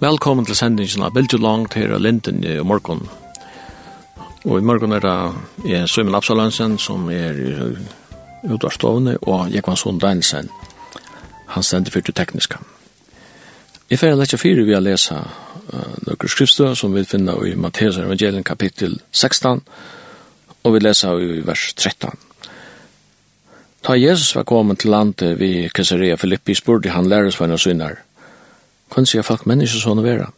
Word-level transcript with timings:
Velkommen 0.00 0.46
til 0.48 0.56
sendingen 0.58 1.04
av 1.06 1.14
Bilge 1.14 1.38
Langt 1.38 1.76
her 1.78 1.92
av 1.94 2.02
Linden 2.02 2.42
i 2.42 2.58
morgen. 2.66 3.06
Og 4.50 4.58
i 4.58 4.62
morgen 4.66 4.92
er 4.92 4.98
det 4.98 5.72
er 5.76 5.86
Søymen 5.86 6.14
Absalansen, 6.14 6.78
som 6.78 7.04
er 7.10 7.36
utvarslovene, 8.42 9.18
og 9.22 9.52
Jekvansson 9.54 9.98
Danielsen. 9.98 10.48
Han 11.46 11.62
stender 11.62 11.90
for 11.90 12.00
det 12.00 12.14
tekniska. 12.14 12.58
I 13.90 13.96
får 13.96 14.16
lekja 14.18 14.38
fire 14.38 14.64
vi 14.66 14.74
å 14.74 14.80
lese 14.82 15.14
uh, 15.14 15.94
noen 16.06 16.32
skriftstøy 16.34 16.74
som 16.74 16.94
vi 16.94 17.04
finner 17.06 17.38
i 17.46 17.54
Matteus 17.54 18.00
evangelien 18.02 18.42
kapittel 18.42 18.98
16, 19.12 19.62
og 20.64 20.74
vi 20.74 20.82
leser 20.82 21.22
i 21.22 21.40
vers 21.46 21.70
13. 21.76 22.10
Ta 23.86 23.94
Jesus 23.94 24.34
var 24.34 24.50
kommet 24.50 24.82
til 24.82 24.90
landet 24.90 25.38
vi 25.38 25.68
Caesarea 25.68 26.18
Filippi, 26.18 26.58
spurte 26.58 26.90
han 26.90 27.06
læresvarna 27.06 27.58
synar. 27.58 28.02
Kun 28.90 29.06
sier 29.06 29.22
folk 29.22 29.46
menneske 29.46 29.78
sånne 29.78 30.02
vera? 30.02 30.32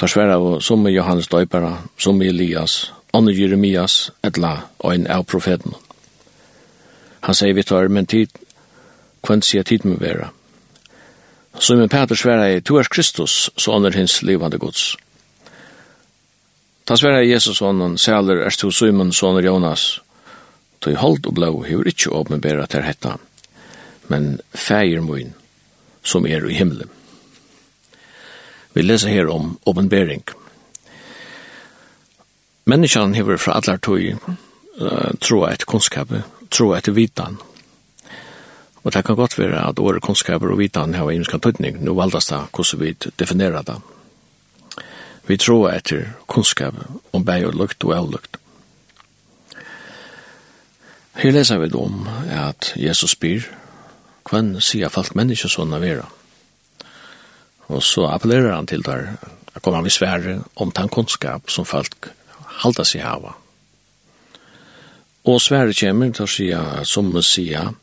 Tar 0.00 0.08
svære 0.08 0.32
av 0.38 0.44
som 0.64 0.86
er 0.88 0.94
Johannes 0.94 1.28
Døypera, 1.28 1.74
som 2.00 2.22
er 2.22 2.30
Elias, 2.32 2.86
andre 3.12 3.34
Jeremias, 3.36 4.06
etla 4.24 4.54
og 4.78 4.94
en 4.94 5.02
av 5.12 5.26
profeten. 5.28 5.74
Han 7.26 7.36
sier 7.36 7.52
vi 7.52 7.64
tar, 7.68 7.90
men 7.92 8.06
tid, 8.08 8.30
kvendt 9.20 9.44
sier 9.44 9.66
tid 9.68 9.84
med 9.84 9.98
vera. 10.00 10.30
Så 11.60 11.76
min 11.76 11.92
Peter 11.92 12.16
sværa 12.16 12.46
er, 12.48 12.62
tu 12.64 12.78
er 12.80 12.88
Kristus, 12.88 13.50
så 13.60 13.74
andre 13.76 13.92
hins 13.98 14.22
livande 14.24 14.56
gods. 14.58 14.94
Ta 16.88 16.96
sværa 16.96 17.20
Jesus 17.20 17.60
honom, 17.60 17.98
sæler 17.98 18.40
er 18.46 18.56
to 18.56 18.70
Simon, 18.70 19.12
soner 19.12 19.44
Jonas, 19.44 20.00
tog 20.80 20.96
holdt 20.96 21.28
og 21.28 21.34
blå, 21.36 21.50
hever 21.68 21.92
ikke 21.92 22.14
åpenbæra 22.16 22.64
til 22.72 22.88
hetta, 22.88 23.18
men 24.08 24.40
feir 24.54 25.04
moin, 25.04 25.34
som 26.02 26.24
er 26.24 26.48
i 26.48 26.56
himmelen. 26.56 26.88
Vi 28.74 28.82
leser 28.82 29.08
her 29.08 29.28
om 29.30 29.58
åpenbering. 29.66 30.22
Menneskene 32.70 33.16
hever 33.16 33.36
fra 33.36 33.56
alle 33.58 33.78
tog 33.82 34.00
uh, 34.80 35.10
tro 35.20 35.44
et 35.48 35.66
kunnskap, 35.66 36.12
tro 36.50 36.72
et 36.76 36.90
vitan. 36.94 37.38
Og 38.84 38.92
det 38.94 39.04
kan 39.04 39.16
godt 39.16 39.38
være 39.38 39.68
at 39.68 39.78
åre 39.78 40.00
kunnskap 40.00 40.42
og 40.42 40.58
vitan 40.58 40.94
har 40.94 41.10
imenska 41.10 41.38
tøytning, 41.38 41.82
nå 41.84 41.94
valdes 41.94 42.30
det 42.30 42.44
hvordan 42.54 42.80
vi 42.80 42.94
definerer 43.18 43.62
det. 43.62 43.80
Vi 45.26 45.36
tror 45.36 45.70
etter 45.70 46.14
kunnskap 46.26 46.74
om 47.12 47.24
bæg 47.24 47.46
og 47.46 47.54
lukt 47.54 47.84
og 47.84 47.96
avlukt. 47.96 48.36
Her 51.20 51.30
leser 51.30 51.58
vi 51.58 51.68
om 51.74 52.08
at 52.30 52.72
Jesus 52.76 53.10
spyr, 53.10 53.44
hvem 54.30 54.60
sier 54.60 54.88
falt 54.88 55.14
menneskesånda 55.14 55.78
vera? 55.82 56.06
Og 57.70 57.82
så 57.86 58.08
appellerer 58.10 58.54
han 58.54 58.66
til 58.66 58.82
der, 58.84 59.14
at 59.54 59.62
kommer 59.62 59.78
han 59.78 59.86
i 59.86 59.94
Sverige 59.94 60.40
om 60.56 60.72
den 60.72 60.88
kunnskap 60.88 61.50
som 61.50 61.64
folk 61.64 62.10
halda 62.62 62.84
seg 62.84 63.04
hava. 63.04 63.36
Og 65.24 65.40
svære 65.40 65.74
kommer 65.76 66.12
til 66.16 66.24
å 66.24 66.30
si, 66.30 66.48
som 66.88 67.10
man 67.12 67.24
sier, 67.24 67.74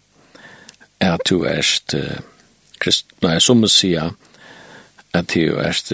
at 1.00 1.22
du 1.30 1.46
erst, 1.46 1.94
krist, 2.82 3.06
nei, 3.22 3.38
som 3.40 3.62
man 3.62 3.70
sier, 3.70 4.16
at 5.14 5.30
du 5.34 5.60
erst 5.62 5.94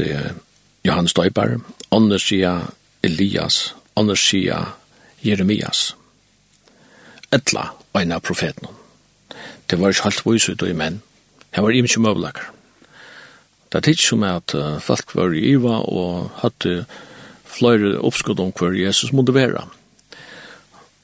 Johannes 0.83 1.13
Døybar, 1.13 1.57
andre 1.91 2.19
sier 2.19 2.71
Elias, 3.03 3.73
andre 3.99 4.15
sier 4.17 4.71
Jeremias. 5.23 5.93
Etla, 7.33 7.69
og 7.93 8.01
en 8.01 8.15
av 8.15 8.23
profeten. 8.23 8.67
Det 9.67 9.79
var 9.79 9.93
ikke 9.93 10.09
helt 10.09 10.25
vise 10.25 10.53
ut 10.53 10.63
i 10.65 10.73
menn. 10.77 11.01
Det 11.53 11.61
var 11.63 11.75
ikke 11.75 12.03
møvlakker. 12.03 12.49
Det 13.73 13.87
er 13.87 13.95
ikke 13.95 14.05
som 14.05 14.23
at 14.27 14.53
folk 14.85 15.15
var 15.17 15.33
i 15.33 15.39
Iva 15.53 15.79
og 15.81 16.29
hadde 16.43 16.83
flere 17.49 17.95
oppskott 18.05 18.41
om 18.41 18.53
hver 18.53 18.75
Jesus 18.77 19.13
måtte 19.13 19.33
være. 19.33 19.63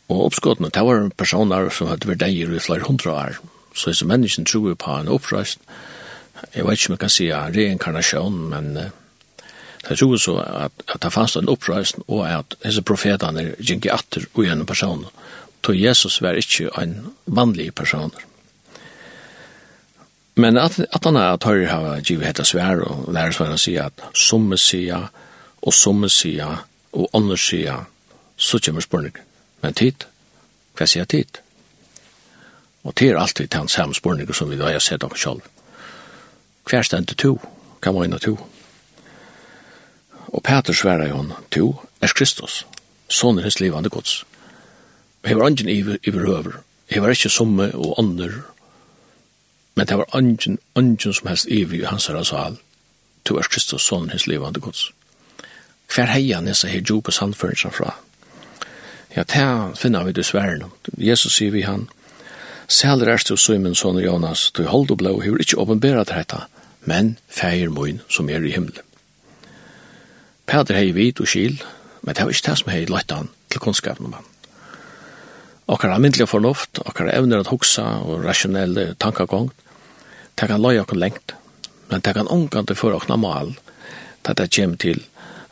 Og 0.10 0.26
oppskottene, 0.26 0.72
det 0.74 0.84
var 0.86 1.10
personer 1.18 1.70
som 1.74 1.90
hadde 1.90 2.10
vært 2.10 2.26
eier 2.26 2.54
i 2.54 2.62
flere 2.62 2.86
hundra 2.86 3.16
år. 3.26 3.40
Så 3.74 3.92
hvis 3.92 4.06
menneskene 4.06 4.50
tror 4.50 4.74
på 4.74 4.96
en 4.98 5.12
oppreist. 5.14 5.62
Jeg 6.56 6.66
vet 6.66 6.80
ikke 6.80 6.90
om 6.90 6.96
jeg 6.96 7.04
kan 7.04 7.14
si 7.14 7.28
reinkarnasjon, 7.34 8.40
men 8.54 8.72
det 8.78 9.98
tror 10.00 10.18
så 10.18 10.38
at, 10.40 10.72
at 10.88 11.02
det 11.04 11.14
fanns 11.14 11.36
en 11.36 11.52
oppreist, 11.52 12.00
og 12.08 12.26
at 12.28 12.56
disse 12.64 12.82
profetene 12.82 13.54
gikk 13.60 13.86
i 13.86 13.94
atter 13.94 14.26
og 14.34 14.46
gjennom 14.46 14.68
personer. 14.68 15.12
Så 15.66 15.76
Jesus 15.76 16.22
var 16.22 16.40
ikke 16.40 16.72
en 16.82 17.14
vanlig 17.26 17.74
personer. 17.76 18.26
Men 20.40 20.58
at, 20.58 20.80
at 20.80 21.04
han 21.04 21.18
er 21.20 21.34
at 21.36 21.44
høyre 21.44 21.68
har 21.68 22.02
givet 22.06 22.30
hette 22.30 22.46
svær 22.48 22.80
og 22.86 23.10
lærer 23.12 23.36
svær 23.36 23.52
å 23.52 23.60
si 23.60 23.74
at 23.82 24.06
somme 24.16 24.56
sida 24.58 25.02
og 25.60 25.76
somme 25.76 26.08
sida 26.10 26.48
og 26.96 27.10
andre 27.18 27.38
sida 27.38 27.82
så 28.40 28.60
kommer 28.64 28.86
spørning. 28.86 29.18
Men 29.60 29.76
tid, 29.76 30.06
hva 30.78 30.88
sier 30.88 31.10
tid? 31.12 31.42
Og 32.88 32.96
det 32.96 33.10
er 33.10 33.20
alltid 33.20 33.50
til 33.50 33.66
hans 33.66 33.76
samme 33.76 33.98
spørning 33.98 34.32
som 34.34 34.48
vi 34.50 34.60
da 34.60 34.72
har 34.72 34.80
sett 34.80 35.04
om 35.04 35.16
selv. 35.16 35.44
Hva 36.64 36.80
er 36.80 36.88
stendt 36.88 37.18
to, 37.20 37.36
hva 37.84 37.92
må 37.92 38.06
inna 38.08 38.22
to? 38.24 38.38
Og 40.30 40.44
Peter 40.46 40.74
sværer 40.74 41.10
jo 41.10 41.20
han, 41.20 41.34
to 41.52 41.66
er 42.00 42.16
Kristus, 42.16 42.62
sånn 43.12 43.42
er 43.42 43.50
hans 43.50 43.60
livande 43.60 43.92
gods. 43.92 44.22
Og 45.24 45.34
hever 45.34 45.50
angen 45.50 45.68
i, 45.68 45.82
i, 45.84 46.16
høver, 46.16 46.62
hever 46.88 47.18
ikke 47.18 47.34
somme 47.34 47.74
og 47.76 47.98
andre 48.00 48.46
Men 49.76 49.88
det 49.88 49.98
var 49.98 50.16
ungen, 50.16 50.58
ungen 50.76 51.14
som 51.14 51.28
helst 51.28 51.48
evig 51.50 51.80
i 51.80 51.86
hans 51.86 52.08
herra 52.08 52.24
sal. 52.24 52.58
Tu 53.26 53.36
er 53.36 53.48
Kristus 53.52 53.82
son, 53.82 54.10
hins 54.10 54.28
levande 54.28 54.60
gods. 54.60 54.92
Hver 55.96 56.06
heia 56.06 56.42
nesa 56.42 56.68
her 56.68 56.82
djupa 56.82 57.12
sandførinsa 57.12 57.70
fra. 57.70 57.96
Ja, 59.16 59.24
det 59.24 59.78
finner 59.78 60.04
vi 60.04 60.12
dessverre. 60.12 60.70
Jesus 60.98 61.34
sier 61.34 61.52
vi 61.52 61.62
han, 61.62 61.88
Sæler 62.70 63.10
erst 63.10 63.30
du 63.30 63.38
Simon, 63.38 63.76
son 63.76 63.98
Jonas, 63.98 64.52
du 64.52 64.64
hold 64.64 64.92
og 64.92 64.98
blå, 64.98 65.22
hur 65.22 65.38
ikkje 65.42 65.80
til 65.80 66.06
dette, 66.06 66.38
men 66.82 67.18
feir 67.28 67.70
moin 67.70 68.02
som 68.10 68.30
er 68.30 68.46
i 68.46 68.52
himmelen. 68.52 68.86
Peder 70.46 70.78
hei 70.78 70.92
vit 70.92 71.20
og 71.20 71.28
skil, 71.28 71.64
men 72.02 72.16
det 72.16 72.24
var 72.24 72.30
ikkje 72.30 72.50
det 72.50 72.58
som 72.58 72.72
hei 72.72 72.86
lagt 72.86 73.12
han 73.12 73.30
til 73.50 73.60
kunnskapen 73.60 74.06
om 74.06 74.14
han 74.14 74.24
okkar 75.70 76.00
myndliga 76.02 76.28
fornuft, 76.28 76.82
okkar 76.82 77.12
evner 77.14 77.44
at 77.44 77.52
hugsa 77.52 77.86
og 78.02 78.24
rasjonelle 78.26 78.94
tankagong, 79.02 79.52
det 80.40 80.48
kan 80.50 80.62
loja 80.62 80.84
okkur 80.86 80.98
lengt, 80.98 81.36
men 81.90 82.02
det 82.02 82.14
kan 82.16 82.28
omgande 82.28 82.76
for 82.76 82.96
okna 82.96 83.18
mal, 83.20 83.54
det 84.26 84.38
det 84.38 84.50
kjem 84.56 84.78
til 84.82 85.04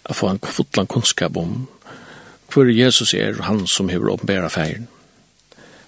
å 0.07 0.15
få 0.15 0.31
en 0.31 0.41
fotlan 0.41 0.89
kunnskap 0.89 1.37
om 1.37 1.67
hvor 2.47 2.69
Jesus 2.71 3.13
er 3.13 3.41
han 3.43 3.65
som 3.67 3.89
hever 3.91 4.13
åpenbæra 4.13 4.49
feiren. 4.49 4.87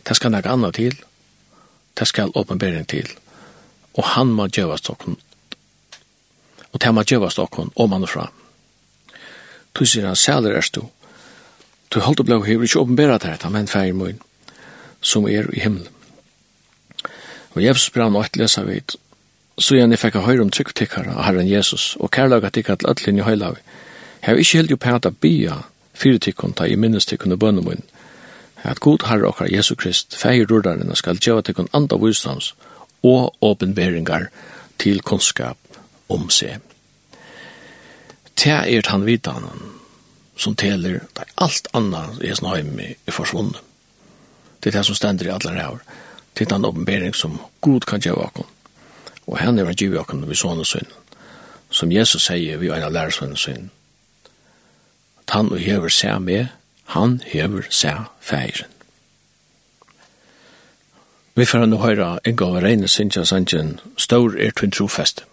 Det 0.04 0.18
skal 0.18 0.34
nek 0.34 0.46
anna 0.46 0.72
til, 0.76 0.98
det 1.96 2.08
skal 2.08 2.36
åpenbæring 2.36 2.86
til, 2.88 3.08
og 3.96 4.04
han 4.14 4.34
må 4.36 4.50
gjøvast 4.52 4.90
okkur, 4.92 5.16
og 6.70 6.82
det 6.84 6.94
må 6.94 7.06
gjøvast 7.08 7.40
okkur 7.40 7.72
om 7.76 7.96
han 7.96 8.06
er 8.06 8.12
fra. 8.12 8.28
Tusen 9.74 10.06
han 10.06 10.20
sæler 10.20 10.58
erst 10.60 10.76
du, 10.76 10.84
Du 11.90 12.00
holdt 12.00 12.26
blå 12.26 12.44
hever 12.44 12.64
ikke 12.64 12.80
åpenbæra 12.80 13.18
til 13.18 13.32
dette, 13.32 13.50
men 13.50 13.68
feir 13.68 13.94
mun, 13.94 14.20
som 15.02 15.26
er 15.28 15.50
i 15.54 15.60
himmelen. 15.63 15.88
Og 17.56 17.63
Jesus 17.63 17.90
brann 17.90 18.16
og 18.16 18.28
ettlesa 18.28 18.62
vid, 18.63 18.94
så 19.58 19.75
igjen 19.75 19.92
jeg 19.92 20.00
fikk 20.00 20.19
høyre 20.22 20.44
om 20.46 20.52
trygg 20.54 20.69
tryggtikkara 20.69 21.16
av 21.18 21.25
Herren 21.25 21.50
Jesus, 21.50 21.96
og 22.00 22.12
kærlaga 22.12 22.50
tikka 22.54 22.75
til 22.75 22.92
ötlin 22.92 23.19
i 23.19 23.25
høylavi. 23.25 23.63
Jeg 24.22 24.28
har 24.30 24.42
ikke 24.42 24.58
helt 24.58 24.72
jo 24.72 24.78
pæta 24.78 25.10
bia 25.12 25.63
tikkun 26.00 26.54
ta 26.54 26.66
i 26.66 26.75
minnestikkon 26.75 27.31
og 27.31 27.40
bønnemun, 27.40 27.81
at 28.63 28.80
god 28.80 29.04
herre 29.08 29.28
okkar 29.28 29.52
Jesu 29.52 29.75
Krist, 29.75 30.16
feir 30.16 30.46
rurdarina 30.46 30.96
skal 30.96 31.18
djeva 31.18 31.42
tikkun 31.42 31.68
anda 31.74 31.96
vissdams 31.96 32.54
og 33.04 33.36
åpenbæringar 33.42 34.30
til 34.78 35.02
kunnskap 35.02 35.58
om 36.10 36.30
seg. 36.30 36.60
Det 38.36 38.52
er 38.52 38.88
han 38.88 39.06
vidanen, 39.06 39.79
som 40.39 40.56
teler, 40.56 41.01
det 41.15 41.25
er 41.25 41.33
alt 41.44 41.68
annet 41.75 42.21
i 42.24 42.30
Hesenheim 42.31 42.80
i 42.80 43.12
forsvunnet. 43.12 43.59
Det 44.59 44.71
er 44.71 44.80
det 44.80 44.86
som 44.86 44.95
stender 44.95 45.27
i 45.27 45.33
alle 45.33 45.51
rævr. 45.56 45.81
Det 46.33 46.45
er 46.45 46.56
den 46.56 46.65
åpenbering 46.65 47.15
som 47.15 47.39
Gud 47.62 47.80
kan 47.88 48.00
gjøre 48.00 48.30
oss. 48.33 48.47
Og 49.27 49.38
han 49.38 49.59
er 49.59 49.68
en 49.68 49.75
giv 49.75 50.00
oss 50.00 50.13
ved 50.13 50.36
sånne 50.36 50.65
synd. 50.65 50.88
Som 51.69 51.91
Jesus 51.91 52.25
sier 52.25 52.57
vi 52.57 52.68
er 52.68 52.80
en 52.80 52.88
av 52.88 52.95
lærersvennen 52.95 53.38
synd. 53.38 53.69
At 55.19 55.36
han 55.36 55.51
og 55.51 55.59
hever 55.59 55.89
seg 55.89 56.21
med, 56.21 56.47
han 56.95 57.21
hever 57.25 57.68
seg 57.69 58.07
feiren. 58.19 58.71
Vi 61.36 61.45
får 61.45 61.65
nå 61.65 61.77
høre 61.77 62.19
Inga 62.27 62.45
og 62.45 62.63
Reine 62.63 62.88
Sintja 62.88 63.24
Sanchen, 63.24 63.80
stor 63.97 64.33
er 64.36 64.51
til 64.51 64.71
trofeste. 64.71 65.24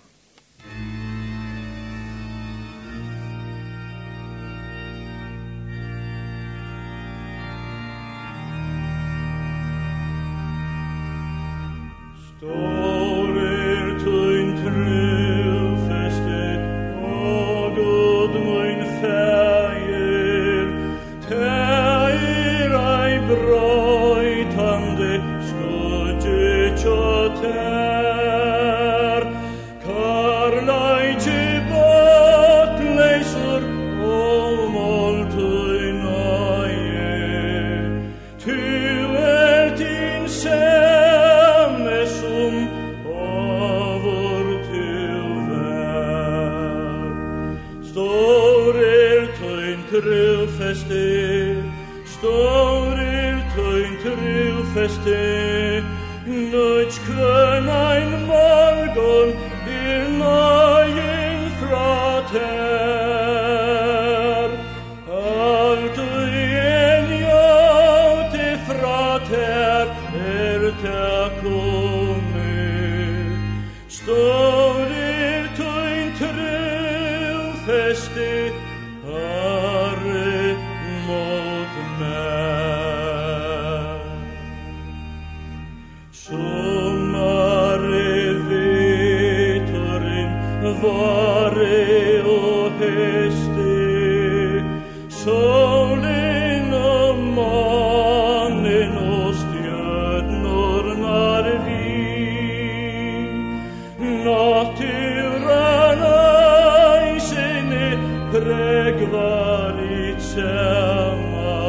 naturen 104.27 106.03
ei 106.09 107.21
sinne 107.29 107.89
preg 108.33 108.99
var 109.13 109.75
i 109.83 109.85
tjema 110.29 111.61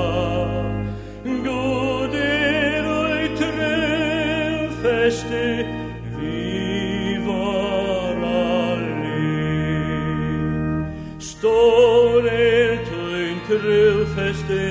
God 1.47 2.13
er 2.21 2.83
oi 2.93 3.23
trefeste 3.41 5.45
vi 6.17 6.41
var 7.27 8.15
alli 8.41 9.35
Stor 11.31 12.21
er 12.25 12.75
tøyn 12.89 13.37
trefeste 13.49 14.65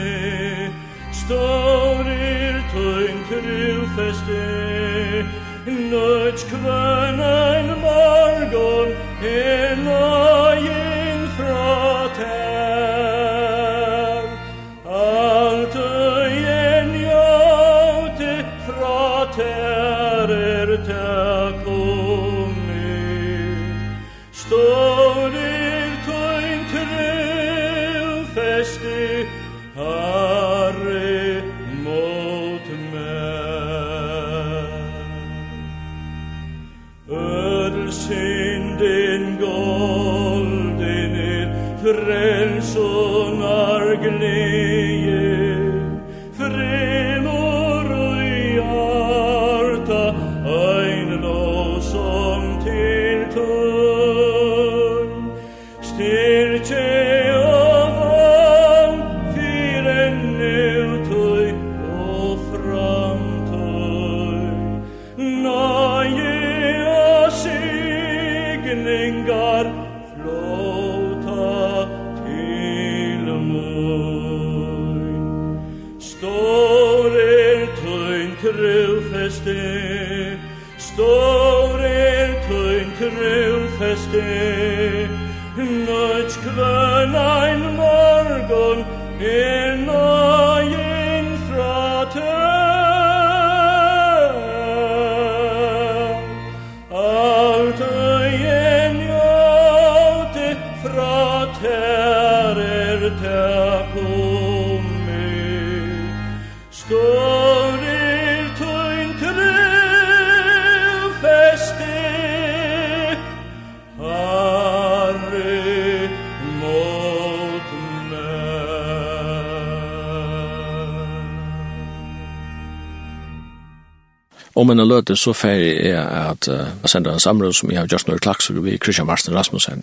Om 124.57 124.71
en 124.73 124.81
løte 124.89 125.17
så 125.21 125.35
ferdig 125.37 125.75
er 125.91 126.07
at 126.33 126.47
jeg 126.49 126.69
uh, 126.81 126.89
sender 126.89 127.13
en 127.13 127.21
samråd 127.21 127.53
som 127.59 127.71
jeg 127.71 127.83
har 127.83 127.91
gjort 127.93 128.09
noe 128.09 128.23
klaks 128.25 128.49
vi 128.57 128.79
Christian 128.81 129.09
Marsten 129.09 129.37
Rasmussen. 129.37 129.83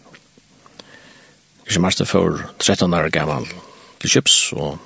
Christian 1.62 1.86
Marsten 1.86 2.10
for 2.10 2.42
13 2.58 2.94
år 2.94 3.12
gammel 3.14 3.46
til 4.02 4.10
Kips, 4.16 4.38
og 4.58 4.80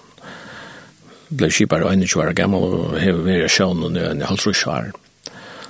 ble 1.30 1.50
kjipare 1.52 1.88
21 1.88 2.24
år 2.24 2.34
gammel, 2.36 2.68
og 2.68 2.98
har 3.00 3.22
vært 3.24 3.54
sjøen 3.54 3.84
og 3.84 3.94
nødvendig 3.96 4.28
halvtrus 4.28 4.66
år. 4.68 4.92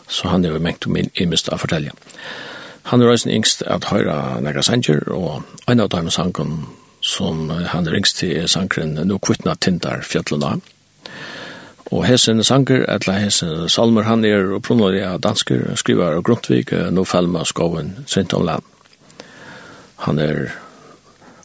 Så 0.07 0.31
han 0.31 0.45
er 0.45 0.55
jo 0.55 0.63
mengt 0.65 0.88
om 0.88 0.97
min 0.97 1.12
imest 1.21 1.51
å 1.53 1.59
fortelle. 1.62 1.93
Han 2.89 3.03
er 3.03 3.12
også 3.12 3.29
yngst 3.29 3.62
at 3.67 3.86
høyre 3.91 4.41
nægra 4.41 4.63
sanger, 4.63 5.03
og 5.13 5.43
en 5.67 5.83
av 5.83 5.91
dem 5.93 6.09
sangen 6.09 6.57
som 7.05 7.50
han 7.51 7.86
er 7.86 8.00
yngst 8.00 8.24
til 8.24 8.47
sangren 8.50 8.97
«Nå 8.97 9.19
kvittna 9.21 9.53
tindar 9.62 10.01
fjallene». 10.07 10.63
Og 11.91 12.03
hesen 12.03 12.44
sanger, 12.44 12.84
etla 12.91 13.15
hesen 13.22 13.70
salmer, 13.72 14.03
han 14.03 14.25
er 14.27 14.51
opprunnelig 14.58 15.03
av 15.08 15.22
dansker, 15.24 15.70
skriver 15.79 16.17
av 16.17 16.25
Grundtvig, 16.27 16.74
nå 16.91 17.06
felma 17.08 17.46
skoven 17.48 17.94
Sinton 18.08 18.46
land. 18.48 18.63
Han 20.03 20.20
er 20.20 20.50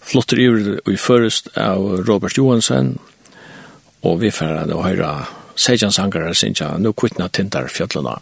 flotter 0.03 0.41
iver 0.43 0.91
i 0.91 0.99
først 0.99 1.53
av 1.57 2.03
Robert 2.09 2.37
Johansen, 2.39 2.97
og 4.03 4.19
vi 4.21 4.33
færre 4.35 4.67
å 4.75 4.83
høyre 4.83 5.13
sejan 5.55 5.95
sanger, 5.95 6.33
sinja, 6.35 6.75
no 6.79 6.93
kvittna 6.93 7.31
tintar 7.31 7.71
fjallene. 7.71 8.19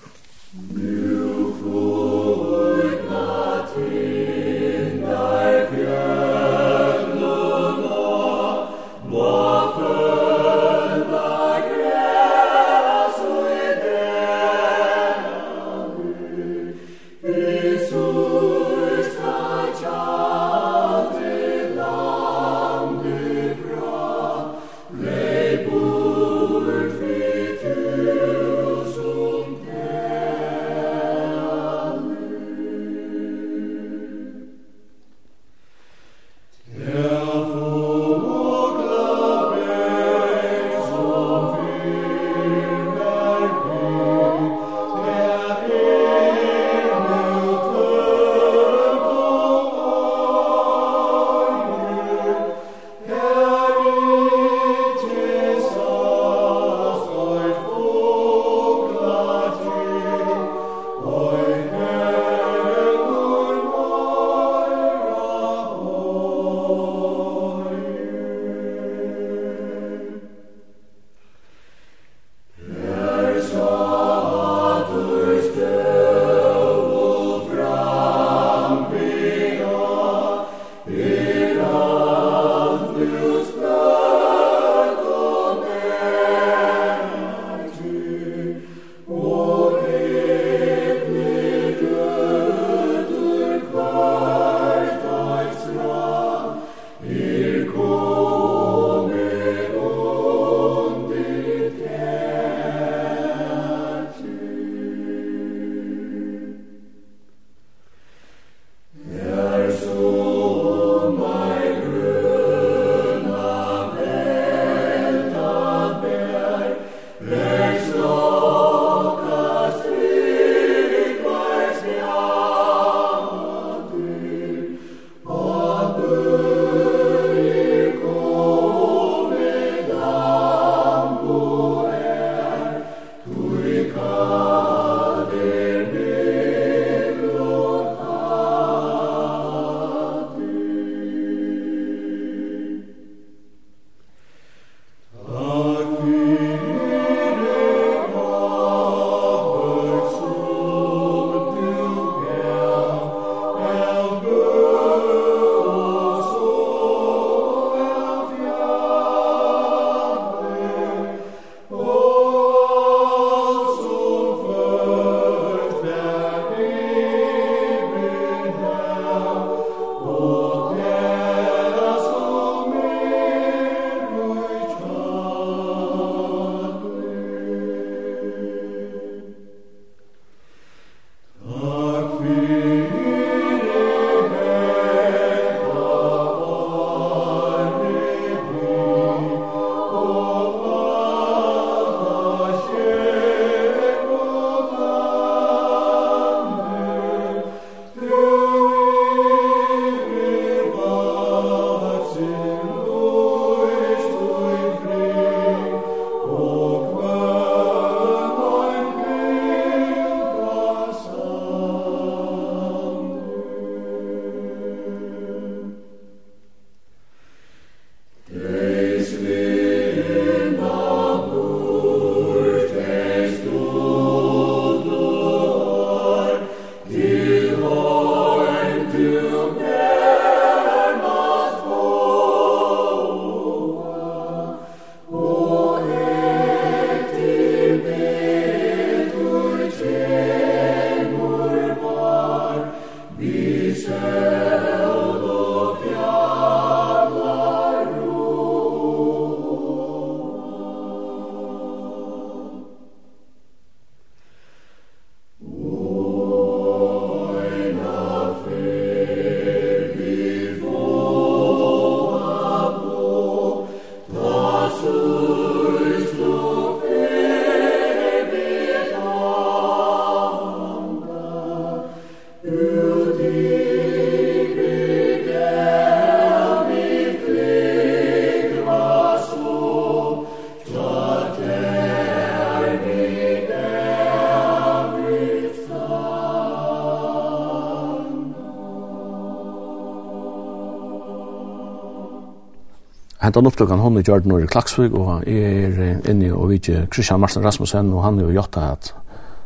hentan 293.31 293.47
opptøkken 293.47 293.79
hon 293.79 293.99
i 294.01 294.03
Gjørden 294.03 294.33
og 294.35 294.43
i 294.43 294.49
Klaksvig, 294.51 294.91
og 294.91 295.23
jeg 295.23 295.69
er 295.71 296.09
inne 296.11 296.33
og 296.35 296.49
vidtje 296.51 296.87
Kristian 296.91 297.21
Marsten 297.23 297.45
Rasmussen, 297.47 297.93
og 297.95 298.03
han 298.03 298.19
er 298.19 298.27
jo 298.27 298.35
gjort 298.41 298.59
at 298.59 298.91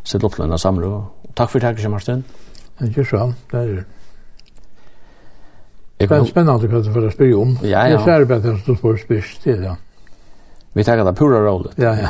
sitt 0.09 0.25
opptøkken 0.25 0.57
samler. 0.59 1.03
Takk 1.37 1.53
for 1.53 1.61
det, 1.61 1.75
Kristian 1.77 1.93
Marsten. 1.93 2.25
Ikke 2.81 3.05
så, 3.05 3.29
det 3.53 3.61
er 3.61 3.67
det. 3.75 3.85
Er 6.05 6.25
spennende 6.27 6.57
hva 6.57 6.81
du 6.83 6.91
får 6.93 7.11
spørre 7.13 7.37
om. 7.37 7.53
Ja, 7.63 7.85
ja. 7.87 7.93
Det 7.93 8.01
er 8.01 8.09
særlig 8.09 8.29
bedre 8.29 8.57
at 8.57 8.67
du 8.67 8.75
får 8.81 8.97
spørre 9.05 9.39
til, 9.45 9.63
ja. 9.69 9.77
Vi 10.75 10.83
tar 10.83 11.05
det 11.05 11.15
pura 11.15 11.45
rollet. 11.45 11.77
Ja, 11.79 11.93
ja. 11.93 12.09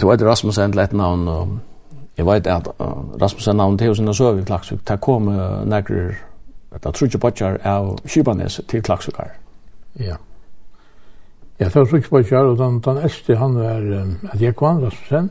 Du 0.00 0.08
vet 0.08 0.22
Rasmussen 0.22 0.72
til 0.72 0.80
et 0.80 0.92
navn, 0.92 1.28
og 1.28 1.58
jeg 2.16 2.26
vet 2.26 2.46
at 2.46 2.70
Rasmussen 2.78 3.56
navn 3.56 3.78
til 3.78 3.96
sin 3.96 4.14
søv 4.14 4.38
i 4.38 4.44
Klaksvik, 4.44 4.88
Det 4.88 5.00
kom 5.00 5.28
nekker, 5.66 6.14
det 6.72 6.86
er 6.86 6.90
trutje 6.90 7.18
botjar 7.18 7.58
av 7.64 7.98
Kybanes 8.06 8.60
til 8.68 8.82
Klaksvik. 8.82 9.18
Ja, 11.62 11.68
det 11.68 11.74
var 11.74 11.84
så 11.86 11.98
på 12.10 12.20
kjær, 12.26 12.48
og 12.50 12.56
den, 12.58 12.80
den 12.82 12.96
eldste 13.06 13.36
han 13.38 13.52
var 13.54 13.84
um, 14.02 14.14
Adjekvan 14.34 14.80
Rasmussen. 14.82 15.28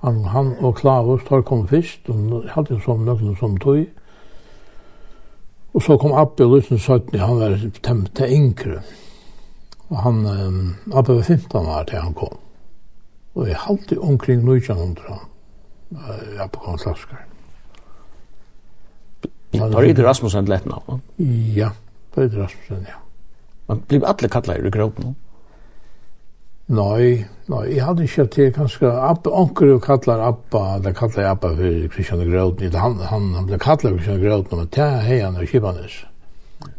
Han, 0.00 0.20
han 0.32 0.54
og 0.64 0.78
Klavus, 0.78 1.26
tar 1.26 1.42
kom 1.44 1.66
først, 1.68 2.08
og 2.08 2.46
hadde 2.54 2.78
en 2.78 2.80
sånn 2.80 3.02
nøkken 3.04 3.34
som 3.36 3.58
tog. 3.60 3.82
Og 5.76 5.84
så 5.84 5.98
kom 6.00 6.14
Abbe 6.16 6.46
og 6.46 6.54
Lysen 6.54 6.80
Søtni, 6.80 7.20
han 7.20 7.36
var 7.36 7.58
til 7.84 8.32
yngre. 8.38 8.78
Og 9.90 10.00
han, 10.06 10.22
um, 10.24 10.62
Abbe 10.88 11.18
var 11.18 11.28
15 11.28 11.68
år 11.68 11.84
til 11.92 12.00
han 12.00 12.16
kom. 12.16 12.40
Og 13.34 13.52
jeg 13.52 13.60
halte 13.66 14.00
omkring 14.00 14.40
1900, 14.48 15.20
uh, 15.98 16.40
Abbe 16.46 16.64
kom 16.64 16.80
Slaskar. 16.80 17.26
Tar 19.52 19.84
Ida 19.84 20.08
Rasmussen 20.08 20.48
lett 20.48 20.64
navn? 20.64 21.04
Ja, 21.60 21.74
Ida 22.16 22.46
Rasmussen, 22.46 22.88
ja. 22.88 23.04
Man 23.70 23.82
blir 23.86 24.04
alle 24.04 24.28
kallar 24.28 24.66
i 24.66 24.70
gråten. 24.70 25.12
Nei, 26.74 27.26
nei, 27.46 27.60
jeg 27.70 27.84
hadde 27.86 28.02
ikke 28.02 28.24
til 28.34 28.48
kanskje 28.54 28.90
Abba, 28.90 29.30
onker 29.30 29.70
jo 29.70 29.76
kallar 29.82 30.24
Abba, 30.26 30.62
eller 30.78 30.96
kallar 30.98 31.22
jeg 31.22 31.30
Abba 31.30 31.50
for 31.54 31.84
Kristian 31.94 32.24
Gråten, 32.32 32.74
han, 32.74 32.98
han, 33.12 33.28
han 33.36 33.46
ble 33.46 33.60
kallar 33.62 33.94
Kristian 33.94 34.18
Gråten, 34.24 34.58
men 34.58 34.72
det 34.74 34.82
er 34.82 35.06
hei 35.06 35.20
han 35.22 35.38
og 35.38 35.46
Kibanes. 35.52 36.00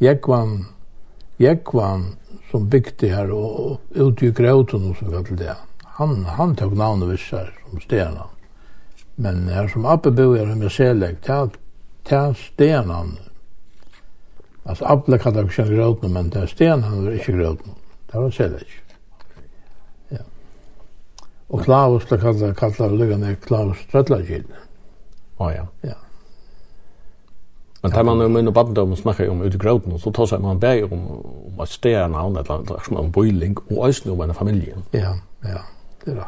Jekvan, 0.03 0.53
Jekvan, 1.39 2.05
som 2.51 2.67
bygde 2.67 3.13
her 3.15 3.31
og, 3.31 3.55
og 3.63 3.95
ute 3.95 4.27
i 4.27 4.35
Gråten, 4.35 4.91
som 4.99 5.15
kallar 5.15 5.43
det, 5.45 5.57
han, 5.95 6.21
han 6.27 6.59
tok 6.59 6.75
navnet 6.75 7.13
vissar 7.13 7.53
som 7.61 7.87
stena. 7.87 8.27
Men 9.15 9.45
her 9.47 9.71
som 9.71 9.87
Abba 9.87 10.11
bor 10.11 10.35
her, 10.35 10.55
med 10.59 10.75
seleg, 10.75 11.23
det 11.23 12.19
er 12.19 12.35
stena 12.35 13.05
Alltså 14.63 14.85
Apple 14.85 15.17
kan 15.17 15.33
det 15.33 15.43
också 15.43 15.63
grötna 15.63 16.09
men 16.09 16.29
den 16.29 16.47
sten 16.47 16.83
han 16.83 17.07
är 17.07 17.11
inte 17.11 17.31
grötna. 17.31 17.73
Det 18.11 18.17
var 18.17 18.31
så 18.31 18.43
där. 18.43 18.67
Ja. 20.09 20.17
Och 21.47 21.63
Klaus 21.63 22.03
det 22.09 22.17
kan 22.17 22.39
det 22.39 22.55
kalla 22.55 22.89
lugan 22.89 23.35
Klaus 23.35 23.77
Tröllagil. 23.91 24.43
Ja 25.37 25.53
ja. 25.53 25.67
Ja. 25.81 25.93
Men 27.81 27.91
tar 27.91 28.03
man 28.03 28.19
nu 28.19 28.27
med 28.27 28.53
barndom 28.53 28.95
snackar 28.95 29.29
om 29.29 29.41
ut 29.41 29.53
grötna 29.53 29.97
så 29.97 30.11
tar 30.11 30.25
sig 30.25 30.39
man 30.39 30.59
berg 30.59 30.83
om 30.83 31.25
om 31.53 31.59
att 31.59 31.69
sten 31.69 32.13
han 32.13 32.37
eller 32.37 32.51
annat 32.51 32.85
som 32.85 32.97
en 32.97 33.11
boiling 33.11 33.57
och 33.57 33.87
ösn 33.87 34.09
om 34.09 34.21
en 34.21 34.33
familj. 34.33 34.73
Ja, 34.91 35.17
ja. 35.41 35.61
Det 36.05 36.11
är 36.11 36.15
rätt. 36.15 36.25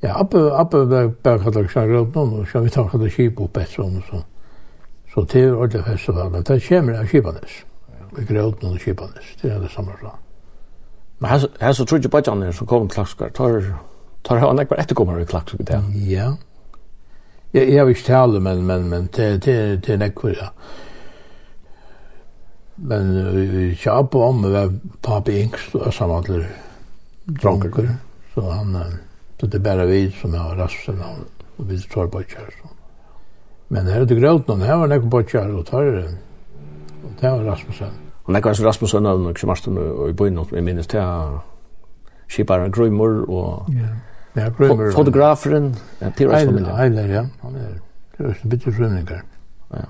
Ja, 0.00 0.14
Apple 0.14 0.52
Apple 0.52 0.86
berg 1.22 1.42
kan 1.42 1.52
det 1.52 1.60
också 1.60 1.86
grötna 1.86 2.20
och 2.20 2.48
så 2.48 2.60
vi 2.60 2.70
tar 2.70 2.98
det 2.98 3.10
skip 3.10 3.40
upp 3.40 3.56
ett 3.56 3.68
sånt 3.68 4.04
så. 4.10 4.16
Så 5.14 5.24
det 5.32 5.42
er 5.42 5.54
ordentlig 5.54 5.84
festival, 5.84 6.30
men 6.30 6.42
det 6.46 6.62
kommer 6.68 6.98
av 6.98 7.06
Kibanes. 7.06 7.62
Vi 8.16 8.24
grøvde 8.26 8.66
noen 8.66 8.78
Kibanes, 8.78 9.32
det 9.42 9.52
er 9.52 9.58
det 9.62 9.70
samme 9.70 9.94
slag. 9.98 10.18
Men 11.20 11.30
her, 11.30 11.46
her 11.60 11.72
så 11.72 11.84
trodde 11.84 12.08
Bajanir 12.08 12.52
som 12.52 12.66
kom 12.66 12.88
til 12.88 12.94
Klaksgård, 12.94 13.34
tar, 13.34 13.66
tar 14.24 14.38
han 14.40 14.58
ikke 14.58 14.74
bare 14.74 14.84
etterkommer 14.86 15.20
i 15.20 15.26
klakskar 15.28 15.66
det? 15.68 15.80
Ja. 16.08 16.30
Jeg, 17.52 17.72
jeg 17.74 17.86
vil 17.86 17.96
ikke 17.96 18.06
tale, 18.06 18.40
men, 18.40 18.62
men, 18.66 18.88
men 18.88 19.10
det, 19.16 19.44
det, 19.44 19.56
det 19.86 19.94
er 19.94 20.00
nekker, 20.00 20.32
ja. 20.38 20.48
Men 22.76 23.12
ikke 23.66 23.92
oppe 23.92 24.24
om, 24.24 24.44
vi 24.46 24.54
var 24.54 24.72
papi 25.04 25.42
yngst 25.42 25.74
og 25.76 25.92
samhandler 25.92 26.46
dronker, 27.42 27.90
så 28.34 28.46
han, 28.48 28.78
så 29.40 29.46
det 29.46 29.60
er 29.60 29.66
bare 29.66 29.88
vi 29.90 30.04
som 30.20 30.38
har 30.38 30.56
rasten, 30.56 31.02
og 31.58 31.68
vi 31.68 31.82
tar 31.90 32.08
Bajanir 32.08 32.54
sånn. 32.62 32.79
Men 33.70 33.86
her 33.86 34.02
er 34.02 34.08
det 34.10 34.18
grønt 34.18 34.48
noen, 34.50 34.64
her 34.66 34.80
var 34.80 34.90
nekken 34.90 35.10
bortkjær 35.10 35.52
og 35.54 35.66
tarre. 35.68 36.04
Og 37.04 37.12
det 37.20 37.30
var 37.30 37.44
Rasmussen. 37.52 37.92
Og 38.24 38.32
nekken 38.34 38.50
var 38.50 38.66
Rasmussen 38.66 39.06
av 39.06 39.20
noen 39.22 39.36
kjemarsten 39.38 39.78
og 39.78 40.08
i 40.10 40.16
byen, 40.18 40.40
jeg 40.52 40.66
minnes 40.66 40.90
til 40.90 41.38
skiparen 42.30 42.74
Grøymor 42.74 43.22
og 43.28 43.70
ja. 43.74 43.92
Ja, 44.36 44.48
Grøymor, 44.54 44.92
fotograferen. 44.94 45.76
Ja, 46.00 46.10
til 46.16 46.30
Rasmussen. 46.30 46.66
Eiler, 46.66 47.06
ja. 47.14 47.24
Han 47.42 47.56
er 47.56 47.78
det 48.18 48.26
er 48.26 48.34
en 48.44 48.50
bitte 48.50 48.72
frømninger. 48.72 49.20
Ja. 49.74 49.86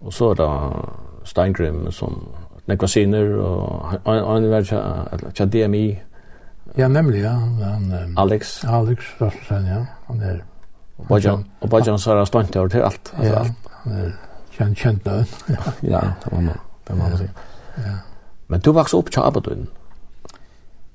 Og 0.00 0.12
så 0.12 0.30
er 0.30 0.34
det 0.34 0.50
Steingrim 1.28 1.90
som 1.92 2.16
nekken 2.66 2.82
var 2.82 2.90
siner, 2.90 3.36
og 3.38 3.86
han 4.04 4.50
var 4.50 4.60
til 5.34 5.52
DMI. 5.52 5.98
Ja, 6.78 6.88
nemlig, 6.88 7.20
ja. 7.22 7.32
Han, 7.32 7.92
Alex. 8.16 8.64
Alex 8.64 8.98
Rasmussen, 9.20 9.66
ja. 9.66 9.84
Han 10.06 10.20
er 10.20 10.40
Bajan 11.06 11.44
och 11.58 11.68
Bajan 11.68 11.98
så 11.98 12.16
har 12.16 12.24
stått 12.24 12.52
där 12.52 12.68
till 12.68 12.82
allt 12.82 13.12
alltså 13.16 13.34
allt. 13.34 13.52
Känn 14.50 14.74
känt 14.74 15.04
nu. 15.04 15.24
Ja, 15.80 16.00
det 16.24 16.30
var 16.30 16.40
man. 16.40 16.58
Det 16.84 16.92
var 16.92 17.10
man. 17.10 17.28
Ja. 17.76 17.98
Men 18.46 18.60
du 18.60 18.72
vaks 18.72 18.94
upp 18.94 19.10
till 19.10 19.20
Abadun. 19.20 19.66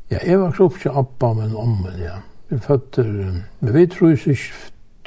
Ja, 0.07 0.19
jag 0.25 0.37
vaks 0.39 0.59
upp 0.59 0.81
till 0.81 0.91
Abba 0.91 1.33
men 1.33 1.55
om 1.55 1.87
ja. 2.05 2.15
Vi 2.47 2.59
fötter 2.59 3.03
men 3.59 3.73
vi 3.73 3.87
tror 3.87 4.15
sig 4.15 4.37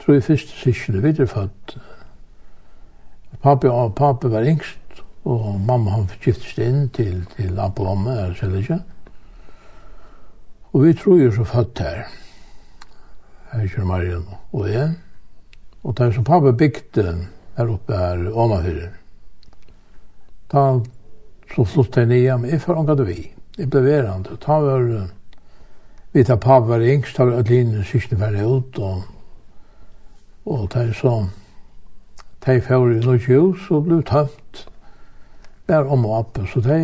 tror 0.04 0.20
först 0.20 0.62
sig 0.62 0.74
vi 0.88 1.12
det 1.12 1.26
fött. 1.26 1.76
Pappa 3.40 3.70
och 3.70 3.94
pappa 3.94 4.28
var 4.28 4.42
yngst 4.42 4.78
och 5.22 5.60
mamma 5.60 5.90
han 5.90 6.08
förgiftades 6.08 6.58
in 6.58 6.88
till 6.88 7.26
till 7.36 7.58
Abba 7.58 7.82
och 7.82 7.96
mamma 7.96 8.34
så 8.34 8.46
det 8.46 8.80
Och 10.62 10.86
vi 10.86 10.94
tror 10.94 11.18
ju 11.18 11.32
så 11.32 11.44
fött 11.44 11.78
här. 11.78 11.94
Mm. 11.94 12.25
Herkjør 13.52 13.84
Marien 13.88 14.26
og 14.52 14.68
jeg. 14.70 14.94
Og 15.82 15.96
det 15.96 16.06
er 16.06 16.12
som 16.12 16.24
pappa 16.26 16.50
bygde 16.50 17.06
her 17.56 17.72
oppe 17.72 17.96
her 17.96 18.26
Åmafyrir. 18.32 18.92
Da 20.52 20.80
så 21.54 21.64
flyttet 21.64 21.96
jeg 21.96 22.06
nye, 22.06 22.38
men 22.38 22.50
jeg 22.50 22.60
forangat 22.60 23.06
vi. 23.06 23.32
Jeg 23.58 23.70
ble 23.70 23.82
verandre. 23.84 24.36
Ta 24.42 24.58
var, 24.60 24.86
vi 26.12 26.24
tar 26.24 26.40
pappa 26.42 26.66
var 26.74 26.84
yngst, 26.84 27.16
ta 27.16 27.24
var 27.24 27.40
at 27.40 27.50
inn 27.50 27.76
siste 27.86 28.18
ferdig 28.18 28.44
ut, 28.44 28.78
og, 28.78 29.02
og 30.46 30.68
der 30.74 30.92
så, 30.92 31.16
de 32.46 32.60
fjord 32.60 32.94
i 32.94 33.02
noe 33.02 33.22
hus 33.26 33.70
og 33.70 33.86
ble 33.86 34.02
tømt. 34.06 34.66
Bare 35.66 35.86
om 35.90 36.06
og 36.06 36.18
oppe, 36.20 36.46
så 36.46 36.60
de 36.62 36.78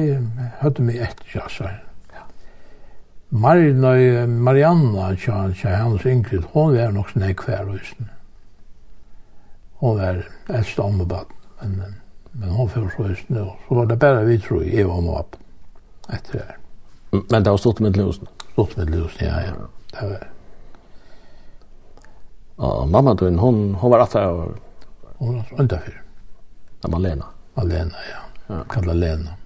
hadde 0.62 0.82
meg 0.82 1.02
etter 1.02 1.36
jassar. 1.36 1.80
Marina, 3.34 4.26
Marianna, 4.26 5.16
tja, 5.16 5.52
tja, 5.56 5.76
hans 5.76 6.04
Ingrid, 6.06 6.44
hon 6.52 6.74
var 6.76 6.90
nok 6.92 7.14
sånn 7.14 7.22
ekk 7.30 7.46
hver 7.46 7.70
husen. 7.70 8.10
Hon 9.80 9.96
var 9.96 10.18
eldst 10.52 10.82
om 10.84 11.00
og 11.00 11.08
bad, 11.08 11.32
men, 11.62 11.94
men 12.36 12.52
hon 12.52 12.68
fyrir 12.68 12.92
så 12.92 13.06
husen, 13.08 13.38
og 13.40 13.54
så 13.64 13.78
var 13.78 13.88
det 13.88 13.96
bare 14.04 14.26
vi 14.28 14.36
tror, 14.36 14.66
jeg 14.68 14.84
var 14.90 15.00
og 15.00 15.16
opp 15.22 15.40
etter 16.12 16.42
her. 16.42 16.60
Men 17.16 17.40
det 17.40 17.48
var 17.48 17.62
stort 17.64 17.80
med 17.80 17.96
Lusen? 17.96 18.28
Stort 18.52 18.76
med 18.76 18.92
husen, 19.00 19.24
ja, 19.24 19.40
ja. 19.48 19.56
Det 19.96 20.12
var. 20.12 20.28
Og 22.68 22.88
mamma 22.92 23.16
din, 23.16 23.40
hon, 23.40 23.64
hon 23.80 23.96
var 23.96 24.04
atter? 24.04 24.44
Hon 25.24 25.40
var 25.40 25.64
atter 25.64 25.86
fyrir. 25.86 26.02
Det 26.84 26.92
var 26.92 27.00
Lena? 27.00 27.32
Lena, 27.64 28.08
ja. 28.12 28.26
ja. 28.52 28.64
Kalla 28.68 28.92
Lena. 28.92 29.38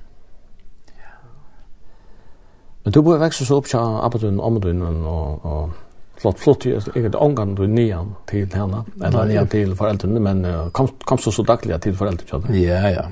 Men 2.87 2.95
du 2.95 3.01
bor 3.03 3.19
vekst 3.19 3.43
så 3.43 3.57
opp 3.59 3.67
til 3.67 3.83
Abadun, 3.83 4.37
Amadun 4.39 4.83
og, 4.87 5.43
og 5.43 6.21
flott, 6.23 6.39
flott, 6.39 6.67
jeg 6.71 7.03
er 7.09 7.17
omgang 7.19 7.57
du 7.59 7.65
nian 7.67 8.13
til 8.31 8.47
henne, 8.55 8.85
eller 9.03 9.27
nian 9.27 9.49
til 9.51 9.73
foreldrene, 9.75 10.21
men 10.23 10.45
uh, 10.47 10.69
kom, 10.71 10.93
kom 11.03 11.19
så 11.19 11.33
så 11.35 11.43
daglig 11.43 11.81
til 11.83 11.97
foreldrene. 11.99 12.55
Ja, 12.55 12.79
ja, 12.95 13.09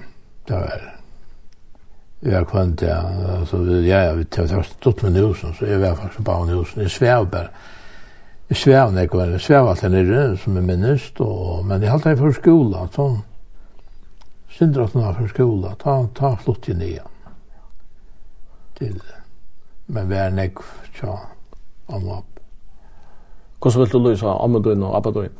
det 0.46 0.60
var 0.60 0.84
Jeg 2.22 2.32
er 2.38 2.46
kvendt, 2.48 2.82
ja, 2.86 3.00
altså, 3.40 3.58
ja, 3.82 4.04
ja, 4.06 4.12
vi 4.14 4.24
tar 4.24 4.62
stått 4.62 5.02
med 5.02 5.18
husen, 5.18 5.56
så 5.58 5.66
jeg 5.66 5.80
var 5.82 5.98
faktisk 5.98 6.22
på 6.24 6.36
husen, 6.52 6.82
jeg 6.82 6.90
svev 6.90 7.26
bare, 7.34 7.50
jeg 8.48 8.56
svev 8.56 8.92
når 8.92 9.00
jeg 9.00 9.10
var, 9.12 9.34
jeg 9.34 9.40
svev 9.40 9.72
alt 9.72 9.82
nere, 9.90 10.36
som 10.36 10.56
jeg 10.56 10.64
minnest. 10.64 11.20
og, 11.20 11.66
men 11.66 11.82
jeg 11.82 11.90
halte 11.90 12.14
jeg 12.14 12.22
for 12.22 12.38
skola, 12.38 12.86
så 12.94 13.00
sånn, 13.02 13.18
syndrat 14.54 14.94
var 14.94 15.18
for 15.18 15.34
skola, 15.34 15.74
ta, 15.82 15.98
ta 16.14 16.32
flott 16.46 16.70
i 16.70 16.78
nian, 16.78 17.12
til, 18.78 19.02
men 19.86 20.08
vær 20.08 20.32
nek 20.32 20.60
tja 20.96 21.16
omlap. 21.92 22.28
Hvordan 23.60 23.80
vil 23.80 23.92
du 23.92 23.98
lysa 24.08 24.36
ammedoin 24.44 24.82
og 24.84 24.96
abadoin? 24.96 25.32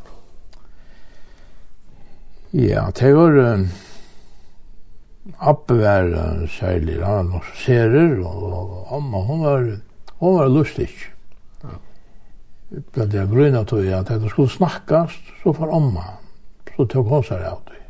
Ja, 2.53 2.91
det 2.95 3.11
var 3.17 3.35
um, 3.55 3.69
Abbe 5.41 5.75
var 5.81 6.05
uh, 6.05 6.49
særlig, 6.49 7.01
han 7.05 7.33
var 7.33 7.47
serer, 7.55 8.21
og 8.25 8.87
Amma, 8.93 9.19
hon 9.19 9.43
var, 9.43 9.67
hon 10.21 10.39
var 10.39 10.49
lustig. 10.49 10.89
Ja. 11.65 11.77
Blant 12.93 13.15
jeg 13.15 13.29
grunna 13.29 13.65
tog 13.65 13.85
jeg 13.85 13.99
at 13.99 14.09
det 14.09 14.31
skulle 14.31 14.53
snakkast, 14.53 15.33
så 15.43 15.53
for 15.53 15.75
Amma, 15.75 16.05
så 16.77 16.87
tog 16.87 17.11
hon 17.11 17.25
seg 17.25 17.43
av 17.49 17.61
det. 17.69 17.81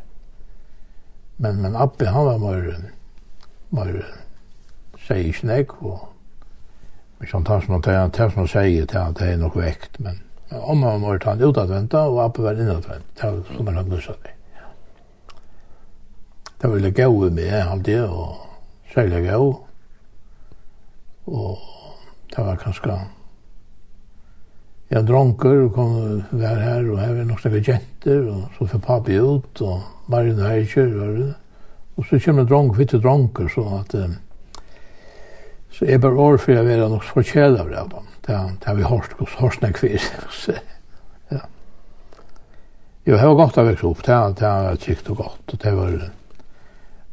Men, 1.37 1.61
men 1.63 1.77
Abbe, 1.77 2.07
han 2.07 2.27
var 2.31 2.39
mer, 2.39 2.91
mer, 3.71 4.03
sier 5.05 5.35
snakk, 5.35 5.77
og 5.83 6.14
Ikkan 7.25 7.45
tann 7.45 7.63
som 7.65 7.75
han 7.75 7.83
tar, 7.83 8.09
det 8.13 8.31
som 8.31 8.43
han 8.43 8.51
sier, 8.53 8.87
det 8.87 9.27
er 9.27 9.41
nok 9.41 9.57
vekt, 9.57 9.99
men 10.05 10.21
om 10.55 10.83
han 10.85 11.05
ta 11.23 11.33
han 11.33 11.43
utadventa 11.43 12.05
og 12.11 12.21
appen 12.27 12.45
var 12.45 12.61
innadvent, 12.61 13.07
det 13.17 13.31
var 13.31 13.57
som 13.57 13.73
han 13.73 13.89
nussa 13.89 14.17
det. 14.23 14.35
Det 16.61 16.69
var 16.69 16.77
veldig 16.77 16.95
gau 16.97 17.31
med, 17.31 17.55
halvdig, 17.71 17.99
og 18.05 18.93
særlig 18.95 19.25
gau, 19.31 19.49
og 21.27 21.59
det 22.31 22.45
var 22.45 22.61
kanskje 22.61 23.01
jeg 24.95 25.07
dronker 25.09 25.65
og 25.65 25.73
kom 25.75 25.95
vær 26.37 26.61
her, 26.61 26.85
og 26.93 27.01
her 27.01 27.15
var 27.17 27.25
nok 27.27 27.41
snakka 27.41 27.63
jenter, 27.67 28.29
og 28.31 28.43
så 28.59 28.67
får 28.69 28.83
papi 28.85 29.17
ut, 29.19 29.63
og 29.65 29.81
Marin 30.13 30.39
Heitjer, 30.39 30.93
og 31.97 32.07
så 32.07 32.21
kommer 32.21 32.45
dronker, 32.45 32.79
vitte 32.79 33.01
dronker, 33.01 33.49
så 33.49 33.65
at 33.81 33.95
um, 33.99 34.19
Så 35.75 35.89
jeg 35.89 36.01
bare 36.01 36.21
år 36.23 36.37
for 36.39 36.55
jeg 36.55 36.67
være 36.69 36.89
nok 36.89 37.07
forskjell 37.09 37.57
av 37.59 37.71
det. 37.73 38.03
Det 38.27 38.37
har 38.65 38.77
vi 38.79 38.87
hørt 38.87 39.17
hos 39.19 39.33
Horsne 39.41 39.73
kvist. 39.75 40.49
ja. 41.33 41.41
Jo, 43.07 43.17
det 43.17 43.27
var 43.27 43.35
godt 43.41 43.59
å 43.59 43.65
vekse 43.67 43.89
opp. 43.89 44.05
Det 44.07 44.15
var, 44.15 44.37
det 44.39 44.53
var 44.53 44.79
kjikt 44.85 45.11
og 45.11 45.19
godt. 45.25 45.57
Det 45.65 45.73
var 45.75 45.97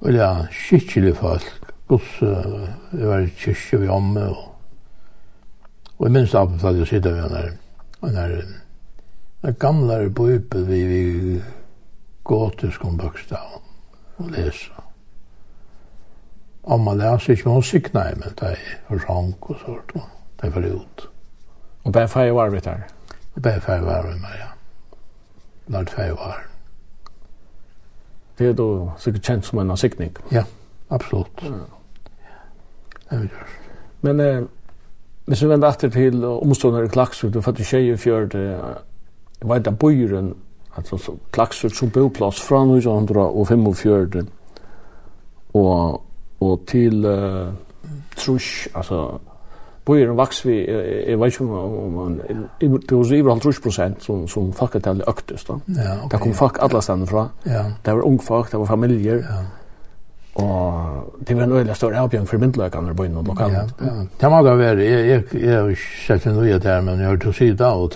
veldig 0.06 0.30
skikkelig 0.54 1.16
folk. 1.18 1.50
Guds, 1.90 2.14
det 2.22 3.08
var 3.10 3.26
kyrkje 3.42 3.82
vi 3.82 3.90
omme. 3.92 4.28
Og, 4.30 4.46
og 5.98 6.06
jeg 6.06 6.16
minns 6.20 6.38
av 6.38 6.54
at 6.62 6.78
jeg 6.84 6.92
sitter 6.94 7.18
ved 7.18 7.34
den 7.34 8.16
der, 8.16 8.38
den 9.42 9.58
gamle 9.60 10.04
bøype 10.14 10.62
vi, 10.70 10.84
vi 10.86 11.02
gåter 12.30 12.72
skombøkstav 12.78 13.60
og 14.22 14.32
leser 14.38 14.81
om 16.62 16.82
man 16.82 16.98
läser 16.98 17.34
inte 17.34 17.50
hon 17.50 17.64
sikna 17.64 18.12
i 18.12 18.16
men 18.16 18.30
det 18.40 18.46
är 18.46 18.60
för 18.88 19.00
sank 19.00 19.50
och 19.50 19.56
sånt. 19.66 20.06
Det 20.42 20.48
är 20.48 20.52
förut. 20.52 21.08
Och 21.84 21.92
bär 21.92 22.08
färg 22.08 22.32
var 22.32 22.50
vi 22.50 22.60
här? 22.66 22.88
Bär 23.34 23.60
färg 23.60 23.82
var 23.82 24.04
vi 24.04 24.20
med, 24.20 24.32
ja. 24.40 24.48
Lart 25.66 25.90
färg 25.90 26.12
var. 26.12 26.46
Det 28.38 28.46
är 28.46 28.54
då 28.54 28.92
säkert 29.00 29.26
känt 29.26 29.46
som 29.46 29.60
en 29.60 29.78
sikning? 29.78 30.12
Ja, 30.30 30.44
absolut. 30.88 31.28
Ja. 31.42 31.50
Det 33.10 33.30
Men 34.02 34.20
eh, 34.20 34.44
hvis 35.26 35.44
vi 35.44 35.48
vender 35.48 35.70
etter 35.70 35.90
til 35.90 36.24
omstående 36.26 36.86
i 36.86 36.90
Klaksvud, 36.90 37.32
du 37.34 37.42
fattig 37.42 37.66
tjejer 37.66 38.36
eh, 38.36 38.78
jeg 39.42 39.50
vet 39.50 39.68
at 39.68 39.80
bøyren, 39.80 40.34
altså 40.76 41.14
Klaksvud 41.32 41.70
som 41.70 41.90
boplass 41.90 42.42
fra 42.42 42.64
1945, 42.64 44.28
og 45.54 46.02
og 46.42 46.64
til 46.68 47.06
uh, 47.06 47.52
trusch, 48.18 48.68
altså 48.76 49.20
Bøyer 49.86 50.12
en 50.12 50.18
vaks 50.18 50.44
vi, 50.46 50.60
jeg 50.62 51.18
vet 51.20 51.34
ikke 51.34 51.46
om 51.58 51.94
man, 51.96 52.20
det 52.62 52.70
var 52.70 52.98
over 52.98 53.32
halv 53.34 53.62
prosent 53.64 54.04
som, 54.04 54.28
som 54.28 54.52
folk 54.54 54.76
er 54.76 54.80
folketallet 54.80 55.08
øktes 55.10 55.48
da. 55.48 55.56
Ja, 55.74 55.96
okay, 55.96 56.12
det 56.12 56.20
kom 56.22 56.36
folk 56.38 56.60
alle 56.62 56.82
stedene 56.86 57.08
fra. 57.10 57.24
Ja. 57.46 57.64
Det 57.86 57.96
var 57.98 58.06
ung 58.06 58.20
folk, 58.24 58.52
det 58.52 58.60
var 58.60 58.70
familier. 58.70 59.24
Ja. 59.26 59.40
Og 60.46 61.18
det 61.28 61.38
var 61.38 61.44
en 61.44 61.52
øyelig 61.52 61.76
stor 61.76 61.98
avbjørn 61.98 62.28
for 62.28 62.38
myndløkene 62.38 62.92
i 62.92 62.94
bøyren 62.94 63.18
og 63.18 63.26
lokalt. 63.26 63.54
Ja, 63.54 63.86
ja. 63.86 64.06
Det 64.22 64.30
må 64.30 64.44
da 64.46 64.54
være, 64.56 64.86
jeg, 64.86 65.08
jeg, 65.10 65.42
jeg 65.42 65.58
har 65.58 65.74
ikke 65.74 65.98
sett 66.06 66.30
noe 66.30 66.46
i 66.46 66.54
det 66.54 66.64
her, 66.64 66.82
men 66.86 67.00
jeg 67.00 67.08
har 67.08 67.18
hørt 67.18 67.28
å 67.28 67.34
si 67.36 67.50
det, 67.50 67.68
og 67.68 67.92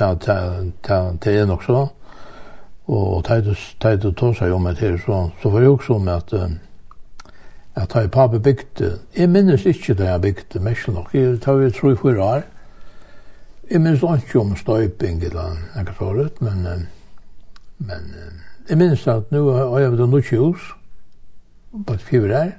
det 1.24 1.38
er 1.38 1.46
nok 1.46 1.64
så. 1.64 1.88
Og 2.88 3.24
det 3.28 3.38
er 3.86 3.96
det 4.02 4.10
å 4.10 4.18
ta 4.18 4.34
seg 4.34 4.58
om 4.58 4.68
det 4.68 4.82
her, 4.82 4.98
så, 5.06 5.28
så 5.42 5.54
får 5.54 5.62
jeg 5.62 5.78
også 5.78 5.96
om 5.96 6.10
at 6.18 6.34
uh, 6.34 6.50
at 7.76 7.96
jeg 7.96 8.12
pape 8.12 8.40
bygde. 8.40 9.00
Jeg 9.18 9.30
minnes 9.30 9.66
ikke 9.66 9.94
det 9.94 10.06
jeg 10.06 10.22
bygde, 10.22 10.60
mest 10.60 10.88
nok. 10.88 11.14
Jeg 11.14 11.42
tar 11.42 11.54
vi 11.54 11.72
tro 11.72 11.92
i 11.92 11.96
fyra 11.96 12.24
år. 12.24 12.42
Jeg 13.72 13.82
minnes 13.82 14.04
ikke 14.04 14.40
om 14.40 14.56
støyping 14.56 15.24
eller 15.24 15.58
noe 15.76 15.96
sånt, 15.98 16.42
men, 16.42 16.88
men 17.78 18.14
jeg 18.70 18.78
minnes 18.78 19.08
at 19.08 19.32
nå 19.32 19.44
har 19.52 19.80
jeg 19.80 19.92
vært 19.92 20.10
noe 20.10 20.24
hus 20.32 20.70
på 21.88 21.94
et 21.94 22.08
fyra 22.08 22.46
år. 22.46 22.56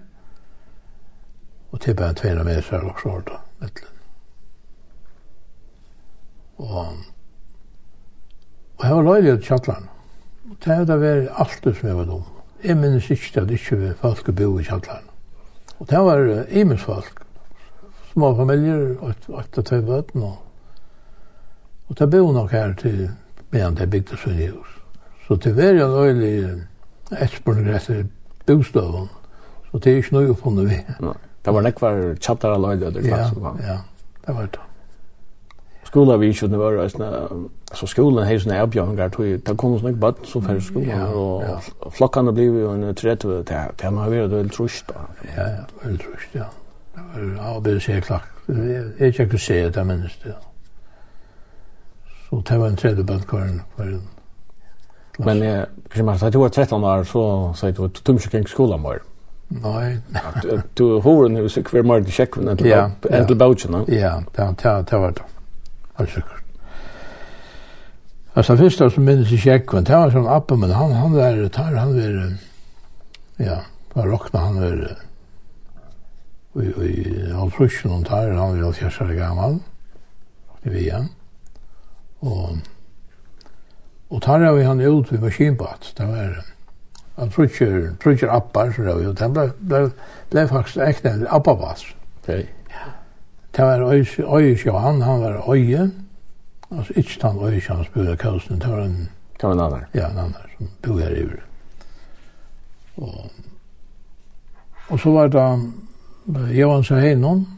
Og 1.72 1.80
til 1.80 1.96
bare 1.96 2.14
tveina 2.16 2.44
med 2.44 2.62
seg 2.64 2.84
og 2.84 3.00
så 3.00 3.18
vet 3.60 3.80
du. 3.80 3.88
Og, 6.56 6.86
og 8.78 8.84
jeg 8.84 8.94
var 8.94 9.02
løylig 9.02 9.34
til 9.38 9.44
kjattlan. 9.48 9.90
Og 10.50 10.56
det 10.64 10.76
hadde 10.76 11.00
vært 11.00 11.28
alt 11.36 11.64
det 11.64 11.76
som 11.76 11.88
jeg 11.88 11.96
var 11.98 12.08
dumt 12.08 12.35
jeg 12.66 12.76
minnes 12.76 13.10
ikke 13.10 13.40
at 13.40 13.50
ikke 13.50 13.76
vi 13.80 13.92
folk 14.00 14.34
bo 14.34 14.58
i 14.58 14.64
kjallaren. 14.66 15.06
Og 15.78 15.90
det 15.90 15.98
var 15.98 16.44
imens 16.50 16.82
folk, 16.82 17.22
små 18.12 18.32
familier, 18.36 18.94
8-2 19.28 19.80
bøten, 19.86 20.22
og, 20.22 20.36
og 21.88 21.98
det 21.98 22.10
bo 22.10 22.32
nok 22.32 22.50
her 22.50 22.74
til 22.74 23.10
medan 23.50 23.76
det 23.76 23.90
bygde 23.90 24.16
sin 24.16 24.40
hus. 24.50 24.72
Så 25.26 25.36
til 25.36 25.52
hver 25.52 25.78
en 25.84 25.98
øyelig 26.06 26.62
etter 27.12 28.04
bostøven, 28.46 29.08
så 29.70 29.78
det 29.78 29.92
er 29.92 29.96
ikke 29.96 30.14
noe 30.16 30.30
oppfunnet 30.30 30.70
vi. 30.70 30.78
Det 31.44 31.54
var 31.54 31.66
nekvar 31.66 32.00
kjattar 32.18 32.56
av 32.56 32.62
løyde, 32.62 32.92
det 32.94 33.04
er 33.04 33.10
klart 33.10 33.34
som 33.34 33.42
var. 33.42 33.60
Ja, 33.62 33.78
det 34.26 34.34
var 34.34 34.48
det 34.54 34.65
skola 35.96 36.16
vi 36.16 36.28
ikke 36.28 36.48
var 36.58 36.76
altså 36.82 37.28
så 37.74 37.86
skolan 37.86 38.26
har 38.26 38.38
såna 38.38 38.56
erbjörningar 38.62 39.08
tog 39.08 39.44
ta 39.44 39.54
kom 39.54 39.78
såna 39.78 39.92
bad 39.96 40.14
så 40.24 40.40
för 40.40 40.60
skolan 40.60 40.88
ja, 40.88 41.06
och 41.08 41.42
ja. 41.42 41.90
flockarna 41.90 42.32
blev 42.32 42.54
ju 42.54 42.72
en 42.72 42.94
trätt 42.94 43.24
vet 43.24 43.50
jag 43.50 43.72
det 43.82 43.90
man 43.90 44.10
vill 44.10 44.28
väl 44.28 44.50
trust 44.50 44.84
då 44.88 44.94
ja 45.36 45.42
ja 45.42 45.64
väl 45.82 45.98
trust 45.98 46.28
ja 46.32 46.44
ja 47.38 47.60
det 47.64 47.70
är 47.70 47.78
så 47.78 48.00
klart 48.06 48.22
jag 48.46 49.14
jag 49.18 49.30
kan 49.30 49.38
se 49.38 49.68
det 49.68 49.84
men 49.84 50.00
det 50.00 50.34
så 52.30 52.42
tar 52.42 52.58
man 52.58 52.76
tredje 52.76 53.04
bandkorn 53.04 53.62
för 53.76 54.00
Men 55.18 55.42
eh 55.42 55.64
Krismar 55.88 56.18
sa 56.18 56.30
du 56.30 56.38
var 56.38 56.48
13 56.48 56.84
år 56.84 57.04
så 57.04 57.52
sa 57.56 57.70
du 57.70 57.84
att 57.84 58.04
du 58.04 58.18
kring 58.18 58.46
skolan 58.46 58.82
var. 58.82 59.00
Nej. 59.48 59.98
Du 60.74 60.84
hur 60.84 61.28
nu 61.28 61.48
så 61.48 61.62
kvar 61.62 61.82
mer 61.82 62.04
checken 62.04 62.56
till 62.56 62.66
till 63.26 63.36
bogen. 63.36 63.84
Ja, 64.62 64.82
det 64.90 64.98
var 64.98 65.10
det 65.10 65.35
allsikkert. 65.96 66.42
Alltså 68.36 68.56
finns 68.56 68.76
det 68.76 68.90
som 68.90 69.04
minnes 69.04 69.32
i 69.32 69.38
Tjeckven, 69.38 69.84
det 69.84 69.96
var 69.96 70.10
som 70.10 70.26
Abba, 70.26 70.56
men 70.56 70.70
han, 70.70 70.92
han 70.92 71.12
var, 71.12 71.48
tar, 71.48 71.72
han 71.74 71.94
var, 71.94 72.36
ja, 73.36 73.60
var 73.92 74.06
rockna, 74.06 74.40
han 74.40 74.60
var, 74.60 74.96
i, 76.54 76.66
i 76.66 77.32
Altrusjen, 77.32 77.90
han 77.90 78.04
tar, 78.04 78.30
han 78.30 78.58
var 78.58 78.66
altjärsare 78.66 79.14
gammal, 79.14 79.58
i 80.62 80.68
Vian, 80.68 81.08
og, 82.20 82.58
og 84.08 84.22
tar 84.22 84.44
av 84.44 84.60
han 84.62 84.80
ut 84.80 85.12
vid 85.12 85.24
maskinbad, 85.24 85.88
det 85.96 86.10
var, 86.12 86.36
han 87.16 87.32
trutjer, 87.32 87.94
trutjer 88.02 88.36
appar, 88.36 88.72
så 88.76 88.84
det 88.84 88.98
var, 88.98 89.16
det 89.16 89.32
ble, 89.32 89.48
ble, 89.60 89.82
ble 90.30 90.48
faktisk 90.52 90.84
ekne, 90.84 91.22
abbabass. 91.32 91.88
Hei. 92.28 92.44
Det 93.56 93.64
var 93.64 93.92
Øyes 94.36 94.66
Johan, 94.66 95.00
han 95.02 95.20
var 95.20 95.50
Øye. 95.50 95.90
Altså 96.70 96.92
ikke 96.96 97.26
han 97.26 97.38
Øyes 97.38 97.68
Johan 97.68 97.84
som 97.84 97.92
bodde 97.94 98.12
i 98.12 98.16
Kausen, 98.16 98.60
det 98.60 98.70
var 98.70 98.82
en... 98.82 99.08
Det 99.40 99.48
var 99.48 99.52
en 99.52 99.60
annen? 99.60 99.84
Ja, 99.94 100.10
en 100.10 100.18
annen 100.18 100.34
som 100.58 100.70
bodde 100.82 101.02
her 101.02 101.10
i 101.10 101.24
Ure. 101.24 101.42
Og, 102.96 103.30
og 104.88 105.00
så 105.00 105.10
var 105.10 105.28
det 105.28 106.56
Johan 106.58 106.84
Saheinon 106.84 107.48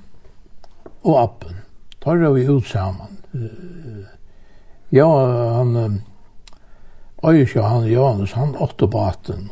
og 1.02 1.22
Appen. 1.22 1.56
Da 2.04 2.14
var 2.14 2.30
vi 2.30 2.48
ut 2.48 2.66
sammen. 2.66 3.18
Ja, 4.92 5.08
han... 5.56 6.02
Øyesjøen, 7.24 7.66
han 7.66 7.84
Johannes, 7.84 8.32
han 8.32 8.56
åtte 8.56 8.86
på 8.86 8.86
baten. 8.86 9.50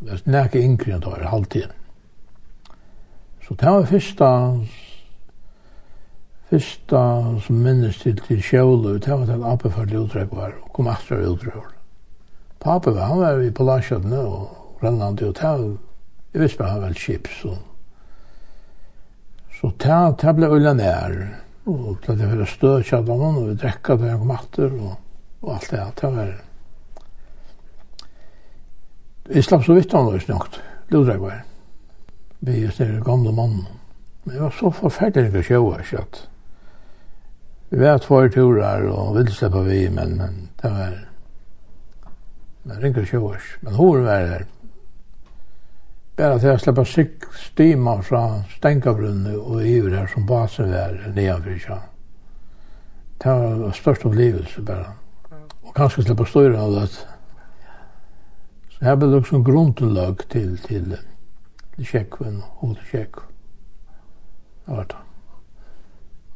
Det 0.00 0.20
var 0.26 0.44
ikke 0.44 0.60
yngre 0.64 0.94
enn 0.94 1.00
det 1.00 1.12
var 1.12 1.30
halvtiden. 1.32 1.72
Så 3.46 3.54
det 3.54 3.72
var 3.72 3.88
første 3.88 4.26
Fyrsta 6.50 7.00
som 7.46 7.58
minnes 7.62 8.00
til 8.02 8.16
til 8.26 8.40
Sjølu, 8.42 8.96
det 8.98 9.12
var 9.14 9.28
at 9.30 9.44
Ape 9.52 9.70
for 9.70 9.86
utdrekk 9.86 10.32
var, 10.34 10.56
og 10.64 10.72
kom 10.74 10.88
etter 10.90 11.20
utdrekk 11.22 11.54
var. 11.54 11.74
Pape 12.60 12.90
var, 12.90 13.06
han 13.06 13.20
var 13.20 13.42
i 13.44 13.52
Palasjødene 13.54 14.18
og 14.18 14.48
Grønland 14.80 15.20
i 15.22 15.28
hotell. 15.28 15.78
Jeg 16.34 16.42
visste 16.42 16.58
bare 16.58 16.72
han 16.72 16.82
var 16.82 16.96
chips. 16.98 17.44
Og... 17.44 17.58
Så 19.60 19.70
det, 19.78 19.98
det 20.22 20.34
ble 20.36 20.48
ulla 20.50 20.72
nær. 20.74 21.14
Og 21.70 22.00
det 22.02 22.16
ble 22.16 22.30
fyrir 22.32 22.50
stød 22.50 22.82
kjaddanen, 22.88 23.38
og 23.38 23.46
vi 23.52 23.54
drekka 23.60 23.94
det, 24.00 24.08
jeg 24.10 24.18
kom 24.18 24.32
etter, 24.34 24.74
og, 24.74 24.96
og 25.44 25.52
alt 25.54 25.70
det, 25.70 25.84
det 26.00 26.10
var... 26.16 26.32
Vi 29.30 29.44
slapp 29.46 29.62
så 29.62 29.78
vidt 29.78 29.94
han 29.94 30.10
var 30.10 30.26
snakkt, 30.26 30.58
utdrekk 30.90 31.22
var. 31.22 31.38
Vi 32.42 32.58
just 32.64 32.82
er 32.82 32.98
gamle 33.06 33.30
mannen. 33.36 33.70
Men 34.24 34.34
jeg 34.34 34.42
var 34.48 34.58
så 34.58 34.74
forferdelig 34.74 35.30
for 35.36 35.46
sjøa, 35.46 35.78
ikke 35.84 36.02
at... 36.02 36.20
Vi 37.72 37.78
var 37.78 37.98
två 37.98 38.28
turer 38.28 38.86
och 38.86 39.18
ville 39.18 39.30
släppa 39.30 39.62
vi, 39.62 39.90
men, 39.90 40.16
men 40.16 40.48
det 40.62 40.68
var... 40.68 41.08
Men 42.62 42.80
ringer 42.80 43.04
tjoers. 43.04 43.58
Men 43.60 43.74
hon 43.74 44.04
var 44.04 44.20
det? 44.20 44.46
Bara 46.16 46.38
till 46.38 46.50
att 46.50 46.62
släppa 46.62 46.84
stima 47.32 48.02
från 48.02 48.42
Stänkabrunnen 48.58 49.40
och 49.40 49.62
Iver 49.62 49.96
här 49.96 50.06
som 50.06 50.26
basen 50.26 50.70
var 50.70 51.12
nedanför 51.14 51.58
sig. 51.58 51.76
Det 53.18 53.28
var 53.28 53.72
största 53.72 54.08
upplevelse 54.08 54.60
bara. 54.60 54.92
Och 55.62 55.76
kanske 55.76 56.02
släppa 56.02 56.24
styra 56.24 56.62
av 56.62 56.72
det. 56.72 56.86
Så 58.78 58.84
här 58.84 58.96
blev 58.96 59.10
det 59.10 59.16
också 59.16 59.36
en 59.36 59.44
grundlag 59.44 60.28
till, 60.28 60.58
till, 60.58 60.96
till 61.74 61.86
Tjeckven 61.86 62.42
och 62.42 62.68
Hodekjeck. 62.68 63.14
Det 64.64 64.72
var 64.72 64.84
det. 64.84 65.09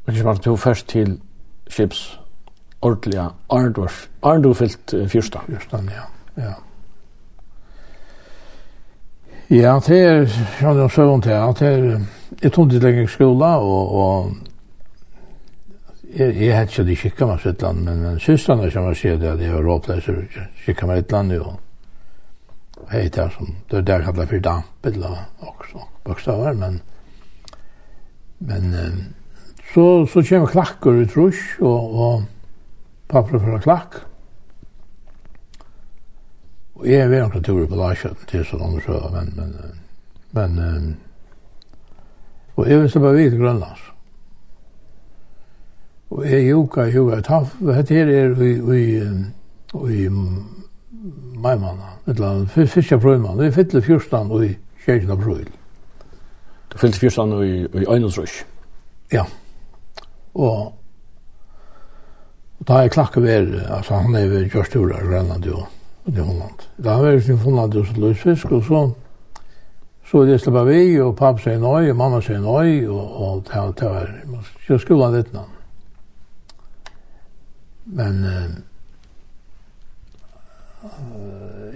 Men 0.06 0.14
ikke 0.14 0.24
bare 0.24 0.44
to 0.44 0.56
først 0.56 0.88
til 0.88 1.18
Kips 1.70 2.20
ordentlige 2.84 3.30
Arndorf. 3.50 4.08
Arndorf 4.22 4.56
fyllt 4.56 4.94
fyrsta. 5.08 5.38
Fyrsta, 5.48 5.76
ja. 5.76 6.04
ja. 6.42 6.52
Ja, 9.50 9.78
det 9.86 10.00
er, 10.00 10.26
som 10.60 10.78
jeg 10.78 10.90
søvn 10.90 11.22
til, 11.22 11.30
at 11.30 11.58
det 11.58 11.68
er, 11.68 12.00
jeg 12.42 12.52
tog 12.52 12.70
til 12.70 12.82
lenge 12.82 13.08
skola, 13.08 13.56
og, 13.56 13.94
og 13.94 14.32
jeg, 16.16 16.36
jeg 16.40 16.56
hadde 16.56 16.70
ikke 16.70 16.86
de 16.88 16.96
kikket 16.96 17.28
meg 17.28 17.42
sitt 17.42 17.62
land, 17.62 17.82
men, 17.84 18.00
men 18.02 18.20
søstrene 18.20 18.70
som 18.72 18.88
jeg 18.88 18.96
sier 18.96 19.20
det, 19.20 19.34
at 19.34 19.42
jeg 19.44 19.52
var 19.54 19.68
råpleiser, 19.68 20.22
kikket 20.64 20.88
meg 20.88 21.04
et 21.04 21.12
land, 21.12 21.32
jo. 21.36 21.52
hei, 22.90 23.04
det 23.08 23.20
er 23.20 23.36
som, 23.36 23.52
det 23.70 23.78
er 23.78 23.86
der 23.90 24.06
kallet 24.08 24.32
for 24.32 24.46
dampet, 24.48 24.98
og 25.04 25.52
også 25.52 25.84
bokstaver, 26.04 26.56
men, 26.64 26.80
men, 28.38 28.74
Så, 29.74 30.06
så 30.06 30.22
kommer 30.28 30.46
klakker 30.46 30.90
ut 30.90 31.10
trus, 31.10 31.38
og, 31.60 31.94
og 31.94 32.22
papper 33.10 33.38
fra 33.42 33.58
klakk. 33.58 33.96
Og 36.74 36.86
jeg 36.86 37.00
er 37.00 37.08
ved 37.08 37.22
omkring 37.22 37.44
turer 37.44 37.66
på 37.66 37.80
Larsjøen 37.80 38.22
til 38.30 38.46
sånn 38.46 38.62
andre 38.62 38.84
sjø, 38.84 39.00
men, 39.16 39.32
men, 39.34 39.50
men, 40.36 40.62
um, 40.62 40.86
og 42.54 42.70
jeg 42.70 42.80
vil 42.80 42.90
slippe 42.92 43.12
vidt 43.18 43.36
Grønlands. 43.40 43.84
Og 46.14 46.24
jeg 46.30 46.48
joka, 46.52 46.86
joka, 46.94 47.20
taff, 47.26 47.58
hette 47.66 47.98
her 47.98 48.10
er 48.14 48.42
i, 48.46 48.54
i, 48.54 48.82
i, 48.94 49.94
i 49.98 50.08
Maimanna, 51.34 51.96
et 52.06 52.14
eller 52.14 52.28
annet, 52.30 52.58
fyrsta 52.70 53.02
prøymann, 53.02 53.42
vi 53.42 53.50
fyller 53.54 53.82
fyrstan 53.82 54.30
og 54.30 54.46
i 54.46 54.54
kjerkina 54.84 55.18
prøyl. 55.18 55.48
Du 56.70 56.78
fyller 56.78 57.08
fyrstan 57.08 57.34
og 57.34 57.42
i, 57.46 57.64
i 57.66 58.44
Ja. 59.12 59.24
Og, 60.34 60.74
og 62.58 62.66
da 62.68 62.82
er 62.82 62.92
klakke 62.92 63.22
ver, 63.22 63.48
altså 63.68 64.00
han 64.02 64.16
er 64.18 64.28
ved 64.28 64.50
Gjørsturer, 64.50 65.06
Grønland 65.06 65.46
og, 65.54 65.66
i 66.10 66.18
Holland. 66.18 66.68
Da 66.84 66.98
har 66.98 67.14
vi 67.14 67.20
sin 67.20 67.38
funnet 67.38 67.74
hos 67.74 67.96
løsfisk, 67.96 68.52
og 68.52 68.64
så 68.64 68.84
så 70.04 70.20
er 70.20 70.26
det 70.28 70.40
slipper 70.40 70.66
vi, 70.68 71.00
og 71.00 71.16
pappa 71.16 71.40
sier 71.40 71.58
nøy, 71.58 71.88
og 71.90 71.96
mamma 71.96 72.20
sier 72.22 72.42
nøy, 72.42 72.84
og, 72.92 73.14
og 73.24 73.40
det 73.48 73.56
var, 73.56 73.72
det 73.80 73.88
var, 73.88 74.50
jeg 74.68 74.80
skulle 74.82 75.06
ha 75.08 75.14
litt 75.14 75.32
nå. 75.32 75.44
Men 77.98 78.20
uh, 78.28 78.52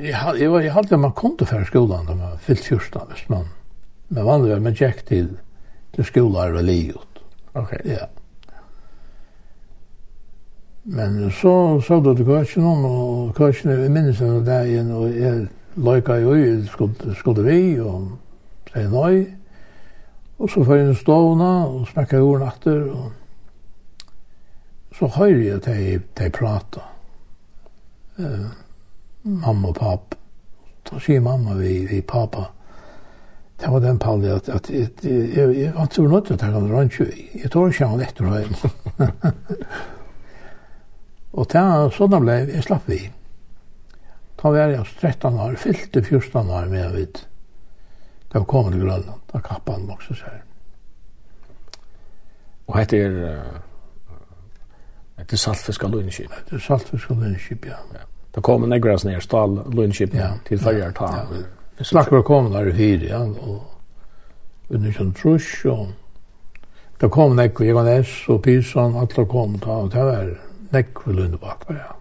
jeg, 0.04 0.12
jeg, 0.12 0.52
jeg 0.64 0.74
hadde 0.76 1.00
man 1.00 1.16
kom 1.16 1.36
til 1.40 1.48
før 1.48 1.64
skolen, 1.68 2.06
da 2.08 2.16
man 2.20 2.44
fyllt 2.44 2.68
fyrsta, 2.68 3.06
hvis 3.08 3.24
man, 3.32 3.48
men 4.12 4.28
vanligvis 4.28 4.64
man 4.64 4.76
gikk 4.76 5.02
til, 5.08 5.32
til 5.96 6.08
skolen 6.08 6.60
og 6.60 6.64
livet. 6.68 7.22
Ok. 7.56 7.74
Ja. 7.88 8.06
Men 10.90 11.30
så 11.32 11.80
så 11.80 12.00
då 12.00 12.14
det 12.14 12.24
går 12.24 12.46
ju 12.56 12.62
någon 12.62 12.84
och 12.84 13.36
kanske 13.36 13.72
är 13.72 13.88
minns 13.88 14.20
av 14.20 14.44
där 14.44 14.64
igen 14.64 14.92
och 14.92 15.08
är 15.08 15.48
lika 15.74 16.18
ju 16.18 16.66
skulle 16.66 17.14
skulle 17.14 17.42
vi 17.42 17.80
och 17.80 18.02
säga 18.72 18.90
nej. 18.90 19.36
Och 20.36 20.50
så 20.50 20.64
får 20.64 20.76
en 20.76 20.96
ståna 20.96 21.66
och 21.66 21.88
smacka 21.88 22.22
ord 22.22 22.42
efter 22.42 22.88
och 22.90 23.12
så 24.98 25.06
hör 25.06 25.26
jag 25.26 25.60
dig 25.60 26.00
dig 26.14 26.30
prata. 26.30 26.80
Eh 28.18 28.46
mamma 29.22 29.68
och 29.68 29.76
pappa. 29.76 30.16
Då 30.90 31.00
säger 31.00 31.20
mamma 31.20 31.54
vi 31.54 31.86
vi 31.86 32.02
pappa. 32.02 32.46
Det 33.60 33.70
var 33.70 33.80
den 33.80 33.98
pallet 33.98 34.48
at 34.48 34.48
att 34.48 34.70
jeg 35.04 35.46
var 35.46 35.54
jag 35.54 36.10
nødt 36.10 36.26
til 36.26 36.34
å 36.34 36.38
ta 36.38 36.46
rann 36.46 36.90
ju. 36.98 37.06
Jeg 37.42 37.50
tror 37.50 37.68
ikke 37.68 37.86
han 37.86 38.00
efter 38.00 38.24
hem. 38.24 38.54
Og 41.38 41.46
ta 41.46 41.62
er 41.84 41.94
sånn 41.94 42.16
ble, 42.18 42.40
jeg 42.50 42.66
slapp 42.66 42.88
vi. 42.90 42.98
Ta 44.38 44.50
var 44.54 44.72
jeg 44.72 44.84
13 44.86 45.38
år, 45.38 45.56
fyllte 45.58 46.02
14 46.02 46.50
år 46.50 46.66
med 46.70 46.80
jeg 46.80 46.94
vidt. 46.96 47.24
Da 48.32 48.42
kom 48.44 48.68
jeg 48.68 48.76
til 48.76 48.84
Grønland, 48.84 49.22
da 49.32 49.40
kappet 49.42 49.74
han 49.74 49.88
vokste 49.88 50.18
seg. 50.18 50.44
Og 52.68 52.76
hette 52.78 53.00
er... 53.06 53.18
Hette 55.18 55.38
Saltfisk 55.40 55.82
av 55.82 55.94
Lundskip? 55.94 56.30
Hette 56.30 56.60
Saltfisk 56.62 57.10
av 57.10 57.22
Lundskip, 57.22 57.66
ja. 57.66 57.78
ja. 57.94 58.04
Da 58.34 58.42
kom 58.44 58.66
en 58.66 58.74
eggras 58.76 59.06
ned, 59.06 59.18
stal 59.24 59.56
Lundskip 59.74 60.14
ja. 60.14 60.34
til 60.46 60.60
Færgjær 60.62 60.92
ta. 60.94 61.08
Ja. 61.32 61.46
Snakker 61.86 62.22
kom 62.26 62.52
der 62.52 62.70
i 62.70 62.74
fire, 62.76 63.08
ja. 63.08 63.22
Og 63.24 64.74
under 64.74 64.94
sånn 64.94 65.14
trusk, 65.18 65.64
og... 65.72 65.88
Da 66.98 67.06
kom 67.14 67.34
en 67.34 67.44
eggras, 67.46 68.12
og 68.30 68.42
Pysan, 68.42 68.98
alle 68.98 69.26
kom 69.30 69.58
ta, 69.62 69.80
og 69.86 69.90
det 69.94 70.06
var 70.10 70.36
nekk 70.74 71.06
vi 71.06 71.16
lønne 71.16 71.40
bak 71.40 71.64
meg, 71.68 71.80
ja. 71.80 71.94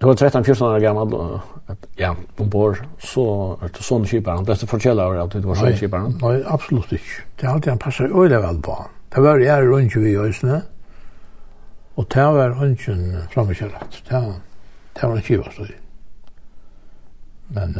Du 0.00 0.08
var 0.10 0.18
13-14 0.18 0.64
år 0.66 0.80
gammal, 0.82 1.40
at, 1.72 1.86
ja, 1.96 2.10
ombord, 2.42 2.80
så 3.00 3.24
er 3.62 3.70
du 3.72 3.78
sånn 3.86 4.04
kiparen. 4.04 4.44
Det 4.44 4.56
er 4.58 4.68
fortjella 4.68 5.06
av 5.06 5.20
at 5.22 5.36
du 5.38 5.46
var 5.48 5.56
sånn 5.56 5.78
kiparen. 5.78 6.16
Nei, 6.20 6.34
absolutt 6.50 6.92
ikke. 6.92 7.22
Det 7.38 7.46
er 7.46 7.52
alltid 7.54 7.72
han 7.72 7.80
passer 7.80 8.10
øyla 8.10 8.42
vel 8.42 8.58
på. 8.66 8.74
han. 8.80 8.90
Det 9.14 9.22
var 9.22 9.40
jeg 9.40 9.68
rundt 9.70 9.96
vi 9.96 10.10
i 10.10 10.18
øysene, 10.18 10.58
og 11.94 12.08
det 12.10 12.26
var 12.36 12.58
ønsken 12.66 13.04
framkjøret. 13.32 14.00
Det 14.08 14.18
var, 14.18 14.34
det 14.98 15.08
var 15.08 15.16
en 15.16 15.26
kipastøy. 15.30 15.72
Men, 17.54 17.76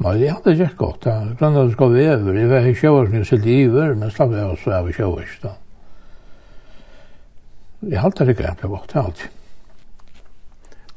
nei, 0.00 0.14
det 0.18 0.32
hadde 0.32 0.56
ikke 0.56 0.74
godt. 0.80 1.04
Det 1.04 1.12
er 1.12 1.34
grann 1.38 1.60
at 1.60 1.68
det 1.68 1.76
skal 1.76 1.92
vi 1.94 2.08
over. 2.08 2.40
Jeg 2.40 2.50
var 2.50 2.66
i 2.66 2.74
sjøvarsen, 2.74 3.20
jeg 3.20 3.28
sitte 3.28 3.52
i 3.52 3.68
over, 3.68 3.94
men 3.94 4.14
slapp 4.14 4.32
jeg 4.32 4.54
også 4.56 4.74
av 4.80 4.88
i 4.88 4.96
sjøvarsen 4.96 5.44
da. 5.44 5.54
Jeg 7.82 8.00
halte 8.02 8.24
det 8.24 8.34
ikke 8.34 8.48
at 8.50 8.62
det 8.62 8.70
var 8.70 8.86
det 8.92 8.98
alltid. 8.98 9.34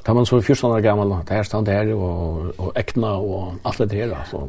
Da 0.08 0.14
man 0.14 0.26
så 0.26 0.38
i 0.38 0.42
14 0.42 0.72
år 0.72 0.82
gammel, 0.82 1.10
det 1.10 1.30
her 1.30 1.44
stand 1.44 1.68
her, 1.68 1.94
og, 1.94 2.54
og 2.58 2.72
ekna, 2.76 3.08
og 3.08 3.54
alt 3.66 3.78
det 3.78 3.92
her, 3.92 4.16
altså. 4.18 4.48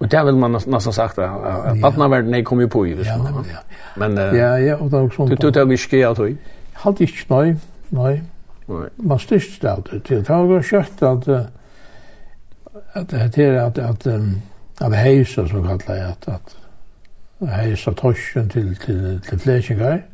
Og 0.00 0.10
det 0.10 0.24
vil 0.26 0.36
man 0.36 0.50
nesten 0.50 0.92
sagt, 0.92 1.18
at 1.18 1.80
badnaverden 1.80 2.34
er 2.34 2.42
kommet 2.42 2.70
på 2.70 2.84
i, 2.84 2.92
hvis 2.92 3.08
man. 3.18 3.44
Ja, 3.44 3.60
Men 3.96 4.16
ja, 4.16 4.54
ja, 4.56 4.74
og 4.74 4.90
det 4.90 4.98
er 4.98 5.02
også 5.02 5.16
sånn. 5.16 5.36
Du 5.36 5.50
tar 5.50 5.68
vi 5.68 5.76
skje 5.76 6.00
av 6.08 6.16
tog? 6.16 6.38
Halte 6.84 7.04
ikke, 7.04 7.26
nei, 7.30 7.54
nei. 7.90 8.14
Man 8.96 9.20
styrst 9.20 9.62
det 9.62 9.70
alltid 9.70 10.00
til. 10.08 10.24
Det 10.24 10.40
var 10.48 10.64
kjøtt 10.64 11.02
at, 11.04 11.28
at 12.94 13.10
det 13.10 13.20
heter 13.20 13.60
at, 13.60 13.78
at, 13.78 14.08
av 14.80 14.96
heisa, 14.96 15.44
som 15.48 15.68
kallar 15.68 16.00
jeg, 16.00 16.16
at, 16.16 16.28
at 17.44 17.52
heisa 17.60 17.92
torsjen 17.92 18.48
til, 18.48 18.72
til, 18.80 19.20
til 19.28 19.38
flekingar. 19.38 20.00
Mm 20.00 20.13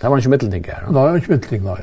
Det 0.00 0.10
var 0.10 0.16
ikke 0.16 0.30
mittelting 0.32 0.64
her? 0.64 0.84
Nei, 0.86 1.02
det 1.02 1.10
var 1.10 1.16
ikke 1.20 1.32
mittelting, 1.34 1.64
nei. 1.64 1.80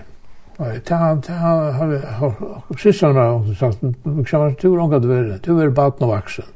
Nei, 0.57 0.71
det 0.89 0.97
har 1.37 1.91
jeg 1.93 2.79
sysser 2.81 3.13
meg 3.13 3.35
og 3.35 3.51
sagt, 3.59 3.83
du 3.83 4.23
kan 4.25 4.41
være 4.41 4.55
tur 4.57 4.79
omgå 4.81 4.99
du 5.03 5.11
er, 5.13 5.35
du 5.45 5.51
er 5.61 5.69
baten 5.69 6.07
og 6.07 6.15
vaksen. 6.15 6.47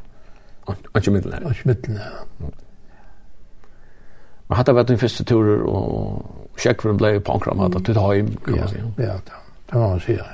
Og 0.65 0.75
ikke 0.97 1.13
mittelting 1.13 1.37
her? 1.37 1.45
Og 1.45 1.51
ikke 1.53 1.69
mittelting 1.69 2.01
her. 2.01 2.25
Men 4.49 4.57
hatt 4.57 4.67
jeg 4.67 4.75
vært 4.75 4.89
din 4.89 4.99
første 4.99 5.23
turer 5.23 5.61
og 5.69 6.57
sjekkveren 6.59 6.97
ble 6.99 7.13
på 7.21 7.37
ankram, 7.37 7.61
at 7.67 7.77
du 7.77 7.93
tar 7.93 8.13
hjem, 8.17 8.33
kan 8.45 8.57
man 8.57 8.71
si. 8.73 8.81
Ja, 8.99 9.19
det 9.23 9.77
var 9.77 9.87
man 9.93 10.01
si, 10.03 10.17
ja. 10.17 10.29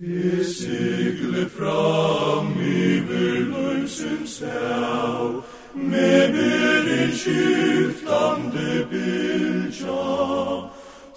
Vi 0.00 0.44
sikler 0.48 1.50
fram 1.52 2.54
i 2.56 3.02
verløysens 3.10 4.38
hav, 4.46 5.42
med 5.74 6.32
bilen 6.32 7.12
skiftande 7.12 8.86
bildsjag. 8.90 10.49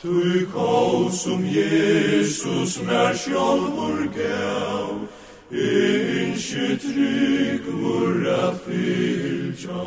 Tui 0.03 0.45
kausum 0.51 1.45
Jesus 1.47 2.81
mer 2.81 3.13
sjálfur 3.15 4.01
gav, 4.11 5.07
Inche 5.49 6.75
trygg 6.83 7.63
murra 7.71 8.51
fylja, 8.65 9.85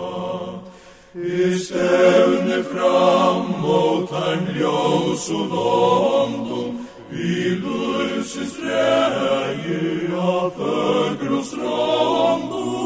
I 1.12 1.58
stevne 1.60 2.62
fram 2.64 3.60
mot 3.60 4.10
han 4.10 4.48
ljós 4.56 5.28
og 5.36 5.46
london, 5.52 6.88
Vi 7.10 7.60
lursis 7.60 8.56
dreie 8.56 10.16
av 10.16 10.50
fögros 10.56 11.52
rondon, 11.52 12.85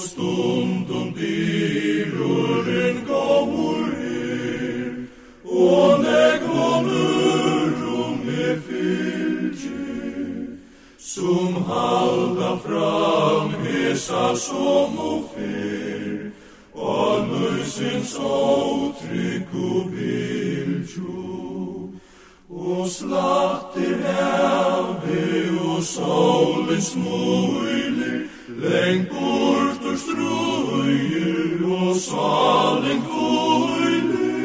stundum 0.00 1.14
dyrurinn 1.14 2.98
gaur 3.06 3.88
er, 4.06 4.90
og 5.44 6.00
nek 6.02 6.42
vanurum 6.54 8.28
er 8.28 8.56
fylgje, 8.66 9.84
sum 10.98 11.54
halda 11.68 12.52
fram 12.64 13.54
hesa 13.64 14.34
som 14.36 14.98
og 14.98 15.30
fyr, 15.34 16.30
og 16.74 17.28
nusins 17.30 18.16
åtrykk 18.20 19.54
og 19.72 19.90
bilgjo, 19.96 21.26
og 22.50 22.88
slaktir 22.90 23.96
heve 24.04 25.60
og 25.64 25.82
solens 25.84 26.96
muilir, 26.96 28.35
Lengt 28.48 29.08
bort 29.10 29.82
ur 29.82 29.96
strøyer 29.98 31.66
og 31.66 31.96
salen 31.98 33.02
kvøyler, 33.02 34.44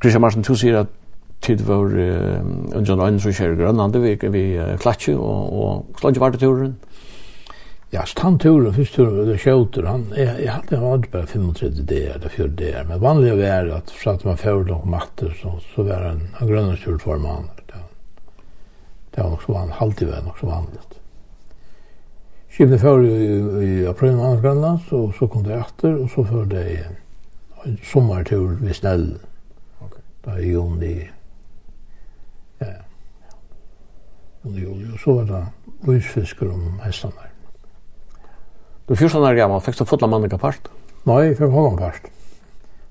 Christian 0.00 0.22
Martin 0.22 0.44
du 0.46 0.54
sier 0.54 0.78
at 0.78 0.90
tid 1.42 1.62
var 1.66 1.90
en 1.90 2.84
John 2.86 3.00
Ryan 3.00 3.18
som 3.22 3.34
kjører 3.34 3.56
Grønland, 3.58 3.96
vi, 3.98 4.14
vi 4.30 4.42
klatsi, 4.78 5.14
og, 5.14 5.52
og 5.54 5.98
slange 5.98 6.22
var 6.22 6.34
det 6.34 6.42
turen? 6.42 6.76
Ja, 7.92 8.04
stand 8.06 8.40
turen, 8.42 8.74
først 8.74 8.94
turen, 8.94 9.26
det 9.26 9.40
kjøter, 9.42 9.86
han, 9.88 10.04
jeg, 10.14 10.34
jeg 10.44 10.52
hadde 10.52 10.76
han 10.76 10.84
var 10.84 11.06
bare 11.12 11.30
35 11.30 11.86
dager, 11.88 12.18
eller 12.18 12.34
40 12.34 12.56
dager, 12.58 12.84
men 12.90 13.00
vanlig 13.02 13.32
var 13.40 13.70
at 13.78 13.90
for 13.94 14.12
at 14.12 14.26
man 14.28 14.38
fører 14.38 14.66
noen 14.68 14.92
matter, 14.92 15.32
så, 15.40 15.54
så 15.72 15.86
var 15.88 16.04
han, 16.10 16.20
han 16.38 16.50
Grønland 16.50 16.82
tur 16.84 16.98
for 17.02 17.22
man, 17.22 17.48
det, 17.70 17.82
det 19.14 19.22
var 19.22 19.32
nok 19.32 19.46
så 19.46 19.56
vanlig, 19.56 19.78
halvtid 19.80 20.12
var 20.12 20.26
nok 20.26 20.42
så 20.42 20.50
vanlig. 20.50 20.84
Skipene 22.54 22.78
fører 22.82 23.08
i, 23.08 23.32
i 23.64 23.72
april 23.88 24.14
måned 24.18 24.44
Grønland, 24.44 24.84
så, 24.90 25.08
så 25.18 25.26
kom 25.30 25.46
det 25.46 25.58
etter, 25.58 25.96
og 25.96 26.12
så 26.12 26.26
fører 26.28 26.52
det 26.54 26.66
en 27.64 27.80
sommertur 27.82 28.60
ved 28.60 28.76
Snellen 28.78 29.18
i 30.36 30.52
juni. 30.52 31.10
Ja. 32.60 32.74
Juni, 34.44 34.60
juli, 34.60 34.92
og 34.92 35.00
så 35.02 35.16
var 35.18 35.28
det 35.32 35.42
lysfisker 35.88 36.52
om 36.52 36.78
hestene. 36.84 37.30
Du 38.88 38.94
er 38.94 39.02
14 39.02 39.20
år 39.20 39.36
gammel, 39.36 39.60
fikk 39.60 39.78
du 39.78 39.84
fotla 39.88 40.08
mannen 40.08 40.40
part? 40.40 40.70
Nei, 41.08 41.20
jeg 41.28 41.38
fikk 41.40 41.52
halvann 41.52 41.80
part. 41.80 42.08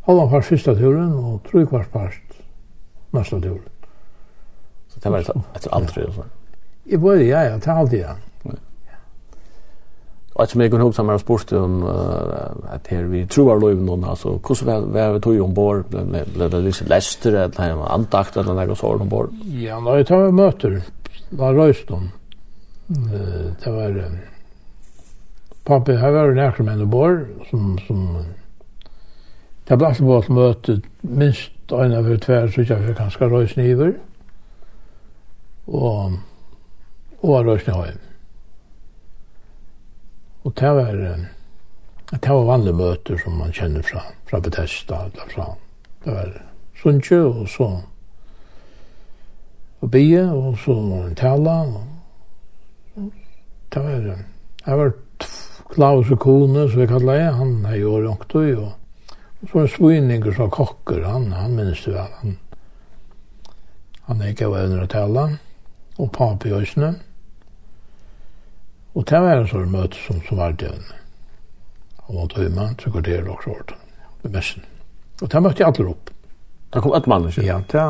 Halvann 0.07 0.29
part 0.29 0.45
første 0.45 0.75
turen, 0.77 1.13
og 1.13 1.41
tre 1.47 1.65
kvart 1.65 1.89
part 1.93 2.37
neste 3.15 3.41
turen. 3.41 3.65
Så 4.93 5.01
det 5.03 5.11
var 5.11 5.25
etter 5.55 5.73
aldri? 5.73 6.05
Ja. 6.05 6.27
Jeg 6.87 7.01
var, 7.03 7.21
ja, 7.21 7.41
ja, 7.49 7.57
til 7.59 7.71
alltid, 7.71 7.99
ja. 8.05 8.15
Och 10.37 10.49
som 10.49 10.61
jag 10.61 10.71
kunde 10.71 10.83
hoppas 10.83 11.05
med 11.05 11.19
sport 11.19 11.51
om 11.51 11.83
att 12.73 12.87
här 12.87 13.03
vi 13.03 13.27
tror 13.27 13.55
att 13.55 13.61
löven 13.61 13.85
någon 13.85 14.03
alltså 14.03 14.39
hur 14.47 14.55
så 14.55 14.65
var 14.65 15.13
vi 15.13 15.21
tog 15.21 15.41
ombord 15.41 15.85
blev 16.33 16.49
det 16.49 16.59
lite 16.59 16.85
läster 16.85 17.31
eller 17.33 17.51
han 17.57 17.77
var 17.77 17.89
antakt 17.89 18.37
eller 18.37 18.53
något 18.53 18.77
sådant 18.77 19.01
ombord. 19.01 19.29
Ja, 19.43 19.79
när 19.79 19.97
jag 19.97 20.07
tar 20.07 20.31
möter 20.31 20.81
var 21.29 21.53
Röston. 21.53 22.09
Det 23.63 23.71
var 23.71 24.11
Pappa 25.63 25.91
här 25.91 26.11
var 26.11 26.31
nära 26.31 26.63
med 26.63 26.81
ombord 26.81 27.25
som 27.49 27.79
som 27.87 28.25
Det 29.67 29.77
ble 29.77 29.89
på 29.99 30.17
et 30.17 30.29
møte 30.29 30.81
minst 31.01 31.71
en 31.75 31.93
av 31.93 32.05
hver 32.07 32.19
tver, 32.23 32.47
så 32.47 32.61
jeg 32.61 32.83
fikk 32.85 32.97
ganske 32.97 33.27
røysniver. 33.27 33.89
Og, 35.67 36.13
og 37.21 37.45
røysniver. 37.45 37.97
Og 40.47 40.53
det 40.55 40.69
var, 40.71 41.01
det 42.11 42.29
var 42.29 42.45
vanlige 42.47 42.79
møter 42.79 43.19
som 43.19 43.35
man 43.35 43.51
kjenner 43.51 43.83
fra, 43.83 44.05
fra 44.29 44.39
Bethesda, 44.39 45.01
eller 45.09 45.31
fra, 45.33 45.47
det 46.05 46.13
var 46.15 46.29
Sundsjø, 46.79 47.23
og 47.25 47.49
så 47.51 47.67
og 49.81 49.91
bie, 49.91 50.23
og 50.23 50.55
så 50.63 50.75
tala, 51.19 51.57
og 52.95 53.11
det 53.73 53.83
var, 53.83 54.07
det 54.65 54.77
var 54.79 54.95
Klaus 55.73 56.11
og 56.11 56.19
Kone, 56.19 56.69
som 56.69 56.81
vi 56.81 56.87
kallar 56.87 57.19
det, 57.19 57.33
han 57.41 57.65
er 57.65 57.75
jo 57.81 57.97
året 57.97 58.35
og 58.55 58.71
og 59.41 59.49
så 59.51 59.59
en 59.59 59.67
svinninger 59.67 60.33
som 60.33 60.49
kokker, 60.49 61.03
han, 61.05 61.31
han 61.31 61.53
minnes 61.55 61.83
det 61.83 61.93
vel, 61.93 62.15
han, 62.21 62.37
han 64.07 64.21
er 64.21 64.31
ikke 64.31 64.47
av 64.47 64.55
øyne 64.63 64.87
å 64.87 64.89
tala, 64.89 65.27
og 65.97 66.11
papi 66.15 66.55
og 66.55 66.63
øsne, 66.63 66.95
Og 68.97 69.05
det 69.05 69.19
var 69.21 69.43
en 69.43 69.49
sånn 69.51 69.69
møte 69.69 69.99
som, 70.01 70.21
som 70.25 70.39
var 70.41 70.55
det. 70.57 70.71
Og 72.07 72.33
man 72.55 72.75
tog 72.79 72.87
så 72.87 72.93
går 72.95 73.05
det 73.05 73.17
også 73.21 73.51
hårdt. 73.51 73.73
Med 74.23 74.33
messen. 74.33 74.63
Og 75.21 75.29
det 75.29 75.41
møtte 75.43 75.61
jeg 75.61 75.69
alle 75.69 75.91
opp. 75.91 76.09
Det 76.73 76.81
kom 76.83 76.95
et 76.97 77.07
mann, 77.07 77.27
ikke? 77.29 77.45
Ja, 77.45 77.57
det, 77.71 77.83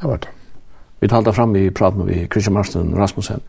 det 0.00 0.10
var 0.10 0.22
det. 0.22 0.34
Vi 1.00 1.10
talte 1.10 1.34
fram 1.34 1.56
i 1.56 1.68
praten 1.70 2.06
med 2.06 2.30
Christian 2.32 2.54
Marsten 2.54 2.94
Rasmussen. 2.98 3.42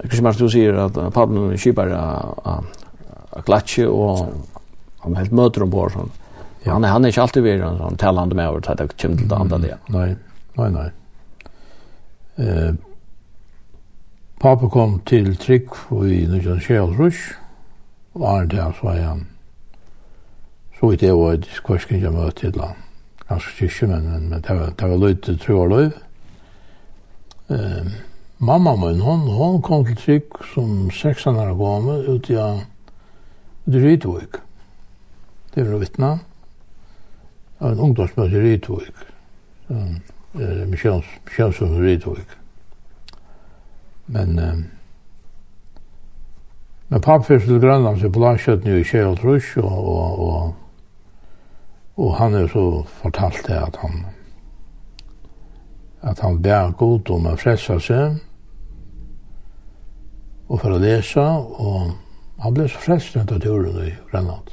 Christian 0.00 0.26
Marsten, 0.26 0.46
du 0.46 0.52
sier 0.52 0.80
at 0.86 0.98
Pablo 1.14 1.50
Kipar 1.56 1.92
er 1.92 3.44
glatsje, 3.46 3.86
og 3.88 4.26
han 5.04 5.16
helt 5.20 5.36
møter 5.36 5.64
ombord. 5.64 5.92
sånn. 5.92 6.12
Ja. 6.64 6.74
Han, 6.74 6.84
han 6.84 7.04
er 7.04 7.12
ikke 7.12 7.28
alltid 7.28 7.46
ved 7.46 7.62
en 7.64 7.80
sånn 7.80 8.00
talande 8.00 8.36
med 8.36 8.50
over 8.50 8.64
til 8.64 8.80
det 8.80 8.88
kommer 8.96 9.22
til 9.22 9.30
det 9.30 9.40
andre. 9.44 9.78
Nei, 9.94 10.08
nei, 10.58 10.68
nei. 10.74 10.88
Eh, 12.36 12.72
Pappa 14.40 14.68
kom 14.68 14.98
til 15.08 15.36
Trygg 15.36 15.72
i 16.04 16.26
1926, 16.28 17.14
og 18.14 18.24
Arne 18.28 18.48
der, 18.48 18.72
så 18.80 18.86
er 18.92 19.02
han. 19.02 19.22
Så 20.76 20.90
vidt 20.90 21.02
jeg 21.02 21.16
var 21.16 21.38
i 21.38 21.54
skorsken 21.56 22.02
jeg 22.02 22.12
møtte 22.12 22.50
til 22.50 22.60
han. 22.60 22.76
Ganske 23.28 23.52
styrke, 23.54 23.86
men, 23.86 24.10
men, 24.10 24.28
men 24.28 24.44
det 24.44 24.58
var, 24.58 24.74
det 24.76 24.90
var 24.90 25.00
løyt 25.00 25.22
til 25.24 25.38
tro 25.38 25.56
og 25.60 25.70
Trøvarløy. 25.70 25.90
Um, 27.48 27.90
mamma 28.38 28.76
min, 28.76 29.00
hon, 29.00 29.20
hon 29.20 29.62
kom 29.62 29.86
til 29.86 29.96
Trygg 29.96 30.44
som 30.52 30.90
16 30.90 31.36
år 31.36 31.56
gammel 31.56 32.08
ut 32.08 32.30
i 32.30 32.36
Rytvik. 33.72 34.40
Det 35.54 35.70
var 35.70 35.80
vittna 35.80 36.18
av 37.60 37.72
en 37.72 37.86
ungdomsmøte 37.88 38.36
i 38.36 38.50
Rytvik. 38.50 39.06
Um, 39.68 40.02
Michels, 40.68 41.08
Michels 41.24 41.62
Rytvik. 41.62 42.42
Men 44.06 44.38
eh, 44.38 44.64
men 46.88 47.02
pappa 47.02 47.38
til 47.38 47.60
Grønland 47.60 47.98
så 48.00 48.08
blasjøt 48.14 48.64
nu 48.64 48.76
i 48.78 48.84
Kjell 48.86 49.16
Trush 49.18 49.58
og, 49.58 49.88
og, 49.90 50.20
og, 50.26 50.54
og 51.96 52.12
han 52.20 52.34
er 52.34 52.46
så 52.52 52.84
fortalt 53.00 53.42
det 53.48 53.58
at 53.58 53.76
han 53.82 54.04
at 56.06 56.20
han 56.22 56.38
ber 56.42 56.70
god 56.78 57.10
om 57.10 57.26
å 57.26 57.34
fressa 57.40 57.80
seg 57.82 58.20
og 60.46 60.60
for 60.60 60.76
å 60.76 60.78
lese 60.78 61.24
og 61.24 61.96
han 62.44 62.54
ble 62.54 62.68
så 62.70 62.78
frelst 62.78 63.16
av 63.18 63.32
turen 63.42 63.80
i 63.82 63.90
Grønland. 64.10 64.52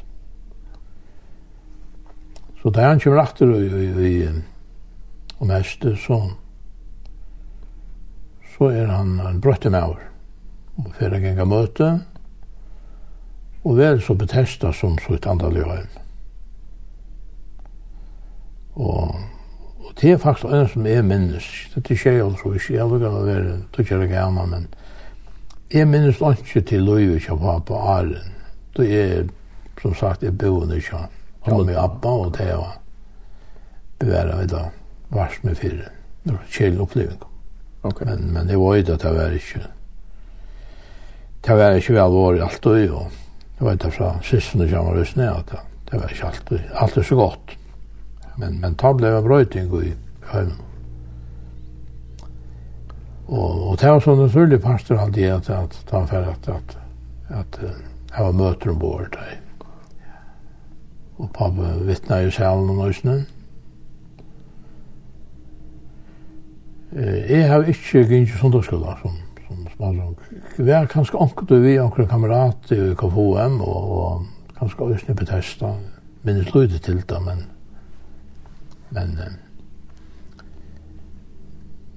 Så 2.62 2.72
da 2.74 2.88
han 2.88 3.01
kommer 3.04 3.22
etter 3.22 3.51
i, 3.60 3.68
i, 3.68 4.08
i, 4.08 4.14
om 5.43 5.51
hester 5.51 5.93
så 5.99 6.22
så 8.54 8.70
er 8.72 8.88
han 8.91 9.20
en 9.20 9.41
brøtte 9.41 9.70
med 9.70 9.84
over. 9.84 10.10
Og 10.78 10.93
fyrir 10.97 11.18
jeg 11.18 11.28
gjenga 11.28 11.45
møte, 11.45 11.89
og 13.64 13.78
vel 13.78 14.01
så 14.01 14.16
betesta 14.20 14.74
som 14.76 14.97
så 14.99 15.16
et 15.16 15.28
antall 15.30 15.58
i 15.58 15.64
høyen. 15.64 15.99
Og, 18.74 19.20
og 19.80 19.91
det 20.01 20.12
er 20.12 20.18
faktisk 20.18 20.49
en 20.49 20.68
som 20.68 20.88
er 20.89 21.06
minnes. 21.06 21.49
Det 21.76 21.91
er 21.93 21.99
skjer 22.01 22.18
jo 22.20 22.32
så 22.39 22.54
ikke, 22.58 22.74
jeg 22.74 22.89
lukker 22.89 23.14
å 23.14 23.26
være, 23.28 23.58
det 23.76 23.91
er 24.01 24.32
men 24.32 24.68
jeg 25.74 25.88
minnes 25.88 26.22
ikke 26.22 26.62
til 26.62 26.86
Løyve 26.86 27.16
ikke 27.16 27.39
var 27.41 27.60
på 27.60 27.78
Arlen, 27.78 28.32
Det 28.78 28.89
er, 28.89 29.28
som 29.82 29.93
sagt, 29.93 30.24
jeg 30.24 30.38
boende 30.38 30.76
ikke. 30.76 30.97
Jeg 31.45 31.54
var 31.54 31.64
med 31.64 31.76
Abba 31.78 32.10
og 32.10 32.38
det 32.38 32.47
var 32.58 32.80
beværet 33.99 34.38
ved 34.38 34.47
da, 34.47 34.70
vars 35.10 35.43
med 35.43 35.56
fire. 35.56 35.89
Det 36.24 36.34
var 36.34 36.39
en 36.39 36.49
kjellig 36.49 36.82
opplevelse. 36.82 37.32
Okay. 37.84 38.07
Men, 38.07 38.19
men 38.19 38.47
det 38.47 38.57
var 38.57 38.75
ju 38.75 38.84
det 38.84 38.93
att 38.93 39.01
det 39.01 39.13
var 39.13 39.31
inte 39.31 39.67
det 41.41 41.55
var 41.55 41.75
inte 41.75 42.03
allvar 42.03 42.38
alltid 42.39 42.91
och 42.91 43.11
det 43.57 43.65
var 43.65 43.71
inte 43.71 43.91
så 43.91 44.15
sist 44.23 44.53
när 44.53 44.67
jag 44.67 44.84
var 44.84 44.95
röstnä 44.95 45.31
att 45.31 45.47
det 45.47 45.57
det 45.93 45.99
var 45.99 46.09
inte 46.09 46.27
alltid 46.27 46.61
alltid 46.73 47.05
så 47.05 47.15
gott. 47.15 47.51
Men 48.36 48.59
men 48.59 48.75
ta 48.75 48.93
blev 48.93 49.15
en 49.15 49.23
bröting 49.23 49.84
i 49.84 49.93
hem. 50.31 50.51
Och 53.25 53.69
och 53.69 53.77
det 53.77 53.91
var 53.91 53.99
sån 53.99 54.21
naturlig 54.25 54.61
pastor 54.61 54.97
alltid 54.97 55.31
att 55.31 55.49
att 55.49 55.88
ta 55.89 56.07
för 56.07 56.23
att 56.23 56.47
att 56.47 56.77
att 57.27 57.59
ha 58.11 58.31
möten 58.31 58.71
ombord 58.71 59.07
där. 59.11 59.39
Och 61.15 61.34
pappa 61.34 61.77
vittnar 61.81 62.21
ju 62.21 62.31
själv 62.31 62.69
om 62.69 62.77
nöjsen. 62.77 63.25
Jeg 66.95 67.49
har 67.49 67.63
ikke 67.65 68.03
gynnt 68.05 68.35
sundagsskola 68.37 68.97
som, 69.01 69.15
som 69.47 69.63
smalrung. 69.75 70.17
Vi 70.57 70.71
er 70.71 70.85
kanskje 70.91 71.21
anket 71.21 71.55
vi 71.63 71.79
anker 71.81 72.05
kamerat 72.09 72.71
i 72.71 72.93
KFOM 72.99 73.61
og, 73.61 73.95
og 73.97 74.59
kanskje 74.59 74.89
også 74.89 75.15
på 75.17 75.25
testa. 75.25 75.73
Minnes 76.23 76.53
løyde 76.53 76.77
til 76.79 77.01
det, 77.09 77.21
men 77.25 77.47
men 78.93 79.19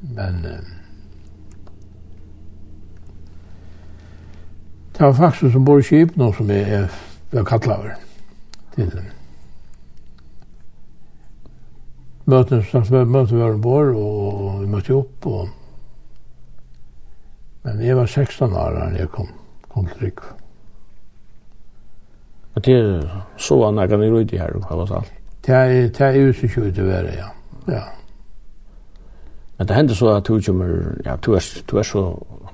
men 0.01 0.43
det 4.93 5.01
var 5.01 5.13
faktisk 5.13 5.53
som 5.53 5.65
bor 5.65 5.79
i 5.79 5.83
Kipno 5.83 6.33
som 6.33 6.51
jeg 6.51 6.89
var 7.33 7.45
kattlaver 7.45 7.99
til 8.75 8.91
den. 8.91 9.16
møter, 12.27 12.63
snart 12.63 12.91
møter 12.91 13.37
vi 13.37 13.43
Ørenborg, 13.43 13.97
og 13.97 14.61
vi 14.63 14.67
møtte 14.71 14.95
opp, 14.95 15.27
og 15.27 15.49
Men 17.67 17.81
jeg 17.83 17.97
var 17.97 18.07
16 18.07 18.53
år 18.53 18.75
da 18.75 18.85
jeg 18.95 19.09
kom, 19.11 19.27
kom 19.69 19.87
til 19.87 20.05
Rikva. 20.05 20.37
Og 22.55 22.65
det 22.65 22.75
er 22.75 23.25
så 23.37 23.65
han 23.65 23.79
er 23.79 24.03
i 24.03 24.11
rydde 24.11 24.39
her, 24.39 24.53
hva 24.53 24.77
var 24.77 24.87
det? 24.87 25.13
Det 25.47 25.55
er, 25.55 25.89
det 25.89 26.01
er 26.01 26.29
ute 26.29 26.49
kjøyde 26.49 26.87
være, 26.87 27.13
ja. 27.17 27.27
ja. 27.69 27.83
Men 29.59 29.69
det 29.69 29.77
hender 29.77 29.95
så 29.95 30.15
at 30.15 30.29
du 30.29 30.41
kommer, 30.47 30.95
ja, 31.05 31.17
du 31.17 31.33
er, 31.35 31.63
du 31.71 31.77
er 31.77 31.83
så, 31.83 32.05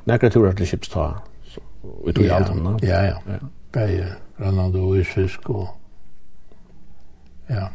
nekker 0.07 0.29
du 0.29 0.45
er 0.45 0.53
til 0.53 0.67
Kipsta, 0.67 1.01
og 1.85 2.17
du 2.17 2.23
er 2.23 2.35
alt 2.35 2.51
om 2.51 2.65
det. 2.65 2.89
Ja, 2.89 3.05
ja. 3.05 3.15
Ja. 3.29 3.39
Begge, 3.73 4.07
Rannand 4.41 4.77
og 4.77 4.99
Isfisk 4.99 5.51
og, 5.51 5.69
ja. 7.51 7.67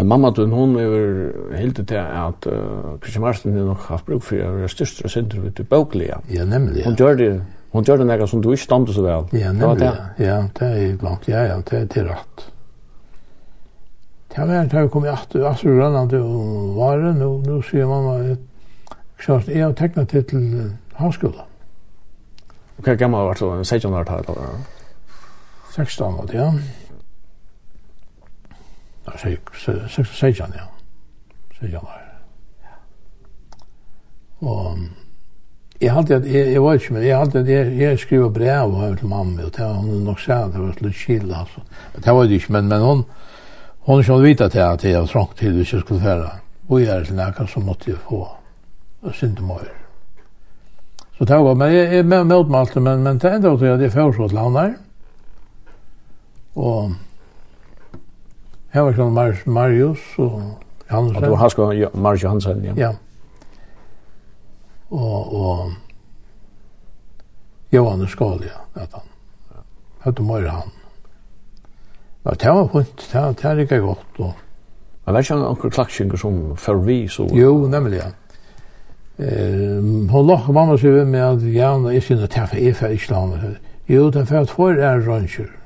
Men 0.00 0.08
mamma 0.08 0.30
du 0.30 0.34
tun 0.34 0.52
hon 0.52 0.76
över 0.76 1.32
helt 1.56 1.88
det 1.88 2.02
att 2.26 2.46
uh, 2.46 2.98
Christian 3.00 3.22
Marsten 3.22 3.58
har 3.58 3.64
nog 3.64 3.76
haft 3.76 4.06
bruk 4.06 4.22
för 4.22 4.36
över 4.36 4.68
största 4.68 5.08
center 5.08 5.60
i 5.60 5.62
Boklia. 5.62 6.20
Ja, 6.28 6.44
nämligen. 6.44 6.84
Hon 6.84 6.94
gör 6.94 7.14
det 7.14 7.44
hon 7.70 7.84
gör 7.84 7.98
det 7.98 8.04
några 8.04 8.26
som 8.26 8.42
du 8.42 8.56
inte 8.76 8.92
så 8.92 9.02
väl. 9.02 9.24
Ja, 9.30 9.52
nämligen. 9.52 9.94
Ja, 10.16 10.44
det 10.58 10.66
är 10.66 10.96
blankt. 10.96 11.28
Ja, 11.28 11.38
ja, 11.38 11.62
det 11.70 11.76
är 11.76 11.86
till 11.86 12.04
rätt. 12.04 12.50
Det 14.34 14.46
var 14.46 14.62
inte 14.62 14.88
kom 14.92 15.04
jag 15.04 15.14
att 15.14 15.36
alltså 15.36 15.68
rann 15.68 15.96
att 15.96 16.12
var 16.76 16.98
det 16.98 17.12
nu 17.12 17.52
nu 17.52 17.62
ser 17.62 17.84
mamma 17.86 18.32
ett 18.32 18.40
klart 19.16 19.48
är 19.48 19.68
och 19.68 19.76
teckna 19.76 20.06
till 20.06 20.70
högskolan. 20.92 21.46
Okej, 22.78 22.96
gammal 22.96 23.28
det 23.28 23.38
så 23.38 23.64
16 23.64 23.94
år 23.94 24.04
tar 24.04 24.16
det. 24.16 24.34
16 25.76 26.14
år, 26.14 26.30
ja. 26.32 26.54
Nei, 29.10 29.36
16, 29.88 30.54
ja. 30.56 30.66
16 31.60 31.76
år. 31.76 32.00
Og 34.40 34.78
jeg 35.80 35.92
halte 35.92 36.14
at, 36.14 36.26
jeg, 36.26 36.52
jeg 36.52 36.62
var 36.62 36.76
ikke, 36.76 36.92
men 36.94 37.02
jeg 37.04 37.18
halte 37.18 37.40
at 37.40 37.48
jeg, 37.48 37.72
jeg 37.78 37.98
skriver 37.98 38.28
brev 38.28 38.74
her 38.80 38.94
til 38.94 39.08
mamma, 39.08 39.44
og 39.44 39.56
det 39.56 39.64
var 39.64 39.72
hun 39.72 40.04
nok 40.04 40.20
sa, 40.20 40.44
at 40.44 40.54
det 40.54 40.60
var 40.60 40.84
litt 40.84 40.96
kjile, 40.96 41.34
altså. 41.36 41.64
Men 41.94 42.04
Det 42.04 42.14
var 42.14 42.22
det 42.22 42.38
ikke, 42.40 42.52
men, 42.52 42.68
men 42.68 42.80
hun, 42.80 43.04
hun 43.88 44.04
som 44.04 44.22
vite 44.22 44.48
til 44.48 44.64
at 44.64 44.84
jeg 44.84 45.00
var 45.00 45.06
trångt 45.06 45.36
til 45.38 45.56
hvis 45.56 45.72
jeg 45.72 45.80
skulle 45.80 46.00
fære. 46.00 46.30
Og 46.68 46.80
jeg 46.80 46.96
er 46.96 47.04
til 47.04 47.16
nækka 47.16 47.46
så 47.46 47.60
måtte 47.60 47.90
jeg 47.90 47.98
få 48.08 48.26
synte 49.02 49.16
syndemøyer. 49.16 49.76
Så 51.18 51.24
det 51.24 51.36
var, 51.36 51.54
men 51.54 51.72
jeg, 51.72 51.92
jeg 51.92 52.04
møtte 52.06 52.50
meg 52.50 52.60
alt, 52.60 52.76
men, 52.76 53.02
men 53.02 53.18
det 53.18 53.34
enda 53.34 53.48
var 53.48 53.56
til 53.58 53.66
at 53.66 53.80
jeg 53.80 53.92
fører 53.92 54.12
så 54.12 54.28
til 54.28 54.38
han 54.38 54.54
der. 54.54 54.74
Og 56.54 56.92
Her 58.70 58.86
var 58.86 58.94
sånn 58.94 59.14
Mar 59.14 59.38
Marius 59.46 60.02
og 60.18 60.42
Hansen. 60.90 61.16
Og 61.16 61.22
du 61.22 61.36
har 61.38 61.48
sko 61.50 61.70
ja, 61.74 61.90
Hansen, 62.28 62.64
ja. 62.64 62.74
Ja. 62.78 62.90
Og, 64.90 65.34
og 65.34 65.72
Johan 67.70 68.06
Skål, 68.10 68.44
ja, 68.46 68.60
vet 68.74 68.94
han. 68.94 69.06
Hette 70.04 70.22
Møyre 70.26 70.50
han. 70.50 70.72
Ja, 72.24 72.30
det 72.34 72.54
var 72.54 72.70
fint, 72.72 73.04
det, 73.12 73.26
det 73.40 73.50
er 73.50 73.58
ikke 73.64 73.82
godt. 73.84 74.18
Og... 74.18 74.32
Men 75.04 75.14
var 75.14 75.24
ikke 75.24 75.34
han 75.34 75.46
anker 75.50 75.70
klaksinger 75.74 76.18
som 76.20 76.40
forvi 76.60 77.08
så? 77.08 77.28
Jo, 77.34 77.66
nemlig, 77.70 78.02
ja. 78.02 78.10
Eh, 79.20 79.82
hon 80.10 80.26
lock 80.26 80.48
mamma 80.48 80.78
sig 80.78 81.04
med 81.04 81.30
att 81.30 81.42
jag 81.42 81.94
är 81.94 82.00
synd 82.00 82.24
att 82.24 82.36
jag 82.36 82.90
ikke 82.92 83.12
landet. 83.12 83.56
Jo, 83.86 84.10
det 84.10 84.26
för 84.26 84.44
två 84.44 84.70
er 84.70 85.00
rönser 85.00 85.59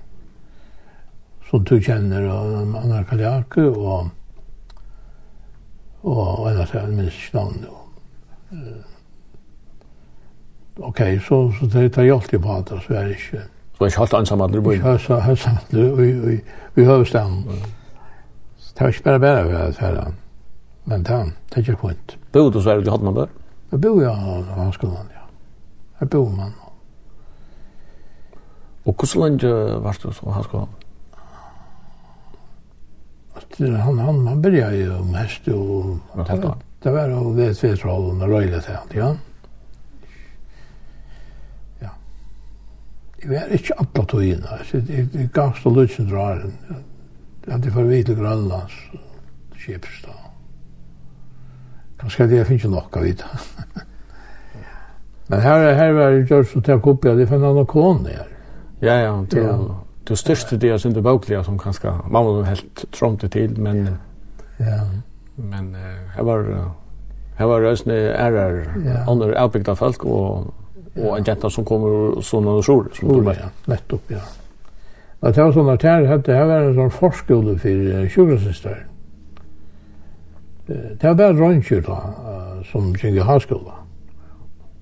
som 1.55 1.65
du 1.65 1.77
kjenner, 1.79 2.25
og 2.35 2.75
Anna 2.83 3.03
Kaliaku, 3.07 3.69
og 3.71 4.09
og 6.05 6.51
annars 6.51 6.75
er 6.75 6.87
det 6.87 6.97
minst 6.97 7.17
ikke 7.17 7.39
navn. 7.39 7.67
Ok, 10.77 11.01
så, 11.25 11.39
så 11.61 11.69
det 11.73 11.93
tar 11.95 12.03
hjelp 12.05 12.27
til 12.29 12.43
på 12.43 12.57
at 12.59 12.69
så 12.69 12.95
er 12.95 13.07
det 13.07 13.17
ikke. 13.17 13.39
Det 13.39 13.81
var 13.81 13.87
ikke 13.87 14.03
hatt 14.03 14.17
ansamhandler 14.19 14.61
i 14.61 14.65
vi, 14.67 14.75
Ikke 14.75 14.91
hatt 14.91 15.11
ansamhandler 15.31 16.43
i 16.77 16.85
høvestaden. 16.85 17.47
Det 17.47 18.81
var 18.81 18.89
ikke 18.89 19.05
bare 19.05 19.21
bare 19.21 19.49
vi 19.49 19.55
hadde 19.55 19.73
færre. 19.73 20.05
Men 20.85 21.07
det 21.07 21.33
det 21.49 21.57
er 21.57 21.59
ikke 21.59 21.81
kvint. 21.87 22.19
Bo 22.33 22.51
du 22.51 22.61
så 22.61 22.71
er 22.71 22.83
det 22.83 22.93
hatt 22.93 23.03
man 23.03 23.17
der? 23.17 23.33
Jeg 23.73 23.81
bo 23.81 24.01
ja, 24.01 24.13
han 24.57 24.73
skulle 24.73 24.95
ja. 24.95 25.27
Jeg 26.01 26.11
bo 26.11 26.25
man. 26.29 26.53
Og 28.85 28.95
hvordan 28.95 29.23
lenge 29.23 29.83
var 29.83 29.99
du 30.03 30.13
så 30.13 30.31
han 30.31 30.43
skulle? 30.43 30.67
att 33.35 33.59
han 33.59 33.99
han 33.99 34.26
han 34.26 34.43
började 34.43 34.76
ju 34.76 35.05
mest 35.05 35.49
och 35.49 35.97
det, 36.26 36.55
det 36.82 36.91
var 36.91 37.11
av 37.11 37.37
det 37.37 37.55
tvetrollen 37.55 38.22
och 38.22 38.28
röjlet 38.28 38.64
här, 38.64 38.80
ja. 38.93 39.16
Ja. 41.78 41.91
Det 43.22 43.28
var 43.28 43.53
inte 43.53 43.74
alla 43.74 44.07
togina, 44.07 44.49
så 44.70 44.76
det 44.76 45.32
gav 45.32 45.53
stå 45.53 45.70
lutsen 45.70 46.09
drar. 46.09 46.51
Jag 47.45 47.53
hade 47.53 47.70
förvitt 47.70 48.07
till 48.07 48.14
Grönlands 48.14 48.74
Kipstad. 49.57 50.11
Kanske 51.99 52.26
det 52.26 52.45
finns 52.45 52.64
ju 52.64 52.68
av 52.68 53.01
vid 53.01 53.22
Men 55.26 55.41
här, 55.41 55.74
här 55.74 55.93
var 55.93 56.11
det 56.11 56.30
just 56.30 56.57
att 56.57 56.64
ta 56.64 56.80
kopia, 56.80 57.14
det 57.14 57.16
hade 57.16 57.26
fann 57.26 57.45
annan 57.45 57.66
kon 57.66 58.05
där. 58.05 58.26
Ja, 58.80 58.95
ja, 58.95 59.26
ja 59.30 59.84
du 60.05 60.17
störste 60.17 60.57
det 60.57 60.79
som 60.79 60.93
det 60.93 61.03
bokliga 61.03 61.45
som 61.45 61.59
kanske 61.59 61.89
mamma 62.11 62.33
var 62.33 62.43
helt 62.43 62.93
trångt 62.93 63.33
till 63.33 63.59
men 63.59 63.85
ja. 64.59 64.65
ja. 64.67 64.89
men 65.35 65.75
här 66.17 66.23
var 66.23 66.71
här 67.37 67.47
var 67.47 67.61
rösne 67.61 67.95
ärar 67.95 68.77
ja. 68.87 69.13
under 69.13 69.33
avbyggda 69.33 69.77
folk 69.77 70.05
och 70.05 70.55
och 70.95 71.19
en 71.19 71.25
jenta 71.25 71.51
som 71.51 71.65
kommer 71.65 72.21
såna 72.21 72.51
och 72.51 72.65
sol 72.65 72.89
som 72.95 73.09
du 73.09 73.23
bara 73.23 73.37
nettopp 73.65 74.03
ja. 74.09 74.19
Att 75.21 75.37
jag 75.37 75.55
som 75.55 75.69
att 75.69 75.83
här 75.83 76.05
hade 76.05 76.35
här 76.35 76.45
var 76.45 76.61
en 76.61 76.75
sån 76.75 76.91
förskola 76.91 77.59
för 77.59 78.09
sjukhussystrar. 78.09 78.87
Det 80.67 81.05
var 81.05 81.15
bara 81.15 81.33
röntgen 81.33 81.83
då 81.87 81.99
som 82.73 82.93
gick 82.93 83.05
i 83.05 83.19
högskola. 83.19 83.73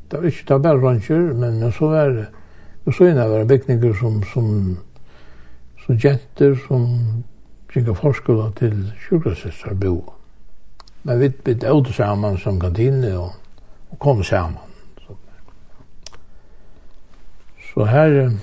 Det 0.08 0.16
var 0.16 0.24
inte 0.24 0.58
bara 0.58 0.74
röntgen 0.74 1.40
men 1.40 1.72
så 1.72 1.88
var 1.88 2.26
det 2.84 2.92
så 2.92 3.06
inne 3.06 3.28
var 3.28 3.38
det 3.38 3.44
byggnader 3.44 3.94
som 3.94 4.22
som 4.22 4.76
som 5.92 6.08
jenter 6.08 6.54
som 6.68 7.24
ginga 7.72 7.94
forskula 7.94 8.50
til 8.56 8.92
sjukrasessar 9.00 9.74
bo. 9.74 10.12
Men 11.02 11.20
vi 11.20 11.28
bytte 11.28 11.72
ut 11.72 11.88
sammen 11.94 12.38
som 12.38 12.60
kantine 12.60 13.18
og, 13.18 13.32
og 13.90 13.98
kom 13.98 14.22
sammen. 14.24 14.58
Så, 15.06 15.16
så 17.74 17.84
her 17.84 18.38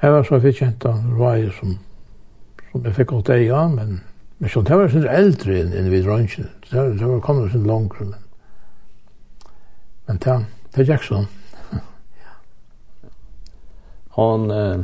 her 0.00 0.10
var 0.10 0.22
så 0.22 0.40
fikk 0.40 0.58
kjent 0.58 0.84
av 0.84 1.00
rvaje 1.16 1.52
som 1.60 1.78
som 2.72 2.84
jeg 2.84 2.94
fikk 2.94 3.12
åt 3.12 3.26
deg 3.26 3.46
ja, 3.46 3.68
men 3.68 4.00
men 4.38 4.50
så 4.50 4.60
det 4.62 4.76
var 4.76 4.90
sånn 4.90 5.06
eldre 5.08 5.60
enn 5.62 5.90
vi 5.90 6.02
drønnsjen. 6.02 6.48
Det 6.70 6.76
var, 6.76 6.88
det 6.98 7.06
var 7.06 7.20
kommet 7.22 7.52
sånn 7.52 7.66
langere, 7.66 8.04
men 8.04 8.20
men 10.06 10.18
det, 10.20 10.34
det 10.74 10.84
gikk 10.84 11.06
sånn. 11.06 11.28
Han, 14.18 14.50
eh, 14.50 14.82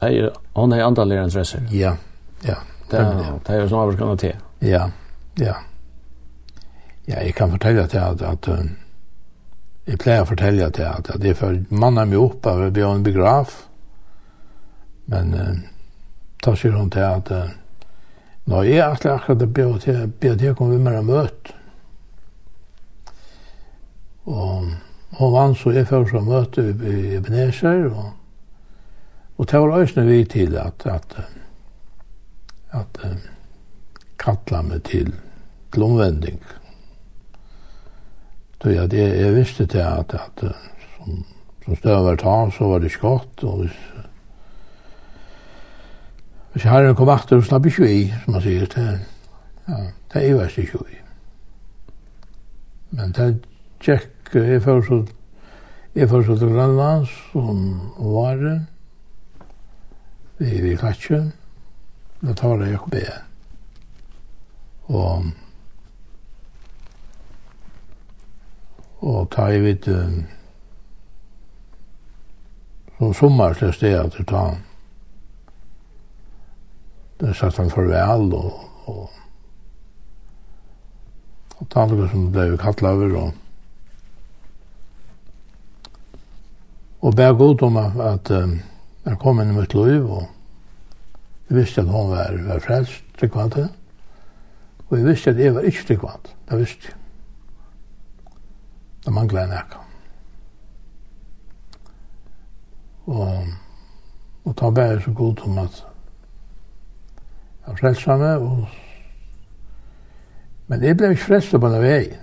Ei, 0.00 0.30
hon 0.52 0.72
är 0.72 0.82
andra 0.82 1.04
lärarens 1.04 1.32
stressor. 1.32 1.60
Ja. 1.70 1.96
Ja. 2.40 2.56
Det 2.90 2.96
är 2.96 3.32
det 3.46 3.52
är 3.52 3.68
snarare 3.68 3.96
kunnat 3.96 4.20
det. 4.20 4.36
Ja. 4.58 4.90
Ja. 5.34 5.56
Ja, 7.04 7.22
jag 7.22 7.34
kan 7.34 7.50
fortälja 7.50 7.82
att 7.84 8.22
att 8.22 8.48
jag 9.84 9.98
plejer 9.98 10.22
att 10.22 10.28
fortälja 10.28 10.66
att 10.66 10.80
att 10.80 11.20
det 11.20 11.28
är 11.28 11.34
för 11.34 11.64
manna 11.68 12.04
mig 12.04 12.18
upp 12.18 12.46
av 12.46 12.60
vi 12.60 12.82
har 12.82 12.94
en 12.94 13.02
begraf. 13.02 13.66
Men 15.04 15.34
eh, 15.34 15.56
tar 16.42 16.54
sig 16.56 16.70
runt 16.70 16.92
det 16.92 17.08
att 17.08 17.30
när 18.44 18.56
jag 18.64 18.66
är 18.66 18.88
akkurat 18.88 19.20
akkurat 19.20 19.38
det 19.38 19.46
bjöd 19.46 19.80
till 19.80 20.10
bjöd 20.20 20.40
jag 20.40 20.56
kommer 20.56 20.72
vi 20.72 20.78
med 20.78 20.94
en 20.94 21.28
Och 24.24 24.64
Og 25.16 25.18
hon 25.18 25.32
vann 25.32 25.54
så 25.54 25.70
jeg 25.70 25.86
først 25.86 26.10
som 26.10 26.24
møte 26.24 26.60
i 26.60 27.14
Ebenezer 27.16 27.86
og 27.86 28.10
Og 29.36 29.50
det 29.50 29.60
var 29.60 29.74
også 29.76 30.00
vi 30.00 30.24
til 30.24 30.56
at, 30.56 30.86
at, 30.86 31.16
at 32.72 33.00
uh, 33.04 33.16
kalla 34.18 34.62
meg 34.62 34.82
til, 34.88 35.12
til 35.72 35.82
omvending. 35.82 36.40
Så 38.62 38.72
ja, 38.72 38.86
det, 38.86 39.02
jeg 39.20 39.34
visste 39.34 39.66
til 39.66 39.78
at, 39.78 40.14
at 40.14 40.44
som, 40.96 41.24
som 41.64 41.76
støver 41.76 42.16
ta, 42.16 42.36
så 42.50 42.68
var 42.70 42.78
det 42.78 42.90
skott, 42.90 43.44
og 43.44 43.60
hvis, 43.60 43.76
hvis 46.52 46.64
herren 46.64 46.96
kom 46.96 47.12
etter, 47.12 47.40
så 47.40 47.50
slapp 47.50 47.68
ikke 47.68 47.84
vi, 47.84 47.98
som 48.24 48.38
man 48.38 48.42
sier, 48.42 48.66
til, 48.72 48.88
ja, 49.68 49.82
det 50.14 50.22
er 50.22 50.30
jo 50.30 50.40
ikke 50.48 50.80
vi. 50.86 50.96
Men 52.96 53.12
det 53.12 53.28
tjekk, 53.84 54.32
jeg 54.34 54.62
føler 54.62 54.82
så, 54.88 55.02
jeg 55.94 56.08
føler 56.08 56.24
så 56.24 56.38
til 56.38 56.54
Grønland, 56.54 57.06
som 57.32 57.62
var 58.00 58.40
det, 58.40 58.56
vi 60.38 60.60
vi 60.60 60.76
klatsje. 60.76 61.32
Da 62.20 62.34
tar 62.34 62.58
det 62.58 62.70
Jakob 62.70 62.90
B. 62.90 62.96
Og 64.86 65.32
og 69.06 69.30
ta 69.30 69.48
i 69.52 69.60
vidt 69.60 69.88
um, 69.88 70.24
som 72.98 73.14
sommer 73.14 73.54
til 73.54 73.72
stedet 73.72 74.12
til 74.12 74.26
ta 74.26 74.44
det 77.20 77.34
satt 77.36 77.56
han 77.60 77.70
farvel 77.70 78.32
og, 78.34 78.52
og 78.86 79.10
og 81.56 81.68
ta 81.72 81.86
noe 81.88 82.08
som 82.12 82.30
ble 82.32 82.56
kattlet 82.60 82.92
over 82.92 83.18
og 83.20 83.42
og 87.06 87.14
bæg 87.16 87.36
god 87.38 87.62
om 87.62 87.76
at, 87.76 88.00
at 88.00 88.30
um, 88.42 88.58
Jeg 89.06 89.18
kom 89.22 89.40
inn 89.40 89.52
i 89.52 89.56
mitt 89.56 89.74
liv, 89.74 90.06
og 90.10 90.26
jeg 91.48 91.60
visste 91.60 91.80
at 91.84 91.90
hun 91.90 92.10
var, 92.10 92.38
var 92.48 92.62
frelst, 92.64 93.04
tryggvante. 93.18 93.68
Og 94.88 94.98
jeg 94.98 95.06
visste 95.06 95.30
at 95.30 95.38
jeg 95.38 95.54
var 95.54 95.66
ikke 95.68 95.84
tryggvante. 95.86 96.34
Det 96.50 96.58
visste 96.58 96.90
jeg. 96.90 97.02
Det 99.06 99.14
manglet 99.14 99.44
en 99.44 99.54
ekka. 99.54 99.82
Og, 103.06 103.46
og 104.44 104.56
ta 104.58 104.70
bare 104.74 104.98
så 105.00 105.12
god 105.14 105.44
om 105.46 105.58
at 105.62 105.84
jeg 107.66 107.78
frelsa 107.78 108.16
meg, 108.16 108.42
og 108.42 108.66
Men 110.66 110.82
jeg 110.82 110.96
ble 110.98 111.12
ikke 111.14 111.22
frelst 111.22 111.52
på 111.54 111.68
en 111.68 111.82
vei. 111.82 112.16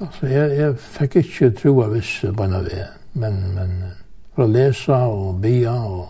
Altså, 0.00 0.26
jeg, 0.30 0.50
jeg 0.54 0.74
fikk 0.78 1.16
ikke 1.16 1.48
tro 1.50 1.72
av 1.82 1.96
viss 1.96 2.12
på 2.22 2.44
en 2.44 2.52
vei. 2.62 2.84
Men, 3.18 3.40
men, 3.56 3.72
for 4.36 4.44
å 4.44 4.52
lese 4.52 4.92
og 4.92 5.40
bia. 5.40 5.72
Og... 5.72 6.08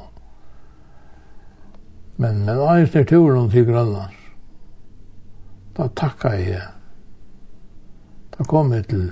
Men, 2.18 2.42
men 2.42 2.58
eisen 2.72 3.04
er 3.04 3.06
turen 3.06 3.50
til 3.52 3.68
Grønlands. 3.68 4.24
Da 5.76 5.86
takka 5.94 6.32
jeg. 6.34 6.64
Da 8.34 8.44
kom 8.48 8.72
jeg 8.74 8.88
til 8.90 9.06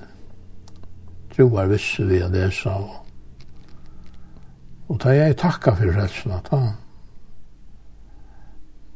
troar 1.34 1.70
visse 1.70 2.06
vi 2.08 2.18
å 2.24 2.30
lese. 2.32 2.72
Og, 2.74 2.96
og 4.88 5.00
da 5.04 5.14
jeg 5.14 5.38
takka 5.38 5.76
for 5.78 5.94
frelsene, 5.94 6.40
da, 6.50 6.60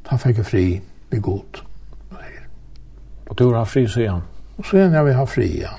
da 0.08 0.18
fikk 0.18 0.42
jeg 0.42 0.50
fri 0.50 0.66
med 1.12 1.22
god. 1.22 1.62
Og 3.28 3.36
du 3.36 3.50
har 3.52 3.68
fri, 3.68 3.84
så 3.84 4.06
han? 4.08 4.24
Og 4.56 4.64
så 4.66 4.78
er 4.80 4.94
jeg 4.96 5.04
vil 5.04 5.14
ha 5.14 5.24
fri, 5.28 5.48
ja. 5.60 5.74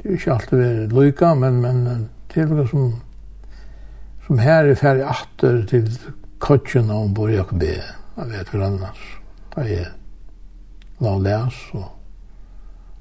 Det 0.00 0.08
er 0.08 0.16
ikke 0.16 0.32
alltid 0.32 0.92
lykke, 0.96 1.34
men, 1.36 1.60
men 1.60 2.08
til 2.34 2.50
noe 2.50 2.66
som, 2.68 2.94
som 4.26 4.40
her 4.42 4.70
er 4.70 4.78
ferdig 4.78 5.04
atter 5.06 5.60
til 5.70 5.90
kotjen 6.42 6.90
om 6.90 7.08
ombord 7.08 7.30
i 7.30 7.42
B, 7.54 7.68
jeg 8.16 8.30
vet 8.30 8.50
hver 8.50 8.66
annars. 8.66 9.02
Da 9.54 9.66
jeg 9.68 9.86
la 11.00 11.14
og 11.14 11.22
les 11.22 11.60
og, 11.78 11.86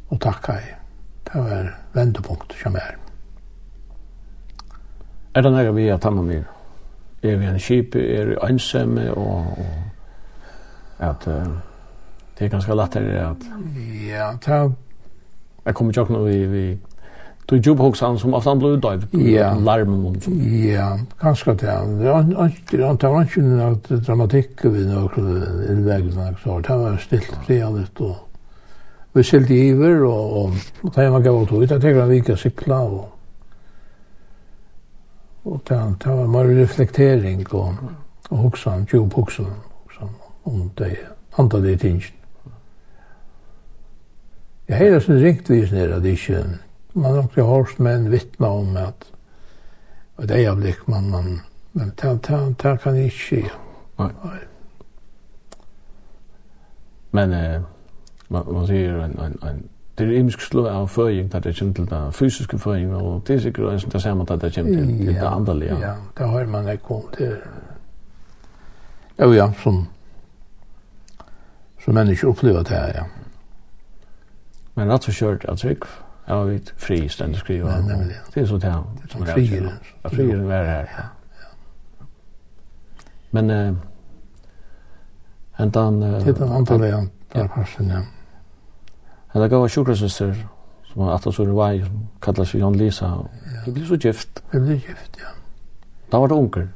og 0.09 0.21
takka 0.21 0.59
jeg. 0.61 0.77
Det 1.25 1.41
var 1.41 1.71
vendepunkt 1.95 2.53
som 2.61 2.75
er. 2.77 2.97
Er 5.33 5.41
det 5.41 5.51
nære 5.51 5.73
vi 5.73 5.87
er 5.89 6.09
med 6.09 6.23
myr? 6.23 6.43
Er 7.23 7.37
vi 7.37 7.45
en 7.45 7.59
kip, 7.59 7.95
er 7.95 8.25
vi 8.25 8.35
ansemme 8.41 9.13
og, 9.13 9.57
og 9.57 9.75
at 10.99 11.27
uh, 11.27 11.47
det 12.37 12.45
er 12.45 12.49
ganske 12.49 12.75
lettere 12.75 13.29
at... 13.29 13.45
Ja, 14.07 14.31
det 14.45 14.53
er... 14.53 14.71
Jeg 15.65 15.75
kommer 15.75 15.91
ikke 15.91 16.13
nok 16.13 16.27
vi, 16.27 16.45
vi 16.45 16.77
Du 17.45 17.57
jobb 17.57 17.81
också 17.81 18.05
han 18.05 18.19
som 18.19 18.33
aftan 18.33 18.59
blev 18.59 18.79
döv. 18.79 19.07
Ja, 19.11 19.53
larmen 19.53 20.05
och 20.05 20.23
så. 20.23 20.31
Ja, 20.75 20.99
kanske 21.19 21.53
det. 21.53 21.65
Det 21.99 22.09
var 22.11 22.45
inte 22.45 22.77
det 22.77 23.07
var 23.07 23.21
inte 23.21 23.41
något 23.41 23.89
dramatik 23.89 24.49
vi 24.63 24.85
något 24.85 25.17
i 25.69 25.73
vägen 25.73 26.35
så 26.43 26.59
det 26.59 26.77
var 26.77 26.97
stilt 26.97 27.37
rejält 27.45 27.99
och 27.99 28.15
vi 29.13 29.23
sålde 29.23 29.53
iver 29.53 30.03
och 30.03 30.45
och 30.45 30.51
det 30.95 31.09
var 31.09 31.19
gav 31.19 31.63
ut 31.63 31.71
att 31.71 31.83
vi 31.83 32.01
vika 32.01 32.37
cykla 32.37 32.79
och 32.79 33.09
och 35.43 35.61
det 35.67 35.95
det 36.03 36.09
var 36.09 36.27
mer 36.27 36.43
reflektering 36.43 37.45
och 37.47 37.73
och 38.29 38.45
också 38.45 38.69
han 38.69 38.87
jobb 38.91 39.13
också 39.15 39.45
som 39.97 40.09
om 40.43 40.71
det 40.75 40.97
andra 41.31 41.59
det 41.59 41.77
tingen. 41.77 42.01
Jag 44.65 44.77
hade 44.77 45.01
så 45.01 45.13
rikt 45.13 45.49
vis 45.49 45.71
nere 45.71 45.99
det 45.99 46.11
är 46.11 46.15
man 46.93 47.15
har 47.15 47.23
ikke 47.23 47.43
hørt 47.43 47.79
menn 47.79 48.11
vittna 48.11 48.47
om 48.47 48.77
at 48.77 49.09
og 50.17 50.27
det 50.29 50.43
er 50.45 50.55
blikk 50.55 50.87
man 50.87 51.09
man 51.09 51.41
men 51.73 51.93
det, 52.01 52.27
det, 52.27 52.55
det 52.63 52.79
kan 52.81 52.95
jeg 52.95 53.05
ikke 53.05 53.17
skje. 53.17 53.49
Nei. 53.99 54.09
Men 57.11 57.33
eh, 57.33 57.61
man, 58.29 58.43
man 58.53 58.67
sier 58.67 58.99
en, 59.05 59.15
en, 59.19 59.39
en 59.49 59.63
det 59.97 60.07
er 60.07 60.19
imisk 60.19 60.41
slå 60.41 60.65
av 60.65 60.87
føring 60.89 61.33
at 61.35 61.43
det 61.43 61.55
kommer 61.57 61.73
til 61.73 61.89
den 61.89 62.13
fysiske 62.13 62.57
føring 62.59 62.95
og 62.95 63.21
det 63.27 63.35
er 63.35 63.39
sikkert 63.39 63.73
en 63.73 63.79
som 63.79 63.91
det 63.91 64.01
ser 64.01 64.13
man 64.13 64.29
at 64.29 64.41
det 64.41 64.53
kommer 64.55 64.71
til, 64.73 64.87
til 64.97 65.07
det 65.07 65.27
andelige. 65.29 65.79
Ja, 65.79 65.93
det 66.17 66.29
har 66.29 66.45
man 66.45 66.69
ikke 66.69 66.95
om 66.95 67.09
til. 67.17 67.35
Ja, 69.19 69.31
ja, 69.31 69.51
som 69.63 69.87
som 71.85 71.93
mennesker 71.93 72.27
opplever 72.27 72.63
det 72.63 72.77
her, 72.77 72.91
ja. 72.95 73.03
Men 74.73 74.91
rätt 74.91 75.03
så 75.03 75.11
kört 75.11 75.45
att 75.45 75.59
tryck 75.59 75.83
Ja, 76.25 76.43
vi 76.43 76.53
vet, 76.53 76.69
fri 76.77 77.09
ständigt 77.09 77.39
skriva. 77.39 77.71
Ja, 77.71 77.81
nämligen. 77.81 78.21
Det 78.33 78.41
er 78.41 78.45
så 78.45 78.57
det 78.57 78.71
här. 78.71 78.83
Det 78.95 79.03
er 79.03 79.07
som 79.07 79.25
frier. 79.25 79.73
Ja, 80.03 80.09
frier 80.09 80.51
är 80.51 80.63
det 80.63 80.69
här. 80.69 80.89
Ja, 80.97 81.03
ja. 81.39 82.05
Men, 83.29 83.49
eh, 83.49 83.75
hentan... 85.51 85.99
Det 85.99 86.27
er 86.27 86.33
den 86.33 86.51
andra 86.51 86.77
vägen, 86.77 87.09
där 87.33 87.47
parsen, 87.47 87.89
ja. 87.89 88.01
Hentan 89.27 89.49
gav 89.49 89.63
en 89.63 89.69
som 90.93 91.01
har 91.01 91.15
attas 91.15 91.39
ur 91.39 91.53
vei, 91.53 91.85
som 91.85 92.07
kallas 92.21 92.51
för 92.51 92.59
Jan 92.59 92.77
Lisa. 92.77 93.25
Det 93.65 93.71
blir 93.71 93.85
så 93.85 93.95
gift. 93.95 94.43
Det 94.51 94.59
blir 94.59 94.73
gift, 94.73 95.17
ja. 95.17 95.29
Da 96.11 96.19
var 96.19 96.27
det 96.27 96.35
unger. 96.35 96.69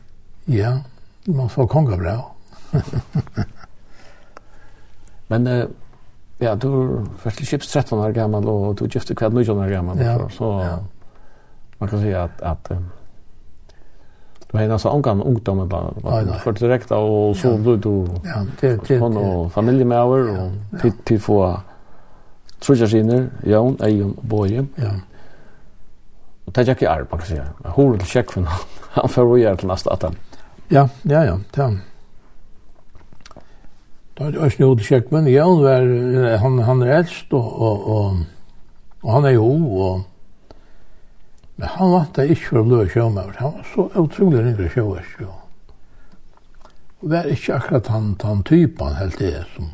Ja, 0.45 0.77
man 1.25 1.49
får 1.49 1.67
konga 1.67 1.97
bra. 1.97 2.35
Men, 5.27 5.47
eh, 5.47 5.65
Ja, 6.39 6.55
du 6.55 6.69
er 6.83 7.05
først 7.17 7.37
til 7.37 7.47
chips 7.47 7.67
13 7.67 7.99
år 7.99 8.11
gammal 8.11 8.47
og 8.47 8.79
du 8.79 8.85
er 8.85 8.89
gifte 8.89 9.15
kvad 9.15 9.33
19 9.33 9.57
år 9.57 9.69
gammal 9.69 9.97
ja. 9.97 10.17
så 10.29 10.51
ja. 10.61 10.77
man 11.79 11.89
kan 11.89 11.99
säga 11.99 12.23
att 12.23 12.41
att 12.41 12.71
du 14.51 14.57
har 14.57 14.69
alltså 14.69 14.89
ankan 14.89 15.21
ungdom 15.21 15.69
bara 15.69 16.39
för 16.39 16.51
direkt 16.51 16.91
och 16.91 17.37
så 17.37 17.47
ja. 17.47 17.57
blir 17.57 17.77
du 17.77 18.07
ja, 18.23 18.45
det 18.61 18.87
det 18.87 19.01
och 19.01 19.51
familjemauer 19.51 20.39
och 20.39 20.81
till 20.81 20.91
till 21.03 21.21
få 21.21 21.59
trojasiner, 22.59 23.29
Jon, 23.43 23.77
Eion, 23.83 24.15
og 24.17 24.23
Boje. 24.29 24.65
Ja. 24.77 24.95
Og 26.47 26.55
det 26.55 26.63
er 26.63 26.75
ikke 26.75 26.89
arv, 26.89 27.07
man 27.11 27.19
kan 27.19 27.27
säga. 27.27 27.43
Hur 27.75 27.97
det 27.97 28.07
check 28.07 28.31
för 28.31 28.45
han 28.91 29.09
får 29.09 29.35
vi 29.35 29.43
är 29.43 29.55
till 29.55 29.67
nästa 29.67 29.93
att. 29.93 30.03
Ja, 30.67 30.89
ja, 31.03 31.23
ja, 31.23 31.39
ja. 31.55 31.71
Da 34.17 34.25
er 34.25 34.33
det 34.33 34.41
også 34.41 34.61
noe 34.61 34.71
Jode 34.71 34.85
Kjøkmen, 34.87 35.27
ja, 35.29 35.45
han, 35.45 35.59
var, 35.61 36.37
han, 36.41 36.59
han 36.65 36.81
er 36.81 36.95
eldst, 36.99 37.33
og, 37.37 37.49
og, 37.61 37.89
og, 37.93 38.23
og 39.03 39.11
han 39.13 39.27
er 39.29 39.35
jo, 39.35 39.49
og, 39.87 40.55
men 41.57 41.73
han 41.75 41.93
vant 41.93 42.17
det 42.17 42.29
ikke 42.33 42.47
for 42.47 42.61
å 42.61 42.65
bli 42.65 42.87
sjømøver. 42.93 43.37
Han 43.41 43.53
var 43.59 43.69
så 43.73 43.87
utrolig 44.01 44.41
ringre 44.41 44.69
sjøvers, 44.73 45.13
jo. 45.21 45.29
Og 47.01 47.11
det 47.11 47.19
er 47.19 47.31
ikke 47.35 47.59
akkurat 47.59 47.93
han, 47.93 48.11
han 48.23 48.43
typen 48.45 48.97
helt 48.97 49.21
det, 49.21 49.35
som, 49.53 49.69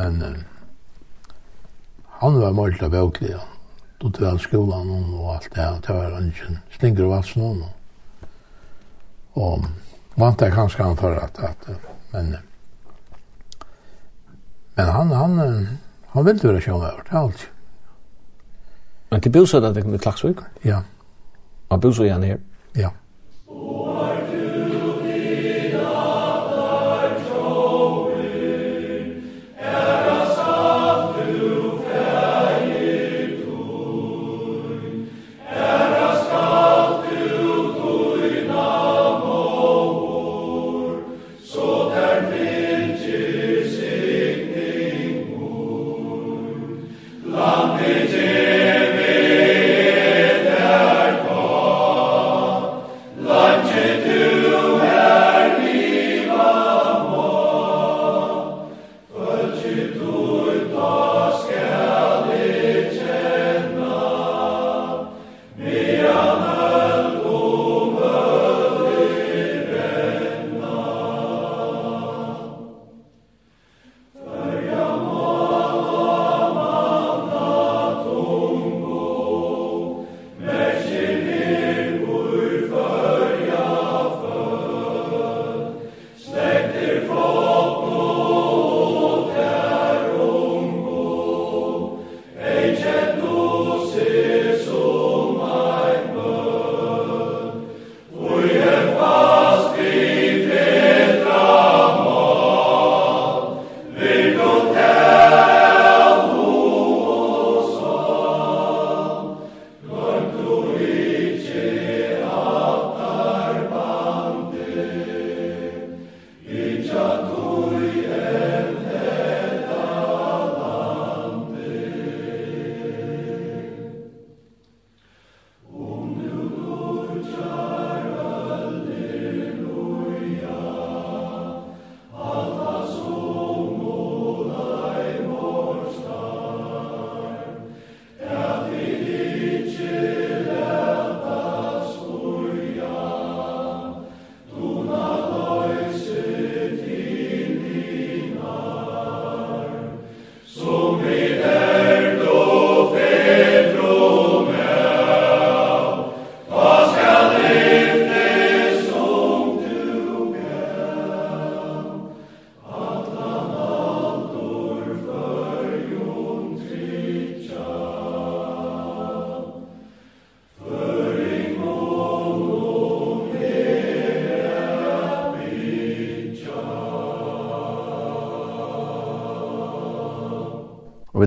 men 0.00 0.20
eh, 0.24 0.42
han 2.20 2.40
var 2.40 2.56
målt 2.56 2.82
av 2.84 2.96
bøklig, 2.96 3.34
ja. 3.36 3.44
Då 4.00 4.10
tog 4.10 4.26
han 4.26 4.38
skolan 4.38 5.14
og 5.14 5.34
alt 5.34 5.48
det 5.54 5.60
här. 5.60 5.80
Det 5.86 5.92
var 5.92 6.10
han 6.10 6.28
ikke 6.28 6.58
slinger 6.78 7.02
og 7.02 7.10
och 7.10 7.16
vatsnån. 7.16 7.64
Og 9.32 9.64
vant 10.14 10.38
det 10.38 10.52
kanskje 10.52 10.82
han 10.82 10.96
for 10.96 11.20
at... 11.20 11.38
at 11.38 11.68
men... 12.12 12.34
Eh, 12.34 12.49
Men 14.80 14.92
han, 14.94 15.10
han, 15.12 15.78
han 16.14 16.24
ville 16.26 16.48
være 16.48 16.60
sjånøver, 16.64 17.02
det 17.04 17.12
er 17.12 17.18
alt. 17.20 17.42
Men 19.10 19.20
til 19.20 19.32
bosødet 19.34 19.68
er 19.68 19.72
det 19.76 19.86
med 19.86 19.98
Klagsvik? 19.98 20.40
Ja. 20.64 20.78
Og 21.68 21.80
bosødet 21.80 22.10
er 22.10 22.14
han 22.14 22.22
her? 22.24 22.38
Ja. 22.76 22.80
Ja. 22.80 24.39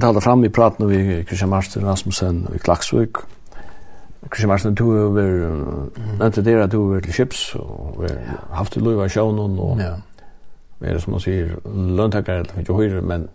vi 0.04 0.08
talte 0.08 0.22
fram 0.22 0.44
i 0.44 0.50
praten 0.50 0.88
vi 0.88 1.24
Christian 1.24 1.50
Marsten 1.50 1.86
Rasmussen 1.86 2.48
i 2.56 2.60
Klaksvik. 2.60 3.18
Christian 4.26 4.50
Marsten, 4.50 4.76
du 4.76 4.84
har 4.92 5.14
vært, 5.16 6.00
nevnte 6.20 6.44
dere 6.44 6.66
at 6.66 6.74
du 6.74 6.82
har 6.82 6.98
vært 6.98 7.08
til 7.08 7.16
Kips, 7.16 7.44
og 7.56 8.02
vi 8.02 8.10
har 8.12 8.42
haft 8.52 8.74
til 8.74 8.84
Løyva 8.84 9.08
Sjøvnån, 9.08 9.56
og 9.64 9.80
ja. 9.80 9.94
vi 10.82 10.92
er 10.92 11.00
som 11.00 11.16
man 11.16 11.24
sier, 11.24 11.56
løntakere, 11.72 12.44
eller 12.44 12.60
ikke 12.60 12.76
høyre, 12.82 13.02
men 13.02 13.30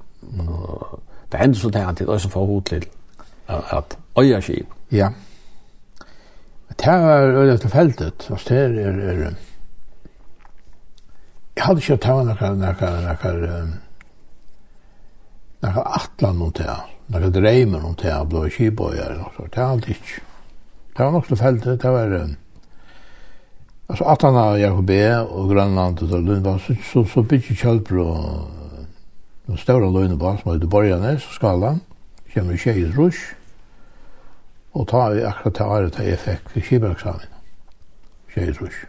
det 1.33 1.41
hender 1.41 1.57
så 1.57 1.73
det 1.73 1.87
er 2.05 2.21
som 2.21 2.37
får 2.37 2.47
hod 2.53 2.63
til 2.69 2.87
at 3.49 3.99
øya 4.21 4.41
skip. 4.45 4.77
Ja. 4.93 5.09
Det 6.69 7.01
var 7.01 7.33
øyla 7.33 7.57
tilfeldet, 7.57 8.29
og 8.31 8.41
det 8.49 8.59
er, 8.59 8.81
er, 8.93 9.03
er, 9.09 9.35
jeg 11.57 11.65
hadde 11.65 11.81
ikke 11.81 11.97
tatt 11.97 12.29
noe, 12.29 12.55
noe, 12.61 13.88
Det 15.59 15.71
er 15.75 15.87
atlan 15.99 16.37
noen 16.39 16.53
til, 16.55 16.69
det 17.11 17.19
er 17.19 17.33
dreimen 17.35 17.83
noen 17.83 17.97
til, 17.99 18.15
blå 18.31 18.45
kibøyer, 18.55 19.17
det 19.39 19.49
er 19.59 19.65
alt 19.65 19.89
ikke. 19.91 20.21
Det 20.95 21.05
var 21.05 21.17
nok 21.17 21.27
tilfeldig, 21.27 21.75
det 21.83 21.95
var... 21.95 22.15
Altså, 23.89 24.05
atlan 24.05 24.37
av 24.37 24.59
Jakob 24.61 24.87
B. 24.87 25.01
og 25.25 25.51
Grønland, 25.51 26.03
og 26.05 26.27
det 26.29 26.39
var 26.45 26.59
så, 26.63 26.77
så, 26.85 27.03
så 27.09 27.23
bygge 27.25 27.57
kjølper 27.57 28.01
og 28.05 28.23
den 29.49 29.59
større 29.59 29.91
løgnebån 29.93 30.39
som 30.43 30.53
heter 30.53 30.71
Borgernes, 30.71 31.27
skalan, 31.35 31.81
kommer 32.35 32.55
i 32.55 32.61
tjejens 32.61 32.95
rush, 32.99 33.35
og 34.77 34.87
ta 34.93 35.09
i 35.17 35.25
akkurat 35.27 35.57
til 35.57 35.75
året 35.75 35.95
til 35.97 36.11
jeg 36.13 36.23
fikk 36.23 36.55
kibøreksamen, 36.71 37.37
Tjej 38.35 38.53
rush. 38.61 38.85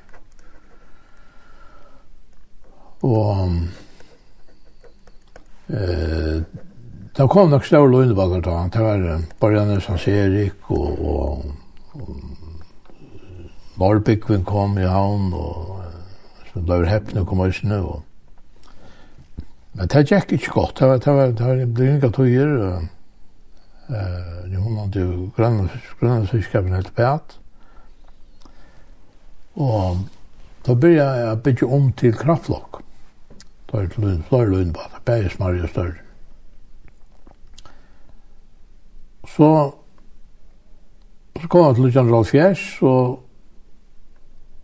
Og... 3.02 3.46
Um, 3.48 3.62
Eh, 5.70 6.42
det 7.18 7.30
kom 7.30 7.50
nok 7.50 7.66
større 7.66 7.92
løgnebakker 7.92 8.42
da. 8.46 8.58
Det 8.74 8.84
var 8.84 9.24
Borjane 9.42 9.80
Sanserik 9.82 10.70
og, 10.72 11.02
og, 11.06 11.46
og 11.94 12.10
Norbykvin 13.80 14.46
kom 14.48 14.78
i 14.80 14.88
havn 14.88 15.34
og 15.34 15.76
så 16.52 16.62
ble 16.66 16.86
heppne 16.90 17.26
kom 17.26 17.44
i 17.46 17.52
snø. 17.54 17.82
Og. 17.96 18.00
Men 19.74 19.92
det 19.92 20.08
gikk 20.10 20.34
ikke 20.38 20.56
godt. 20.56 20.80
Det 20.80 20.88
var, 20.88 21.04
det 21.04 21.14
var, 21.14 21.28
det 21.28 21.46
var, 21.46 21.66
det 21.66 22.02
var, 22.02 22.18
det 22.18 22.48
var, 22.58 22.88
Eh, 23.90 24.60
hon 24.60 24.78
hade 24.78 25.00
ju 25.00 25.30
grannar 25.38 25.70
grannar 26.00 26.26
syskapen 26.26 26.74
helt 26.74 26.96
pät. 26.96 27.40
Och 29.54 29.96
då 30.66 30.76
började 30.76 31.20
jag 31.20 31.38
bygga 31.38 31.68
om 31.68 31.92
till 31.92 32.16
kraftlock. 32.16 32.76
Da 33.72 33.78
er 33.78 33.88
det 33.88 34.24
flere 34.30 34.50
løgn 34.50 34.74
på 34.74 34.82
det, 34.90 35.02
bare 35.06 35.30
smarje 35.30 35.68
større. 35.68 35.98
Så, 39.28 39.72
så 41.42 41.48
kom 41.48 41.66
jeg 41.66 41.76
til 41.76 41.84
Lujan 41.84 42.14
Ralfjers, 42.14 42.64
og, 42.82 43.20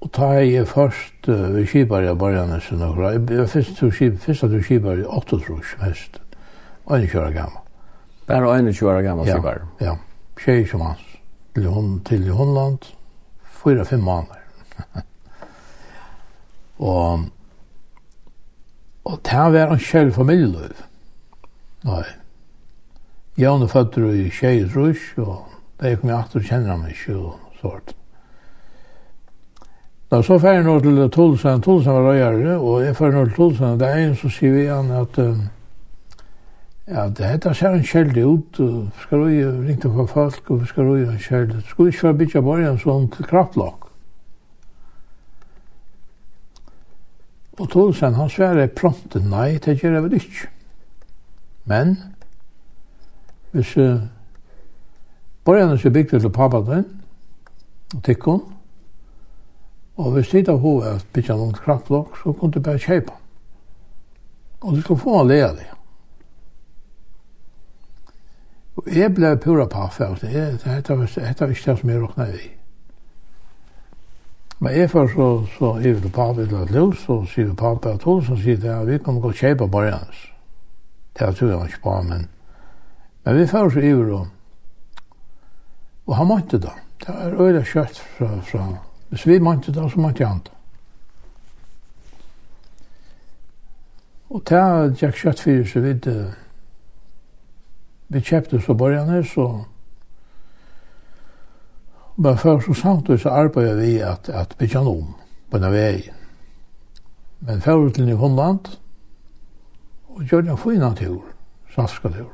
og 0.01 0.11
ta 0.13 0.31
jeg 0.41 0.67
først 0.67 1.29
uh, 1.29 1.53
ved 1.53 1.67
Kibar 1.69 2.01
jeg 2.01 2.17
bare 2.17 2.47
nesten 2.49 2.81
noe. 2.81 3.11
Jeg 3.11 3.27
var 3.29 3.51
først 3.51 3.77
til 3.77 3.93
Kibar, 3.93 4.17
først 4.25 4.47
til 4.55 4.65
Kibar 4.65 5.03
i 5.03 5.05
8 5.05 5.39
trus 5.45 5.75
mest, 5.83 6.19
21 6.89 7.21
år 7.21 7.37
gammel. 7.37 7.61
Bare 8.27 8.57
21 8.57 8.89
år 8.89 9.01
gammel 9.05 9.29
Kibar? 9.29 9.61
Ja, 9.79 9.85
ja. 9.85 9.95
Tjej 10.41 10.65
som 10.67 10.81
hans, 10.81 11.05
til, 11.53 11.69
hon, 11.69 11.99
til 12.05 12.25
Holland, 12.33 12.89
4-5 13.61 14.01
måneder. 14.01 14.41
og 16.89 17.29
Og 19.05 19.19
det 19.23 19.41
var 19.53 19.71
en 19.71 19.79
kjell 19.79 20.11
familieløv. 20.13 20.79
Nei. 21.85 22.05
Jeg 23.37 23.61
er 23.61 23.67
født 23.67 23.97
i 23.97 24.29
Kjeis 24.29 24.75
Rush, 24.75 25.19
og 25.19 25.45
det 25.81 25.99
kom 25.99 26.09
jeg 26.09 26.17
akter 26.17 26.39
og 26.39 26.45
kjenner 26.45 26.71
ham 26.71 26.85
ikke, 26.89 27.15
og 27.15 27.59
sånt. 27.61 27.95
Da 30.11 30.21
så 30.23 30.37
fer 30.39 30.57
jeg 30.57 30.63
nå 30.63 30.79
til 30.79 31.09
Tulsen, 31.11 31.61
Tulsen 31.61 31.93
var 31.93 32.07
røyere, 32.07 32.57
og 32.57 32.85
jeg 32.85 32.95
fer 32.95 33.11
nå 33.11 33.25
til 33.25 33.35
Tulsen, 33.35 33.65
og 33.73 33.79
det 33.79 33.89
er 33.89 34.01
en 34.05 34.15
som 34.15 34.31
sier 34.31 34.53
vi 34.55 34.65
han 34.69 34.91
at 34.95 35.17
um, 35.19 35.41
ja, 36.87 37.07
det 37.09 37.25
heter 37.25 37.57
seg 37.57 37.75
en 37.75 37.85
kjell 37.85 38.13
ut, 38.13 38.59
og 38.59 38.75
vi 38.85 39.05
skal 39.05 39.25
røye, 39.25 39.49
ringte 39.67 39.89
på 39.89 40.05
folk, 40.09 40.49
og 40.49 40.61
vi 40.61 40.69
skal 40.69 40.89
røye 40.89 41.09
en 41.11 41.21
kjell. 41.21 41.55
Skulle 41.67 41.93
ikke 41.93 42.07
være 42.07 42.19
bytja 42.21 42.45
borgen 42.45 42.79
sånn 42.81 43.09
til 43.13 43.29
kraftlokk? 43.29 43.84
Og 47.59 47.69
Tolsen 47.71 48.17
han 48.17 48.29
sverre 48.29 48.67
prompte 48.67 49.21
nei, 49.23 49.55
det 49.63 49.77
gjør 49.79 49.97
jeg 49.97 50.03
vel 50.03 50.17
ikke. 50.17 50.49
Men, 51.71 51.95
hvis 53.55 53.77
uh, 53.79 54.03
borgerne 55.47 55.77
som 55.79 55.93
bygde 55.93 56.19
til 56.19 56.29
pappaten, 56.29 56.85
og 57.95 58.03
tikkun, 58.03 58.41
og 59.95 60.11
hvis 60.11 60.33
det 60.33 60.49
av 60.51 60.59
hovedet 60.59 60.99
at 60.99 61.07
bytja 61.13 61.37
noen 61.39 61.55
kraftlokk, 61.55 62.17
så 62.19 62.33
kunne 62.35 62.51
du 62.51 62.59
bare 62.59 62.81
kjøpe. 62.81 63.15
Og 64.61 64.75
du 64.75 64.81
skulle 64.81 64.99
få 64.99 65.21
en 65.21 65.29
lea 65.29 65.53
det. 65.55 65.69
Og 68.75 68.91
jeg 68.91 69.13
ble 69.15 69.37
pura 69.39 69.69
paffe, 69.71 70.07
og 70.11 70.19
det, 70.21 70.33
det, 70.33 70.43
det, 70.65 70.83
det, 70.83 70.97
det 71.15 71.39
var 71.39 71.47
ikke 71.47 71.71
det 71.71 71.79
som 71.79 71.89
jeg 71.89 72.01
råkna 72.01 72.27
i. 72.35 72.49
Men 74.59 74.77
jeg 74.77 74.89
får 74.89 75.07
så, 75.07 75.45
så 75.57 75.73
hiver 75.73 75.99
du 76.01 76.09
pappa 76.09 76.33
til 76.33 76.43
et 76.43 76.53
eller 76.53 76.71
løs, 76.71 77.09
og 77.09 77.27
sier 77.27 77.51
pappa 77.53 77.91
at 77.95 78.03
hun, 78.03 78.23
og 78.31 78.39
sier 78.39 78.57
det 78.57 78.71
at 78.71 78.87
vi 78.87 78.97
kan 78.97 79.19
gå 79.19 79.27
og 79.27 79.35
kjøpe 79.35 79.67
bare 79.67 79.91
hans. 79.91 80.21
Det 81.19 81.35
tror 81.35 81.47
jeg 81.47 81.65
ikke 81.65 81.81
på, 81.83 82.01
men, 82.01 82.27
men 83.25 83.37
vi 83.39 83.47
får 83.47 83.69
så 83.69 83.79
hiver 83.79 84.13
og, 84.13 84.27
og 86.07 86.15
han 86.15 86.27
måtte 86.27 86.59
da. 86.59 86.71
Det 87.01 87.15
er 87.15 87.41
øyla 87.41 87.61
kjøtt 87.63 87.99
fra, 88.17 88.29
fra, 88.41 88.65
hvis 89.09 89.27
vi 89.27 89.39
måtte 89.39 89.71
da, 89.75 89.89
så 89.89 89.99
måtte 89.99 90.25
han 90.25 90.41
da. 90.45 90.51
Og 94.29 94.41
det 94.49 94.57
er 95.03 95.11
kjøtt 95.11 95.39
fyrir 95.39 95.67
så 95.67 95.79
vidt, 95.79 96.07
vi 98.07 98.19
kjøpte 98.19 98.61
så 98.61 98.73
bare 98.73 99.03
hans, 99.05 99.37
og 99.37 99.65
Men 102.17 102.37
for 102.37 102.59
så 102.59 102.73
samtidig 102.73 103.19
så 103.19 103.29
arbeider 103.29 103.75
vi 103.75 103.99
at, 103.99 104.29
at 104.29 104.55
bytja 104.57 104.79
om 104.79 105.15
på 105.51 105.57
en 105.57 105.71
vei. 105.71 106.11
Men 107.39 107.61
for 107.61 107.89
til 107.89 108.05
Nyhåndland 108.05 108.59
og 110.07 110.23
gjør 110.23 110.39
en 110.39 110.57
fin 110.57 110.79
natur, 110.79 111.23
saska 111.75 112.09
tur, 112.09 112.31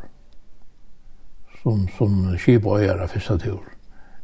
som, 1.64 1.88
som 1.98 2.38
skibøyere 2.38 3.08
første 3.08 3.38
tur. 3.38 3.64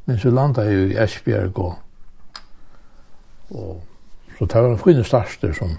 Men 0.05 0.20
så 0.20 0.30
landa 0.30 0.62
jeg 0.62 0.74
jo 0.74 0.86
i 0.86 1.03
Esbjerg 1.03 1.60
og, 1.60 1.76
og 3.49 3.84
så 4.38 4.45
tar 4.45 4.62
jeg 4.62 4.72
en 4.72 4.78
fina 4.80 5.03
starster 5.03 5.53
som 5.53 5.78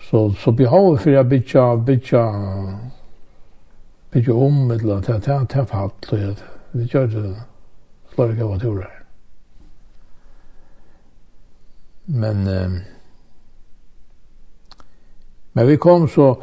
så, 0.00 0.32
så 0.38 0.52
behovet 0.52 1.00
for 1.00 1.20
å 1.20 1.22
bytja, 1.24 1.76
bytja, 1.76 2.24
bytja 4.12 4.34
om, 4.34 4.70
eller 4.70 5.00
til, 5.00 5.20
til, 5.20 5.46
til, 5.46 5.66
til, 5.66 5.96
til, 6.08 6.34
til, 6.34 6.36
til, 6.72 6.88
til, 6.88 7.10
til, 7.12 7.34
flere 8.14 8.36
gode 8.38 8.60
turer. 8.60 8.90
Men, 12.04 12.46
eh, 12.48 12.70
men 15.52 15.66
vi 15.66 15.76
kom 15.76 16.08
så, 16.08 16.34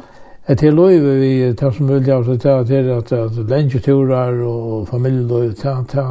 et 0.48 0.58
til 0.58 0.74
løyve 0.74 1.14
vi 1.20 1.54
tar 1.54 1.70
som 1.70 1.86
mulig 1.86 2.12
av 2.12 2.24
seg 2.26 2.40
til 2.40 2.50
at, 2.50 3.12
at, 3.12 3.12
at 3.12 3.50
lenge 3.50 3.78
turer 3.78 4.40
og 4.42 4.88
familieløyve, 4.88 5.54
ta, 5.54 5.76
ta, 5.88 6.06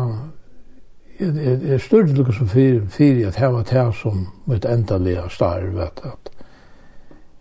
er 1.20 1.78
større 1.84 2.16
lukka 2.16 2.32
som 2.32 2.48
fyrir 2.48 3.28
at 3.28 3.36
heva 3.36 3.64
det 3.68 3.90
som 4.00 4.28
mitt 4.48 4.66
endalega 4.66 5.28
starv 5.30 5.80
at 5.84 6.00
at 6.06 6.30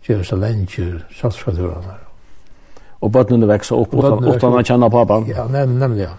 gjør 0.09 0.23
seg 0.25 0.41
lenge 0.41 0.87
salskaturene. 1.13 1.97
Og 2.99 3.11
bøttene 3.13 3.47
vekser 3.47 3.77
opp 3.79 3.93
utan 3.93 4.57
å 4.57 4.63
kjenne 4.65 4.89
pappa. 4.91 5.21
Ja, 5.29 5.45
nem, 5.51 5.77
nemlig 5.79 6.07
ja. 6.07 6.15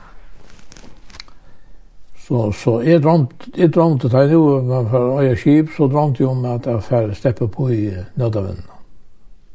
Så, 2.30 2.52
så 2.52 2.72
jeg 2.86 3.02
drømte, 3.02 3.48
jeg 3.58 3.72
drømte 3.74 4.08
da 4.08 4.20
jeg 4.22 4.38
man 4.62 4.86
for 4.86 5.16
øye 5.18 5.36
skip, 5.36 5.72
så 5.74 5.88
drømte 5.90 6.22
jeg 6.22 6.28
om 6.30 6.44
at 6.46 6.66
jeg 6.66 6.82
færre 6.86 7.14
steppe 7.14 7.48
på 7.48 7.68
i 7.74 7.88
nødavinnen, 8.14 8.68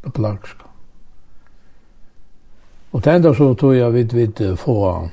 På 0.03 0.09
plagske. 0.09 0.65
Og 2.91 3.03
til 3.03 3.11
enda 3.11 3.33
så 3.33 3.53
tog 3.53 3.75
jeg 3.75 3.93
vidt 3.93 4.15
vidt 4.15 4.41
få 4.59 5.07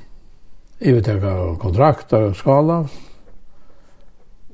ivetekka 0.81 1.55
kontrakter 1.61 2.27
og 2.31 2.37
skala, 2.37 2.81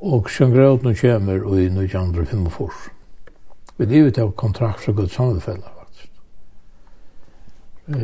og 0.01 0.29
sjøngrøten 0.29 0.95
kommer 1.01 1.49
i 1.59 1.65
1945. 1.65 2.69
Vi 3.79 3.85
ivetekka 3.85 4.31
kontrakt 4.37 4.85
fra 4.85 4.93
Guds 4.93 5.13
sammenfeller, 5.13 5.73
faktisk. 5.81 6.13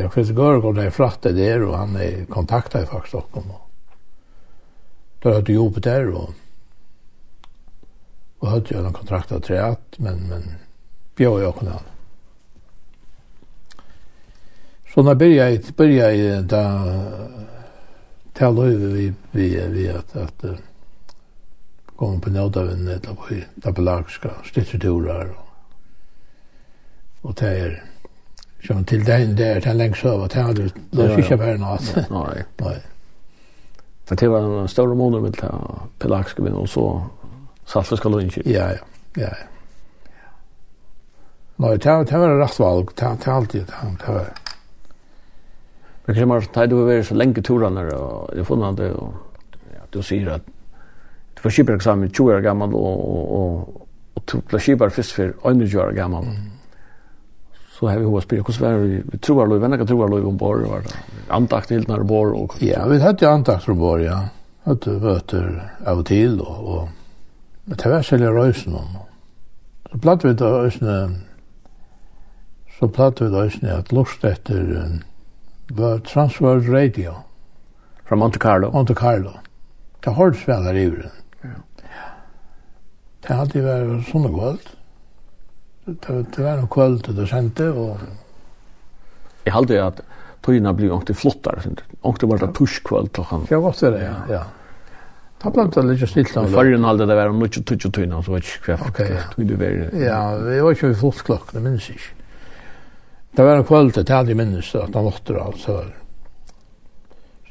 Jeg 0.00 0.12
finnes 0.12 0.32
det 0.76 0.84
jeg 0.84 0.92
flatt 0.92 1.22
der, 1.22 1.62
og 1.62 1.78
han 1.78 2.26
kontaktet 2.30 2.88
faktisk 2.88 3.08
Stockholm, 3.08 3.50
og 3.50 3.63
där 5.24 5.34
hade 5.34 5.52
Jupiter 5.52 6.10
och 6.10 6.30
och 8.38 8.48
hade 8.48 8.74
jag 8.74 8.86
en 8.86 8.92
kontrakt 8.92 9.32
att 9.32 9.42
träat 9.42 9.80
men 9.96 10.28
men 10.28 10.42
bjöd 11.16 11.42
jag 11.42 11.56
kunde 11.56 11.72
han. 11.72 11.82
Så 14.94 15.02
när 15.02 15.14
började 15.14 15.50
jag 15.50 15.62
började 15.76 16.14
jag 16.14 16.44
då 16.44 17.02
tala 18.32 18.62
över 18.62 18.86
vi 18.86 19.12
vi 19.30 19.66
vi 19.68 19.88
att 19.88 20.16
att 20.16 20.44
gång 21.96 22.20
på 22.20 22.30
nåda 22.30 22.64
vem 22.64 22.84
det 22.84 23.08
var 23.08 23.30
ju 23.30 23.42
där 23.54 23.72
belagska 23.72 24.30
stitturar 24.44 25.30
och 25.30 25.44
och 27.20 27.34
det 27.34 27.48
är 27.48 27.84
som 28.66 28.84
till 28.84 29.04
den 29.04 29.36
där 29.36 29.60
den 29.60 29.78
längst 29.78 30.04
över 30.04 30.24
att 30.24 30.34
jag 30.34 30.42
hade 30.42 30.70
låtit 30.90 31.26
sig 31.26 31.36
bara 31.36 31.56
något. 31.56 31.94
Nej. 32.10 32.44
Nej. 32.56 32.82
Men 34.08 34.16
det 34.16 34.28
var 34.28 34.40
en 34.40 34.68
större 34.68 34.94
måned 34.94 35.22
med 35.22 35.36
Pelagsgubben 35.98 36.54
och 36.54 36.68
så 36.68 37.02
Saltfiska 37.64 38.08
Lundsky. 38.08 38.42
Ja, 38.44 38.70
ja, 38.70 38.78
ja. 39.14 39.28
ja. 41.56 41.76
det 41.76 41.90
var, 41.90 42.04
det 42.04 42.18
var 42.18 42.38
rett 42.38 42.58
valg. 42.58 42.88
Det 42.94 43.26
var 43.26 43.34
alltid 43.34 43.66
det. 43.66 43.96
Det 44.06 44.12
var... 44.12 44.26
Men 46.04 46.14
kanske 46.14 46.26
man 46.26 46.42
tar 46.42 46.66
du 46.66 46.76
over 46.76 47.02
så 47.02 47.14
lenge 47.14 47.42
turene, 47.42 47.80
og 47.94 48.30
och 48.30 48.36
har 48.36 48.44
funnet 48.44 48.76
det, 48.76 48.92
og 48.92 49.14
ja, 49.72 49.80
du 49.90 50.02
sier 50.02 50.34
at 50.34 50.42
du 51.34 51.40
får 51.42 51.50
skippa 51.50 51.74
eksamen 51.74 52.10
20 52.10 52.34
år 52.34 52.40
gammel, 52.40 52.74
og, 52.74 53.08
og, 53.08 53.32
og, 53.32 53.86
og 54.14 54.22
du 54.32 54.40
blir 54.40 54.60
skippar 54.60 54.92
først 54.92 55.14
for 55.14 55.32
21 55.48 55.80
år 55.80 55.94
gammel. 55.96 56.28
Mm 56.28 56.53
så 57.78 57.88
har 57.88 57.98
vi 57.98 58.04
hos 58.04 58.24
på 58.24 58.36
hos 58.36 58.60
vi 58.60 59.18
tror 59.18 59.46
vi 59.46 59.58
vänner 59.58 59.86
tror 59.86 60.16
vi 60.16 60.22
om 60.22 60.36
bor 60.36 60.56
var 60.56 60.82
antakt 61.28 61.70
helt 61.70 61.88
när 61.88 61.98
bor 61.98 62.32
och 62.32 62.62
ja 62.62 62.86
vi 62.86 63.00
hade 63.00 63.24
ju 63.24 63.30
antakt 63.30 63.64
från 63.64 63.78
bor 63.78 64.02
ja 64.02 64.28
att 64.64 64.86
vöter 64.86 65.72
av 65.86 66.02
till 66.02 66.40
och 66.40 66.74
och 66.74 66.88
med 67.64 67.78
tvärsälja 67.78 68.30
rösen 68.30 68.74
om 68.74 68.98
så 69.92 69.98
platt 69.98 70.24
vi 70.24 70.32
då 70.32 70.46
ösne 70.46 71.20
så 72.78 72.88
platt 72.88 73.20
vi 73.20 73.28
då 73.28 73.36
ösne 73.36 73.74
att 73.74 73.92
lust 73.92 74.24
efter 74.24 74.88
var 75.68 75.98
transfer 75.98 76.60
radio. 76.60 77.14
Från 78.04 78.18
Monte 78.18 78.38
Carlo. 78.38 78.70
Monte 78.72 78.94
Carlo. 78.94 79.30
Det 80.00 80.10
hårdsvälar 80.10 80.74
i 80.74 80.90
den 80.90 81.10
ja 81.42 81.48
det 83.26 83.34
hade 83.34 83.62
varit 83.62 84.08
såna 84.08 84.28
gott 84.28 84.76
det 85.84 86.18
det 86.36 86.44
var 86.44 86.60
noe 86.60 86.70
kvöld 86.70 87.08
det 87.16 87.28
sendte, 87.28 87.70
og... 87.72 88.00
Jeg 89.44 89.52
halde 89.52 89.80
at 89.82 90.02
tøyina 90.44 90.72
blir 90.76 90.92
ångte 90.92 91.16
flottar, 91.16 91.60
ångte 92.02 92.28
var 92.28 92.40
det 92.40 92.52
tuskvöld 92.56 93.10
klokkan. 93.12 93.46
Ja, 93.50 93.60
godt 93.60 93.80
det, 93.80 94.00
ja, 94.02 94.14
ja. 94.30 94.44
Da 95.42 95.50
ble 95.52 95.66
det 95.68 95.84
litt 95.90 96.08
snitt 96.08 96.32
langt. 96.32 96.54
Førren 96.54 96.86
halde 96.88 97.08
det 97.08 97.16
var 97.18 97.32
om 97.32 97.42
nukje 97.42 97.64
tutsi 97.68 97.90
tøyina, 97.92 98.22
så 98.24 98.32
var 98.32 98.44
det 98.44 98.52
ikke 98.54 98.78
hva 98.78 98.88
Ok, 98.88 99.02
ja. 99.10 99.26
tøy 99.34 99.44
du 99.48 99.56
var. 99.60 99.76
Ja, 100.00 100.22
vi 100.40 100.62
var 100.64 100.78
ikke 100.78 100.94
flott 101.02 101.20
klokk, 101.26 101.52
det 101.52 101.64
minnes 101.64 101.90
ikke. 101.92 102.14
Det 103.34 103.44
var 103.44 103.60
en 103.60 103.68
kvöld, 103.68 103.92
det 103.98 104.08
hadde 104.08 104.32
jeg 104.32 104.40
minnes, 104.40 104.74
at 104.78 104.94
han 104.94 105.10
åtter 105.10 105.36
og 105.36 105.46
alt, 105.50 105.60
så 105.60 105.76
var 105.76 105.92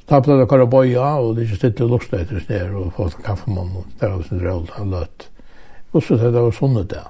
Ta 0.06 0.22
på 0.22 0.36
det 0.36 0.46
kvar 0.46 0.66
boja 0.66 1.16
och 1.16 1.36
det 1.36 1.48
sitter 1.48 1.72
till 1.72 2.20
etter 2.20 2.40
sted, 2.40 2.76
og 2.76 2.94
få 2.94 3.10
kaffemann 3.10 3.78
og 3.78 3.86
där 4.00 4.14
och 4.14 4.26
så 4.26 4.36
där 4.36 4.68
han 4.72 4.90
løtt. 4.90 5.30
Og 5.92 6.04
så 6.04 6.16
det 6.16 6.32
var 6.32 6.52
sånne 6.52 6.84
där. 6.84 7.08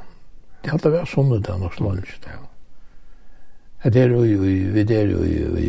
Det 0.64 0.72
hadde 0.72 0.94
vært 0.94 1.12
sånn 1.12 1.34
det 1.44 1.58
nok 1.60 1.76
slansk, 1.76 2.28
ja. 2.30 2.40
Det 3.84 4.00
er 4.00 4.14
jo, 4.16 4.22
vi 4.24 4.32
er 4.32 5.10
jo, 5.12 5.20
vi 5.26 5.34
er 5.36 5.42
jo, 5.44 5.50
vi 5.58 5.66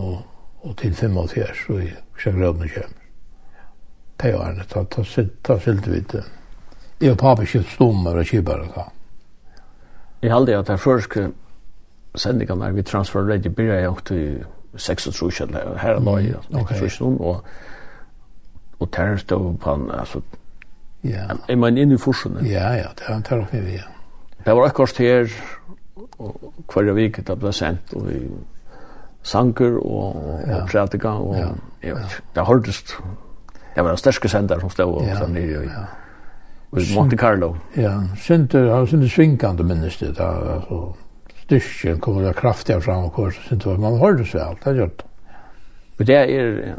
og, 0.00 0.22
og 0.64 0.76
til 0.80 0.94
85, 0.96 1.66
og 1.68 1.82
i 1.84 1.90
Sjøgradene 2.16 2.70
kommer. 2.72 3.04
Det 4.18 4.32
var 4.34 4.56
det, 4.56 4.64
da, 4.72 4.84
da, 4.96 5.04
da 5.46 5.58
silte 5.60 5.92
vi 5.92 6.00
det. 6.14 6.24
Jeg 6.98 7.12
og 7.12 7.20
pappa 7.20 7.44
kjøpt 7.44 7.74
stommer 7.76 8.16
og 8.18 8.32
kjøpere 8.32 8.70
da. 8.72 8.86
Jeg 10.24 10.32
halde 10.32 10.56
at 10.56 10.72
jeg 10.72 10.80
første 10.82 11.28
der 12.18 12.72
vi 12.74 12.82
transfer 12.82 13.28
ready 13.28 13.52
blir 13.54 13.74
jeg 13.76 13.90
åkte 13.92 14.16
i 14.16 14.28
36, 14.74 15.44
eller 15.44 15.76
her 15.78 16.00
er 16.00 16.00
nøye, 16.00 16.40
36, 16.50 17.20
og 17.20 17.44
og 18.78 18.92
terror 18.92 19.16
stod 19.16 19.56
på 19.58 19.70
han, 19.70 19.90
altså 19.90 20.20
Ja. 21.04 21.28
Jeg 21.48 21.58
mener 21.58 21.82
inn 21.82 21.92
i 21.94 21.98
forsen. 22.00 22.38
Ja, 22.46 22.72
ja, 22.74 22.90
det 22.98 23.06
var 23.08 23.20
tar 23.20 23.46
vi, 23.52 23.76
ja. 23.76 23.86
Det 24.44 24.56
var 24.56 24.66
akkurat 24.66 24.98
her, 24.98 25.30
og 26.18 26.52
hver 26.72 26.92
vik 26.92 27.20
det 27.26 27.38
ble 27.38 27.52
sendt, 27.52 27.94
og 27.94 28.06
vi 28.08 28.18
sanger 29.22 29.78
og, 29.78 30.42
ja. 30.46 30.60
og 30.62 30.68
prædika, 30.68 31.08
og 31.08 31.36
ja. 31.36 31.48
jeg 31.82 31.94
vet 31.94 32.04
ikke, 32.04 32.22
det 32.34 32.46
hørtest. 32.46 32.96
Det 33.74 33.84
var 33.84 33.88
den 33.88 33.96
største 33.96 34.28
sender 34.28 34.60
som 34.60 34.70
stod 34.70 34.94
og 34.94 35.04
ja. 35.06 35.18
sånn 35.20 35.34
nere 35.36 35.64
i 35.64 35.68
ja. 35.68 35.84
Monte 36.94 37.16
Carlo. 37.16 37.54
Ja, 37.76 37.94
Sinter, 38.20 38.70
han 38.74 38.86
synte 38.86 39.08
svinkande 39.08 39.64
minnes 39.64 39.96
det, 40.00 40.14
da, 40.18 40.32
altså, 40.58 40.80
styrken 41.44 42.00
kommer 42.00 42.26
det 42.26 42.34
kraftigere 42.36 42.82
fram, 42.84 43.04
og 43.08 43.14
hvor 43.14 43.30
Sinter, 43.48 43.78
man 43.80 44.00
hørtes 44.00 44.34
vel, 44.34 44.58
det 44.64 44.74
gjør 44.74 44.82
gjort. 44.82 45.04
Men 45.98 46.06
det 46.06 46.16
er 46.16 46.74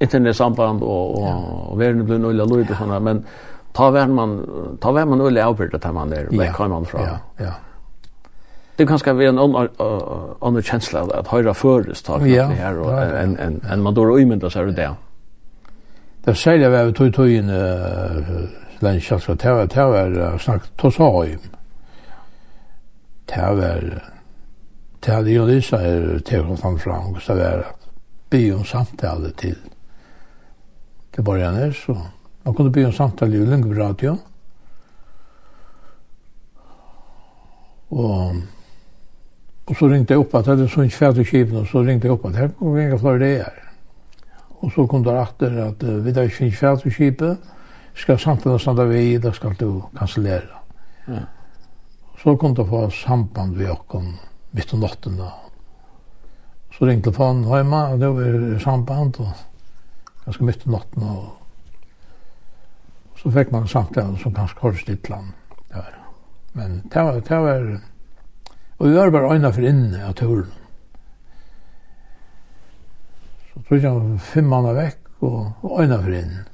internetsamband, 0.00 0.82
og, 0.82 1.16
og, 1.18 1.24
ja. 1.26 1.34
og 1.70 1.78
verden 1.78 2.04
blir 2.06 2.20
nøyla 2.22 2.46
lyd 2.50 2.70
og 2.70 2.76
sånne, 2.78 3.00
men 3.00 3.24
ta 3.72 3.90
vær 3.90 4.06
man 4.06 4.38
ta 4.80 4.92
vær 4.92 5.04
man 5.04 5.20
ulle 5.20 5.44
avbyrda 5.44 5.78
ta 5.78 5.92
man 5.92 6.10
der 6.10 6.28
vekk 6.30 6.56
kan 6.56 6.70
man 6.70 6.86
fra. 6.86 7.02
Ja, 7.02 7.18
ja. 7.44 7.52
Det 8.76 8.86
kan 8.86 8.98
ska 8.98 9.12
vara 9.12 9.28
en 9.28 9.38
annan 9.38 10.62
at 10.62 11.12
att 11.12 11.28
höra 11.28 11.54
tak 11.54 12.22
ja. 12.22 12.48
det 12.48 12.54
här 12.54 12.78
och 12.78 13.02
en 13.02 13.38
en 13.38 13.60
en 13.70 13.82
man 13.82 13.94
då 13.94 14.20
ymynda 14.20 14.50
så 14.50 14.64
det. 14.64 14.94
Det 16.24 16.34
säger 16.34 16.70
vi 16.70 16.76
att 16.76 16.96
tog 16.96 17.14
tog 17.14 17.28
inn 17.28 17.48
den 18.80 19.00
chatta 19.00 19.36
tär 19.36 19.66
tär 19.66 20.38
snack 20.38 20.62
tog 20.76 20.92
så 20.92 21.22
hem. 21.22 21.40
Tär 23.26 23.54
väl 23.54 24.00
tär 25.00 25.22
det 25.22 25.30
ju 25.30 25.46
det 25.46 25.62
så 25.62 25.76
är 25.76 26.18
tär 26.18 26.56
fram 26.56 26.78
fram 26.78 27.20
så 27.20 27.32
at 27.32 27.82
Be 28.32 28.54
om 28.54 28.64
samtale 28.64 29.30
til 29.36 29.56
til 31.12 31.22
borgerne, 31.22 31.72
så 31.72 31.96
Man 32.44 32.54
kunne 32.54 32.70
bli 32.70 32.82
en 32.82 32.92
samtale 32.92 33.36
i 33.36 33.46
Lyngby 33.46 33.76
Radio. 33.78 34.16
Og, 37.90 38.36
og 39.66 39.76
så 39.76 39.88
ringte 39.88 40.14
jeg 40.14 40.22
opp 40.24 40.34
at 40.34 40.48
det 40.48 40.64
er 40.64 40.72
sånn 40.72 40.90
fætig 40.90 41.26
skipen, 41.28 41.60
og 41.60 41.68
så 41.70 41.84
ringte 41.84 42.08
jeg 42.08 42.16
opp 42.16 42.24
at 42.30 42.38
her 42.40 42.54
kommer 42.56 42.78
vi 42.78 42.86
ingen 42.86 43.02
flere 43.02 43.20
det 43.20 43.32
her. 43.44 43.60
Og 44.62 44.72
så 44.72 44.86
kom 44.90 45.04
det 45.04 45.14
etter 45.18 45.58
at 45.66 45.84
uh, 45.84 45.98
vi 46.02 46.14
da 46.14 46.24
ikke 46.26 46.38
finnes 46.40 46.58
fætig 46.58 46.94
skipen, 46.96 47.36
skal 47.94 48.18
samtale 48.18 48.58
standa 48.58 48.86
vi, 48.88 49.18
da 49.20 49.34
skal 49.36 49.54
du 49.60 49.82
kanslera. 49.98 50.62
Ja. 51.06 51.26
Så 52.22 52.36
kom 52.40 52.54
det 52.56 52.64
få 52.70 52.86
samband 52.94 53.58
vi 53.58 53.68
okkom 53.68 54.08
mitt 54.56 54.72
om 54.72 54.82
natten 54.82 55.18
da. 55.20 55.28
Så 56.72 56.88
ringte 56.88 57.10
telefonen 57.10 57.44
hjemme, 57.44 57.84
og 57.92 58.00
det 58.00 58.10
var 58.16 58.60
samband, 58.64 59.20
og 59.20 60.24
ganske 60.24 60.48
mitt 60.48 60.66
om 60.66 60.76
natten, 60.78 61.08
og 61.12 61.41
så 63.22 63.30
fikk 63.30 63.52
man 63.52 63.68
samtal 63.68 64.18
som 64.18 64.34
kanske 64.34 64.60
har 64.60 65.10
land. 65.10 65.32
Ja. 65.70 65.84
Men 66.52 66.82
det 66.92 67.02
var 67.02 67.20
det 67.20 67.38
var 67.38 67.80
og 68.82 68.88
vi 68.88 68.94
var 68.94 69.10
bare 69.10 69.34
øyne 69.34 69.52
for 69.52 69.62
inne 69.62 70.04
av 70.04 70.12
turen. 70.12 70.52
Så 73.52 73.60
tror 73.68 73.80
jag 73.80 74.20
fem 74.20 74.48
manna 74.48 74.72
vekk, 74.72 74.98
og, 75.20 75.52
og 75.62 75.82
øyne 75.82 75.98
for 76.02 76.12
inne. 76.12 76.44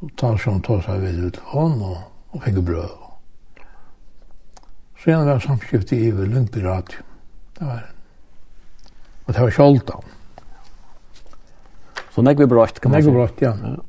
Og 0.00 0.04
Och 0.04 0.16
tar 0.16 0.36
som 0.36 0.62
tar 0.62 0.80
sig 0.80 0.98
vid 0.98 1.24
utifrån 1.24 1.82
og, 1.82 1.96
og 2.30 2.42
fikk 2.42 2.54
brød. 2.54 2.90
Så 4.98 5.10
gärna 5.10 5.24
var 5.24 5.40
samskiftet 5.40 5.92
i 5.92 6.12
Lundby 6.12 6.64
radio. 6.64 7.02
Det 7.58 7.64
var 7.64 7.74
det. 7.74 7.90
Och 9.24 9.32
det 9.32 9.40
var 9.40 9.50
kjoltan. 9.50 10.02
Så 12.10 12.22
nekve 12.22 12.46
brått 12.46 12.80
kan 12.80 12.92
man 12.92 13.02
säga. 13.02 13.12
Nekve 13.12 13.26
brått, 13.26 13.40
ja. 13.40 13.56
ja. 13.62 13.82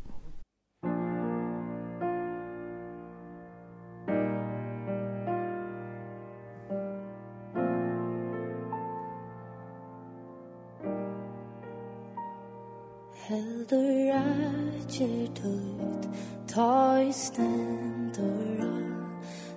ger 15.00 15.28
tøyt 15.36 16.04
Ta 16.48 16.98
i 17.00 17.12
stendur 17.14 18.66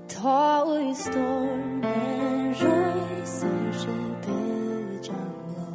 Ta 0.09 0.63
i 0.79 0.95
stormen 0.95 2.55
Røyser 2.61 3.73
seg 3.83 4.05
bedjan 4.27 5.35
blå 5.49 5.73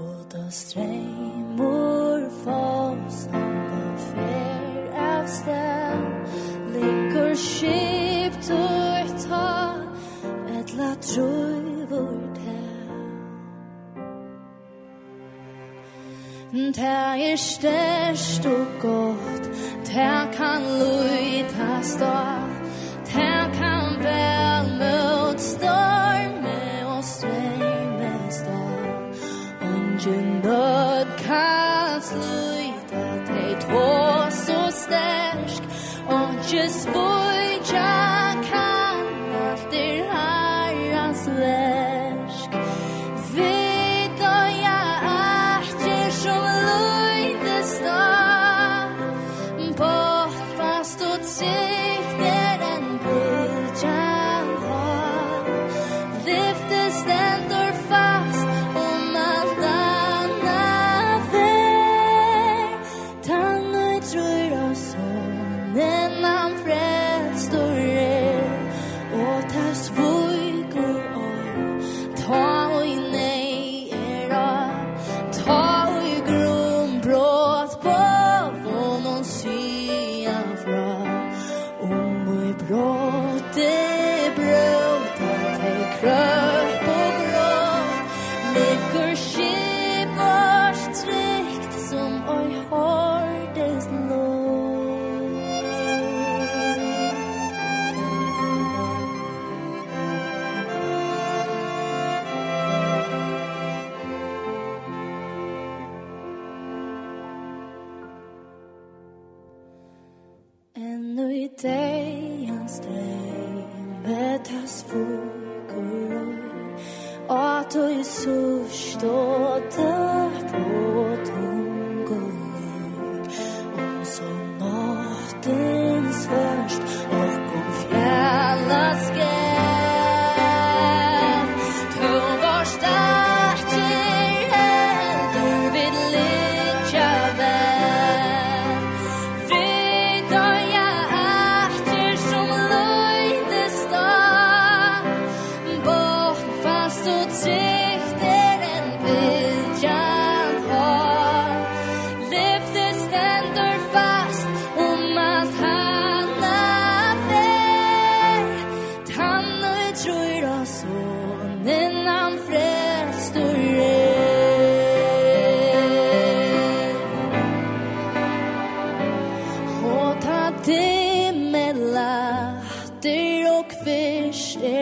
Og 0.00 0.18
da 0.34 0.44
streimor 0.60 2.28
Fosande 2.42 3.82
fer 4.10 5.02
av 5.08 5.26
sted 5.38 6.04
Ligger 6.76 7.34
skip 7.48 8.40
tøyt 8.50 9.18
ta 9.24 9.48
Etla 10.58 10.92
trøy 11.00 11.53
Ta 16.54 17.16
er 17.18 17.36
størst 17.36 18.46
og 18.46 18.66
godt. 18.80 19.50
Ta 19.84 20.26
kan 20.36 20.62
luita 20.78 21.82
stå. 21.82 22.14
Ta 23.04 23.50
kan 23.58 23.98
vel 24.04 24.68
mot 24.78 25.40
storme 25.40 26.86
og 26.86 27.04
strømme 27.04 28.14
stå. 28.30 28.60
Ungen 29.62 30.40
nød 30.44 31.06
kan 31.18 32.02
sluta 32.02 33.04
Det 33.26 33.58
tå 33.60 34.30
så 34.30 34.70
stersk 34.70 35.62
Ungen 36.08 36.70
spår 36.70 37.23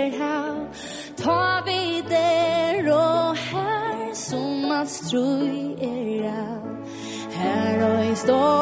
ser 0.03 0.19
här 0.19 0.67
Ta 1.17 1.63
vi 1.67 2.03
der 2.09 2.93
og 2.93 3.37
her 3.37 4.15
Som 4.15 4.71
at 4.71 4.91
strøy 4.91 5.75
er 5.81 6.31
här 6.31 6.59
Her 7.31 7.85
og 7.91 8.13
i 8.13 8.15
stål 8.15 8.62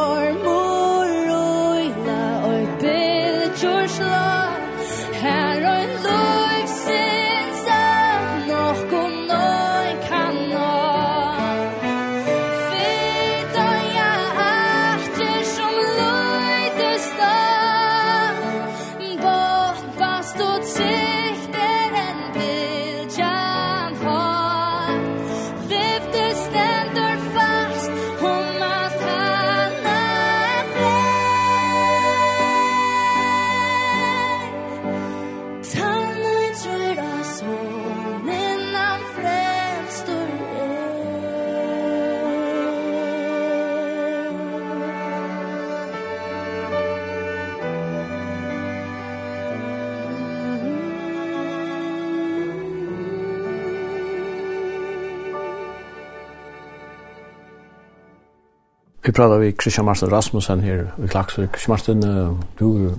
Vi 59.03 59.13
pratar 59.13 59.39
vi 59.39 59.53
Christian 59.53 59.87
Marsten 59.87 60.11
Rasmussen 60.11 60.61
her 60.61 60.93
i 61.05 61.09
Klaksvik. 61.09 61.51
Christian 61.51 61.73
Marsten, 61.73 62.01
du 62.59 62.95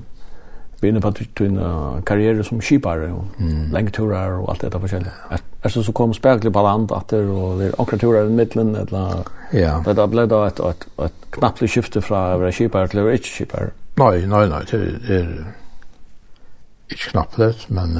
vi 0.81 0.87
inne 0.87 1.01
på 1.01 1.09
din 1.09 1.55
du 2.05 2.29
en 2.29 2.43
som 2.43 2.61
skipare 2.61 3.11
och 3.11 3.23
mm. 3.39 3.71
längdturar 3.71 4.31
och 4.31 4.49
allt 4.49 4.61
det 4.61 4.69
där 4.69 5.11
Er 5.29 5.39
det 5.63 5.83
så 5.83 5.93
kom 5.93 6.13
spärklig 6.13 6.53
på 6.53 6.61
land 6.61 6.91
att 6.91 7.07
det 7.07 7.17
er 7.17 7.81
akkurat 7.81 8.01
turer 8.01 8.25
i 8.25 8.29
midtelen, 8.29 8.75
eller 8.75 9.23
ja. 9.51 9.83
Det 9.85 9.93
där 9.93 10.07
ble 10.07 10.25
da 10.25 10.47
et, 10.47 10.59
et, 10.59 10.87
et 10.97 11.13
knappt 11.31 11.69
skifte 11.69 12.01
fra 12.01 12.35
å 12.35 12.39
være 12.41 12.51
skipare 12.51 12.87
til 12.87 12.99
å 12.99 13.03
være 13.05 13.19
ikke 13.19 13.29
skipare. 13.29 13.69
Nei, 14.01 14.25
nei, 14.25 14.47
nei, 14.49 14.63
det 14.71 14.79
er 15.09 15.29
ikke 16.89 17.11
knappt 17.11 17.37
det, 17.37 17.53
men 17.69 17.93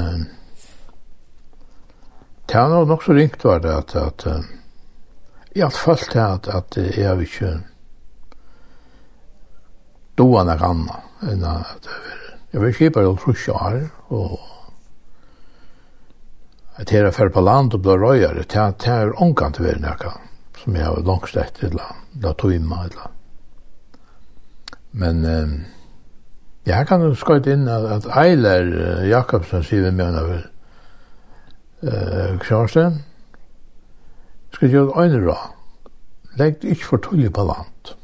det 2.46 2.58
har 2.58 2.86
nok 2.86 3.02
så 3.02 3.12
ringt 3.12 3.44
var 3.44 3.60
det 3.60 3.76
at, 3.76 3.96
att 3.96 4.26
jeg 5.54 5.64
har 5.64 5.70
følt 5.70 6.10
det 6.12 6.20
at, 6.20 6.48
at 6.48 6.76
jeg 6.96 7.08
har 7.08 7.20
ikke 7.20 7.60
doa 10.18 10.44
nek 10.44 10.62
anna. 10.62 11.00
Jeg 12.52 12.60
vil 12.60 12.74
kipar 12.76 13.06
jo 13.06 13.16
trusja 13.16 13.56
her, 13.58 13.84
og 14.12 14.40
at 16.76 16.90
her 16.90 17.08
er 17.08 17.28
på 17.32 17.40
land 17.40 17.74
og 17.74 17.82
blir 17.84 18.00
røyare, 18.00 18.44
det 18.44 18.88
er 18.88 19.12
ångan 19.22 19.52
til 19.52 19.64
veri 19.68 19.80
nekka, 19.80 20.10
som 20.62 20.76
jeg 20.76 20.84
har 20.84 21.06
langst 21.06 21.36
etter, 21.36 21.68
eller 21.68 21.96
la 22.20 22.32
tuima, 22.32 22.84
eller. 22.88 23.08
Men 24.92 25.24
jeg 26.66 26.86
kan 26.86 27.14
skøyte 27.16 27.52
inn 27.52 27.68
at 27.68 28.06
Eiler 28.16 29.04
Jakobsen 29.08 29.64
sier 29.64 29.88
vi 29.88 29.94
med 29.96 30.12
henne, 30.12 30.42
Kjørsten, 32.44 33.00
skal 34.52 34.68
gjøre 34.70 35.02
øyne 35.02 35.24
ra, 35.24 35.38
legg 36.38 36.62
ikke 36.62 36.86
for 36.86 37.02
tullig 37.02 37.32
på 37.32 37.42
land. 37.48 37.96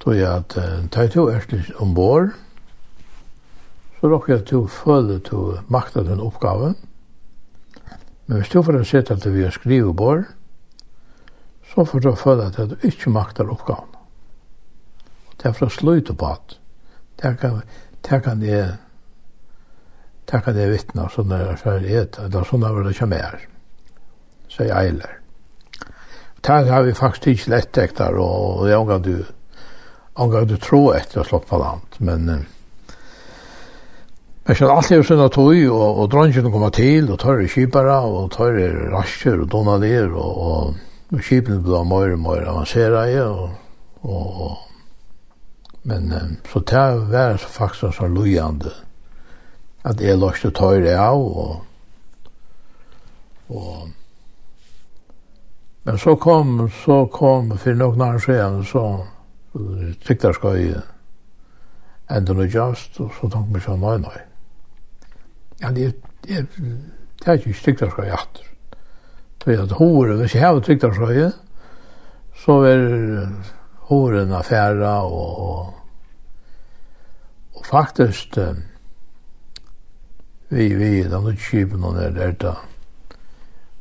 Då 0.00 0.14
jeg 0.16 0.28
at 0.28 0.56
ta 0.90 1.06
to 1.06 1.28
ærst 1.30 1.52
ombord, 1.76 2.30
så 4.00 4.08
råkker 4.08 4.34
jeg 4.34 4.46
til 4.48 4.62
å 4.62 4.70
føle 4.72 5.18
til 5.20 5.36
å 5.36 5.58
makta 5.68 6.02
den 6.06 6.22
oppgaven. 6.24 6.76
Men 8.26 8.38
hvis 8.38 8.52
du 8.52 8.62
får 8.62 8.78
en 8.78 8.88
sett 8.88 9.10
at 9.12 9.26
vi 9.26 9.44
har 9.44 9.52
skrivebord, 9.52 10.24
så 11.74 11.84
får 11.84 12.00
du 12.00 12.14
føle 12.16 12.46
at 12.48 12.56
du 12.70 12.76
ikke 12.86 13.12
maktar 13.12 13.50
oppgaven. 13.52 13.90
Det 15.36 15.48
er 15.48 15.56
for 15.56 15.68
å 15.68 15.74
sløyte 15.74 16.16
på 16.16 16.30
at 16.32 16.56
det 17.20 17.34
kan, 17.40 17.60
det 18.08 18.22
kan 18.24 18.42
jeg 18.44 18.78
det 20.30 20.42
kan 20.44 20.56
jeg 20.56 20.70
vittne 20.70 21.04
av 21.04 21.14
sånne 21.14 21.38
erfariet, 21.56 22.18
eller 22.22 22.46
sånne 22.46 22.68
vil 22.74 22.84
det 22.86 22.92
ikke 22.94 23.08
mer, 23.10 23.40
sier 24.52 24.70
Eiler. 24.78 25.16
Det 26.40 26.58
har 26.70 26.84
vi 26.86 26.94
faktisk 26.94 27.32
ikke 27.32 27.50
lett 27.50 27.80
etter, 27.82 28.14
og 28.14 28.62
det 28.64 28.76
er 28.76 28.78
omgang 28.78 29.02
du 29.02 29.16
han 30.14 30.30
gav 30.30 30.46
det 30.46 30.60
tro 30.60 30.90
etter 30.92 31.20
å 31.20 31.24
slått 31.24 31.46
på 31.48 31.58
land, 31.58 31.98
men 31.98 32.46
men 34.44 34.56
sen 34.56 34.70
allt 34.70 34.90
är 34.90 35.02
såna 35.02 35.28
tog 35.28 35.70
och 35.70 36.00
och 36.00 36.08
dronjen 36.08 36.52
kommer 36.52 36.70
till 36.70 37.10
og 37.12 37.18
tar 37.18 37.46
kjipere, 37.46 37.98
och 37.98 38.30
tar 38.30 38.52
rascher 38.90 39.40
och 39.40 39.46
donaler 39.46 40.12
och 40.12 40.38
og, 40.46 40.74
og 41.12 41.22
kjipene 41.22 41.60
blir 41.60 41.84
mer 41.84 42.12
och 42.12 42.18
mer 42.18 42.48
avanseret, 42.48 43.14
ja 43.14 43.50
och 44.00 44.46
och 44.46 44.58
men 45.82 46.36
så 46.52 46.60
tar 46.60 46.94
var 46.96 47.36
så 47.36 47.48
faktiskt 47.48 47.96
så 47.96 48.06
lojande 48.06 48.72
att 49.82 49.98
det 49.98 50.10
är 50.10 50.16
lust 50.16 50.44
att 50.44 50.54
ta 50.54 50.98
av 50.98 51.20
och 51.20 51.56
og 53.48 53.88
men 55.82 55.98
så 55.98 56.16
kom 56.16 56.70
så 56.84 57.06
kom 57.06 57.58
för 57.58 57.74
noen 57.74 58.00
år 58.00 58.18
siden, 58.18 58.64
så 58.64 59.06
tyktar 60.06 60.32
skoj 60.36 60.74
enda 62.10 62.34
nu 62.34 62.46
just, 62.46 63.00
og 63.00 63.12
så 63.16 63.30
tank 63.30 63.50
meg 63.50 63.62
sånn, 63.64 63.82
nei, 63.82 63.96
nei. 64.02 64.20
Ja, 65.60 65.70
det 65.74 65.92
er 66.30 67.36
ikke 67.38 67.54
tyktar 67.54 67.92
skoj 67.92 68.10
atter. 68.14 68.46
Det 69.40 69.54
er 69.54 69.62
at 69.64 69.76
horen, 69.78 70.20
hvis 70.20 70.34
jeg 70.36 70.44
har 70.44 70.60
tyktar 70.64 70.94
skoj, 70.96 71.30
så 72.40 72.56
er 72.68 72.82
horen 73.90 74.32
affæra 74.32 75.00
og, 75.04 75.38
og, 75.44 75.74
og 77.56 77.66
faktisk 77.66 78.38
vi, 80.50 80.74
vi, 80.74 81.02
den 81.02 81.28
utskipen 81.30 81.84
og 81.84 81.94
det 81.98 82.24
er 82.24 82.32
det 82.40 82.54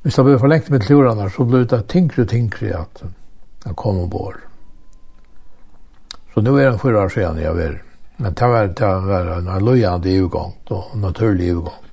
Hvis 0.02 0.16
det 0.16 0.26
ble 0.26 0.40
forlengt 0.40 0.70
med 0.70 0.86
klurene, 0.86 1.30
så 1.30 1.44
ble 1.44 1.66
det 1.66 1.82
tinkre, 1.92 2.24
og 2.24 2.30
tyngre 2.30 2.70
at 2.78 3.02
han 3.66 3.76
kom 3.76 3.98
ombord. 4.00 4.49
Så 6.34 6.42
nu 6.42 6.56
er 6.56 6.70
den 6.70 6.80
fyra 6.80 7.04
år 7.04 7.14
siden 7.14 7.40
jeg 7.42 7.56
var. 7.56 7.78
Men 8.18 8.34
det 8.34 8.50
var, 8.50 8.68
det 8.68 8.88
var 9.08 9.38
en 9.38 9.66
lojande 9.66 10.10
övergång 10.10 10.54
og 10.70 10.92
en 10.94 11.02
naturlig 11.02 11.50
övergång. 11.50 11.86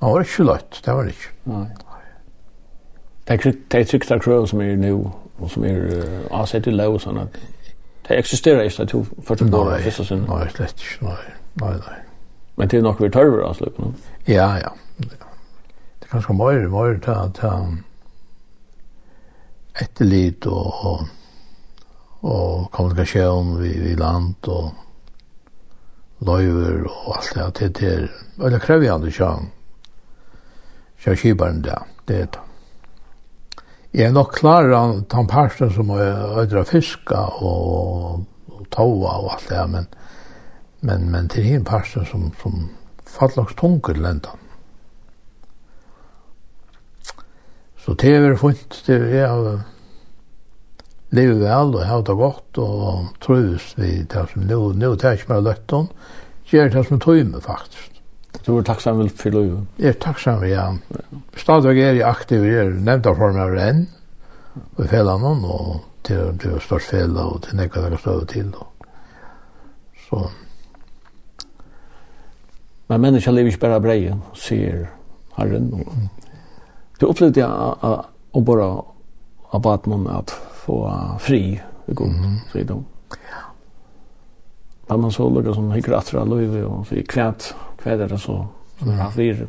Man 0.00 0.12
var 0.12 0.20
ikke 0.20 0.44
lätt, 0.44 0.82
det 0.84 0.94
var 0.94 1.02
det 1.02 1.10
ikke. 1.10 1.32
Nei. 1.44 1.66
Det 3.28 3.80
er 3.80 3.84
trygt 3.84 4.10
av 4.10 4.18
kröv 4.18 4.46
som 4.46 4.60
er 4.60 4.76
nu 4.76 5.10
og 5.40 5.50
som 5.50 5.64
er 5.64 5.80
uh, 5.80 6.40
avsett 6.40 6.66
i 6.66 6.74
lov 6.74 6.98
sånn 7.00 7.20
at 7.22 7.40
Det 8.08 8.18
existerar 8.18 8.64
inte 8.66 8.86
to 8.90 9.04
første 9.22 9.46
år 9.54 9.74
av 9.76 9.84
første 9.84 10.04
sin. 10.04 10.24
Nei, 10.26 10.46
slett 10.50 10.80
ikke, 10.82 11.04
nei, 11.06 11.34
nei, 11.62 11.74
nei. 11.78 11.98
Men 12.56 12.68
det 12.68 12.78
er 12.78 12.82
nok 12.82 13.00
vi 13.00 13.10
törver 13.14 13.44
no? 13.78 13.92
Ja, 14.26 14.48
ja. 14.58 14.72
Det 14.98 15.12
er 16.02 16.10
kanske 16.10 16.34
mer, 16.34 16.66
mer 16.68 16.98
ta, 16.98 17.28
ta, 17.34 17.52
etterlit 19.80 20.46
og, 20.46 20.74
og 20.84 21.06
og 22.22 22.70
kommunikasjon 22.72 23.54
vi, 23.60 23.72
vi 23.80 23.94
land 23.96 24.48
og 24.48 24.72
løyver 26.26 26.84
og 26.84 27.16
alt 27.16 27.32
det 27.34 27.54
til 27.54 27.72
til 27.72 28.08
eller 28.44 28.60
krevjande 28.60 29.12
sjøen 29.12 29.48
sjøen 31.00 31.16
kibaren 31.16 31.62
det 31.64 31.78
det 32.08 32.16
er 32.20 32.26
det. 32.26 32.46
Jeg 33.92 34.06
er 34.06 34.12
nok 34.12 34.34
klar 34.36 34.68
av 34.70 34.92
den 35.10 35.26
parten 35.26 35.70
som 35.74 35.90
er 35.90 36.42
øyder 36.42 36.64
fiska 36.64 37.24
og, 37.42 38.26
og 38.52 38.66
tova 38.70 39.16
og 39.18 39.32
alt 39.32 39.48
det 39.48 39.70
men 39.70 39.88
men, 40.80 41.10
men 41.10 41.28
til 41.28 41.44
hin 41.44 41.64
parten 41.64 42.06
som, 42.06 42.32
som 42.42 42.70
fallags 43.06 43.54
tungur 43.54 43.96
lendan 43.96 44.38
så 47.80 47.94
det 47.94 48.14
er 48.14 48.36
funnet 48.36 48.82
det 48.86 49.00
er 49.24 49.64
lever 51.10 51.40
vel 51.42 51.74
og 51.74 51.86
har 51.86 52.02
det 52.06 52.16
godt 52.16 52.58
og 52.62 53.08
trus 53.20 53.72
vi 53.78 54.02
det 54.02 54.26
som 54.32 54.46
nu, 54.46 54.72
nu 54.72 54.94
tar 54.96 55.18
ikke 55.18 55.32
mer 55.32 55.46
løtt 55.46 55.74
gjør 56.50 56.70
det 56.74 56.86
som 56.86 57.00
tøyme 57.00 57.40
faktisk. 57.40 58.00
Du 58.46 58.56
er 58.58 58.62
takksam 58.62 58.98
vel 58.98 59.10
for 59.10 59.30
løyve? 59.30 59.64
Jeg 59.78 59.94
er 59.94 59.98
takksam, 60.00 60.44
ja. 60.48 60.70
Stadvek 61.36 61.78
er 61.78 61.98
jeg 61.98 62.06
aktiv, 62.08 62.44
jeg 62.46 62.66
er 62.66 62.70
nevnt 62.74 63.06
av 63.06 63.18
form 63.18 63.38
av 63.38 63.52
renn, 63.54 63.84
og 64.78 64.86
fellan 64.90 65.26
hon, 65.26 65.44
og 65.44 65.80
til 66.06 66.32
det 66.40 66.54
var 66.54 66.64
størst 66.64 66.90
fela, 66.90 67.26
og 67.26 67.42
til 67.44 67.58
nekka 67.58 67.84
det 67.90 68.00
støve 68.00 68.26
til. 68.30 68.54
Og. 68.54 68.86
Så. 70.06 70.22
Men 72.88 73.04
menneska 73.04 73.34
lever 73.34 73.52
ikke 73.52 73.66
bare 73.66 73.82
brei, 73.84 73.98
sier 74.34 74.88
herren. 75.36 75.70
Du 77.00 77.06
opplevde 77.10 77.42
jeg 77.42 77.50
å 77.50 78.42
bare 78.46 78.70
av 79.50 79.62
batmån 79.62 80.08
at 80.10 80.32
få 80.70 81.18
fri 81.18 81.60
i 81.86 81.94
god 81.94 82.08
mm. 82.08 82.36
fridom. 82.52 82.84
Ja. 83.10 83.46
Men 84.88 85.00
man 85.00 85.12
så 85.12 85.28
lukka 85.28 85.54
som 85.54 85.72
hikker 85.72 85.96
atra 85.98 86.24
løyve 86.24 86.64
og 86.66 86.86
sier 86.86 87.06
kvæt, 87.06 87.54
kvæt 87.82 88.04
er 88.04 88.12
det 88.12 88.20
så, 88.20 88.44
som 88.78 88.90
er 88.90 89.02
han 89.02 89.12
frir. 89.12 89.46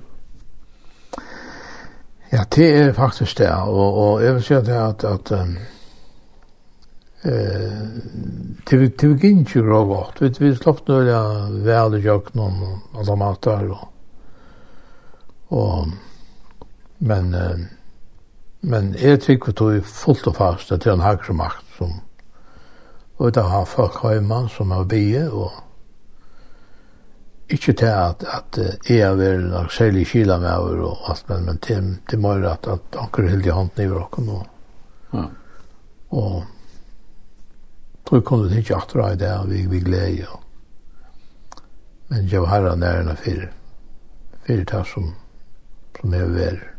Ja, 2.31 2.43
det 2.55 2.67
er 2.77 2.93
faktisk 2.93 3.37
det, 3.37 3.49
og, 3.51 3.97
og 3.97 4.23
jeg 4.23 4.33
vil 4.33 4.43
si 4.43 4.53
at, 4.53 4.69
at, 4.69 5.03
at 5.03 5.31
um, 5.35 5.57
det 8.69 8.79
vi 8.79 8.87
det 8.87 9.07
vi 9.07 9.27
gick 9.27 9.55
ju 9.55 9.63
bra 9.63 9.83
gott. 9.83 10.21
Vi 10.21 10.29
vi 10.39 10.55
slapp 10.55 10.87
några 10.87 11.49
vel 11.49 11.95
i 11.95 12.01
jöknon 12.01 12.63
och 12.63 12.99
alla 12.99 13.15
matar 13.15 13.71
Og, 13.71 13.87
og, 15.47 15.87
men 16.97 17.33
eh, 17.33 17.59
Men 18.61 18.93
jeg 18.93 19.21
tykker 19.21 19.51
vi 19.51 19.57
tog 19.57 19.85
fullt 19.85 20.27
og 20.29 20.37
fast 20.37 20.71
at 20.71 20.83
det 20.83 20.91
er 20.91 20.99
en 20.99 21.05
hakre 21.05 21.33
makt 21.33 21.65
som 21.77 21.99
og 23.21 23.33
det 23.33 23.43
har 23.45 23.65
folk 23.69 23.99
hjemme 24.01 24.47
som 24.49 24.71
har 24.73 24.87
bie 24.89 25.21
og 25.29 25.51
ikke 27.53 27.73
til 27.73 27.91
at, 27.91 28.23
at 28.23 28.59
jeg 28.89 29.03
er 29.05 29.17
vel 29.19 29.43
nok 29.51 29.71
særlig 29.71 30.07
kila 30.07 30.39
med 30.39 30.49
over 30.55 30.81
og 30.87 31.09
alt, 31.11 31.29
men, 31.29 31.45
men 31.45 31.57
til, 31.57 31.91
til 32.09 32.19
mer 32.19 32.47
at, 32.49 32.67
at 32.67 32.97
anker 32.97 33.27
hilde 33.29 33.45
i 33.47 33.53
hånden 33.53 33.83
i 33.83 33.89
vrakken 33.91 34.29
og, 34.29 34.47
ja. 35.13 35.25
og 36.09 36.43
tog 38.09 38.23
kunne 38.25 38.49
det 38.49 38.63
ikke 38.63 38.75
atra 38.75 39.11
i 39.11 39.19
det, 39.19 39.33
vi, 39.49 39.65
vi 39.69 39.83
gleder 39.85 40.31
og 40.31 40.39
men 42.11 42.27
jeg 42.27 42.41
var 42.41 42.51
herre 42.51 42.75
nærene 42.75 43.15
fyrir 43.15 43.51
fyrir 44.47 44.65
det 44.67 44.85
som 44.87 45.13
som 45.99 46.13
er 46.13 46.37
er 46.47 46.70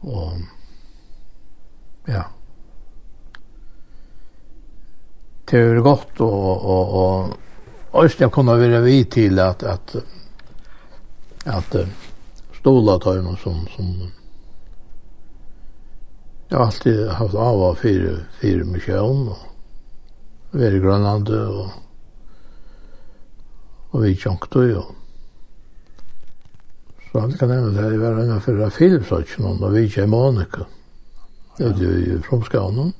Og 0.00 0.32
ja. 2.08 2.22
Det 5.50 5.58
er 5.58 5.80
godt 5.82 6.20
og 6.20 6.64
og 6.64 6.94
og 6.94 7.36
Øyst 8.04 8.20
jeg 8.20 8.30
kunne 8.30 8.54
være 8.58 8.82
vi 8.82 9.04
til 9.04 9.38
at 9.38 9.62
at 9.62 9.96
at 11.46 11.76
stola 12.54 12.98
tøyma 12.98 13.36
som 13.36 13.66
som 13.76 14.12
jeg 16.50 16.58
har 16.58 16.66
alltid 16.66 17.08
haft 17.08 17.34
av 17.34 17.62
av 17.62 17.74
fire, 17.74 18.26
fire 18.40 18.64
misjon 18.64 19.28
og 19.28 19.38
være 20.52 20.80
grønlande 20.80 21.40
og 21.48 21.70
og 23.90 24.02
vi 24.02 24.14
tjonkte 24.14 24.58
jo 24.70 24.82
og 24.82 24.99
Så 27.12 27.20
han 27.20 27.32
kan 27.32 27.48
nevne 27.50 27.74
det, 27.74 27.88
jeg 27.90 28.00
var 28.00 28.20
en 28.22 28.36
av 28.36 28.44
fyrra 28.44 28.68
filmsøkken 28.70 29.46
om, 29.48 29.62
og 29.62 29.74
vi 29.74 29.86
ikke 29.88 30.04
er 30.04 30.10
Monika. 30.10 30.66
Det 31.58 31.66
er 31.66 31.82
jo 31.82 31.90
i 31.98 32.18
Fromskavnen. 32.22 32.92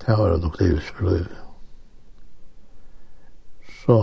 Det 0.00 0.16
har 0.16 0.30
jeg 0.30 0.40
nok 0.40 0.60
livet 0.60 0.82
for 0.82 1.10
liv. 1.10 1.26
Så... 3.82 3.98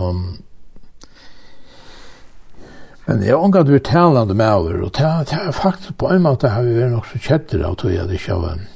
Men 3.08 3.22
jeg 3.24 3.36
omgav 3.36 3.64
det 3.64 3.84
talande 3.88 4.34
med 4.36 4.52
over, 4.52 4.82
og 4.84 4.90
det 4.94 5.04
er 5.32 5.52
faktisk 5.56 5.96
på 5.98 6.10
en 6.12 6.22
måte 6.22 6.50
har 6.52 6.66
vi 6.66 6.76
vært 6.76 6.92
nok 6.92 7.06
så 7.08 7.18
kjetter 7.24 7.64
av 7.64 7.78
tog 7.80 7.94
jeg 7.94 8.04
det 8.06 8.18
ikke 8.20 8.36
av 8.36 8.50
en. 8.50 8.66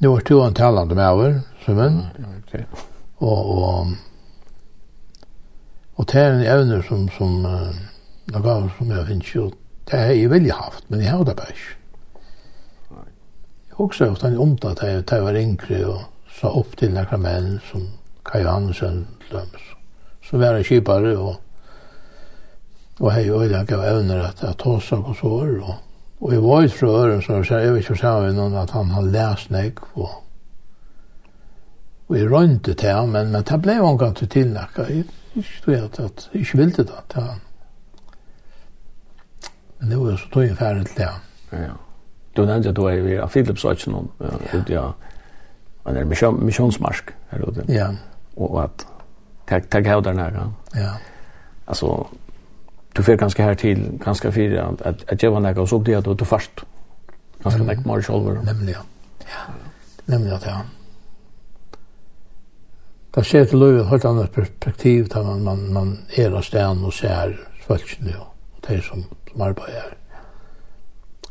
Nå 0.00 0.12
var 0.12 0.22
to 0.28 0.38
en 0.44 0.54
talande 0.54 0.94
med 0.94 1.08
over, 1.08 1.40
som 1.64 1.80
en. 1.82 1.96
Og, 3.18 3.50
og, 3.58 3.96
og 5.96 6.06
det 6.12 6.20
er 6.22 6.30
en 6.36 6.46
evner 6.54 6.86
som, 6.86 7.08
som 7.16 7.42
uh, 7.42 7.74
noen 8.32 8.44
gaver 8.44 8.70
som 8.78 8.90
jeg 8.92 9.06
finnes 9.08 9.34
jo. 9.34 9.50
Det 9.84 10.00
har 10.00 10.12
jeg 10.16 10.30
veldig 10.32 10.52
haft, 10.56 10.84
men 10.88 11.02
jeg 11.04 11.12
har 11.12 11.24
det 11.28 11.36
bare 11.36 11.52
ikke. 11.52 11.80
Jeg 13.68 13.76
husker 13.78 14.10
ofte 14.10 14.28
han 14.28 14.38
omtatt 14.38 14.82
at 14.86 15.10
jeg 15.12 15.24
var 15.24 15.36
yngre 15.36 15.80
og 15.90 16.02
sa 16.32 16.50
opp 16.54 16.76
til 16.78 16.94
noen 16.94 17.22
menn 17.22 17.56
som 17.68 17.88
Kai 18.24 18.40
Johansen, 18.44 19.06
som 20.24 20.40
var 20.40 20.56
en 20.56 20.64
kjipare 20.64 21.16
og 21.18 21.40
og 23.00 23.10
hei 23.10 23.24
og 23.34 23.50
jeg 23.50 23.66
gav 23.66 23.80
evner 23.82 24.20
at 24.28 24.42
jeg 24.42 24.54
tog 24.62 24.82
seg 24.82 25.02
og 25.02 25.16
så 25.18 25.26
og 25.26 25.74
og 26.20 26.32
jeg 26.32 26.42
var 26.42 26.62
ut 26.64 26.72
fra 26.72 26.88
øren 26.88 27.22
så 27.22 27.40
jeg 27.58 27.72
vet 27.72 27.82
ikke 27.82 27.96
sammen 27.98 28.36
noen 28.38 28.54
at 28.54 28.70
han 28.70 28.92
har 28.94 29.02
læst 29.02 29.50
nek 29.50 29.82
og 29.96 30.10
og 32.08 32.16
jeg 32.18 32.30
rønte 32.30 32.74
til 32.74 32.88
ham 32.88 33.08
men, 33.08 33.32
men 33.32 33.42
det 33.42 33.62
ble 33.62 33.74
jo 33.76 33.88
en 33.88 33.98
gang 33.98 34.14
til 34.16 34.28
tilnakka 34.28 34.82
jeg, 34.82 35.04
jeg, 35.34 35.44
jeg, 35.66 35.74
jeg, 35.74 35.82
jeg, 35.82 35.90
jeg, 36.32 36.34
jeg, 36.34 36.70
jeg, 36.70 36.86
jeg, 36.86 37.16
jeg, 37.16 37.53
Men 39.84 39.90
det 39.90 39.98
var 40.00 40.10
jo 40.10 40.16
så 40.16 40.28
tog 40.32 40.42
jeg 40.42 40.56
ferdig 40.56 40.86
til 40.86 40.96
det. 40.96 41.08
Ja. 41.52 41.72
Du 42.36 42.44
nevnte 42.44 42.68
at 42.68 42.76
du 42.76 42.84
er 42.88 42.92
i 42.92 43.16
Philips 43.28 43.64
og 43.64 43.72
ikke 43.72 43.90
noen, 43.92 44.06
ja, 44.72 44.84
en 45.84 45.96
er 46.00 46.04
misjonsmarsk 46.40 47.10
her 47.30 47.42
ute. 47.44 47.64
Ja. 47.68 47.90
Og 48.36 48.62
at, 48.62 48.86
takk, 49.46 49.66
takk 49.68 49.84
hva 49.84 49.98
der 50.00 50.16
nære. 50.16 50.46
Ja. 50.74 50.94
Altså, 51.66 52.06
du 52.96 53.02
får 53.02 53.18
ganske 53.20 53.42
her 53.42 53.54
til, 53.60 53.82
ganske 54.00 54.32
fire, 54.32 54.70
at, 54.84 55.04
at 55.08 55.22
jeg 55.22 55.32
var 55.32 55.44
nære, 55.44 55.60
og 55.60 55.68
så 55.68 55.82
det 55.84 55.98
at 55.98 56.04
du, 56.04 56.14
du 56.14 56.24
først, 56.24 56.64
ganske 57.42 57.64
nære 57.64 57.84
mer 57.84 58.00
selv. 58.00 58.30
Nemlig, 58.46 58.72
ja. 58.78 58.86
Ja. 59.28 59.42
Nemlig 60.06 60.32
at, 60.32 60.46
ja. 60.46 60.62
Da 63.14 63.22
ser 63.22 63.44
til 63.44 63.58
løy 63.58 63.82
et 63.82 63.92
helt 63.92 64.04
annet 64.04 64.30
perspektiv, 64.30 65.12
da 65.12 65.22
man, 65.22 65.44
man, 65.44 65.68
man 65.72 65.92
er 66.16 66.32
av 66.32 66.42
stedet 66.42 66.88
og 66.88 66.92
ser 66.92 67.36
folkene, 67.66 68.16
og 68.16 68.64
det 68.68 68.80
som 68.88 69.04
som 69.34 69.42
arbeider 69.42 69.80
her. 69.80 69.94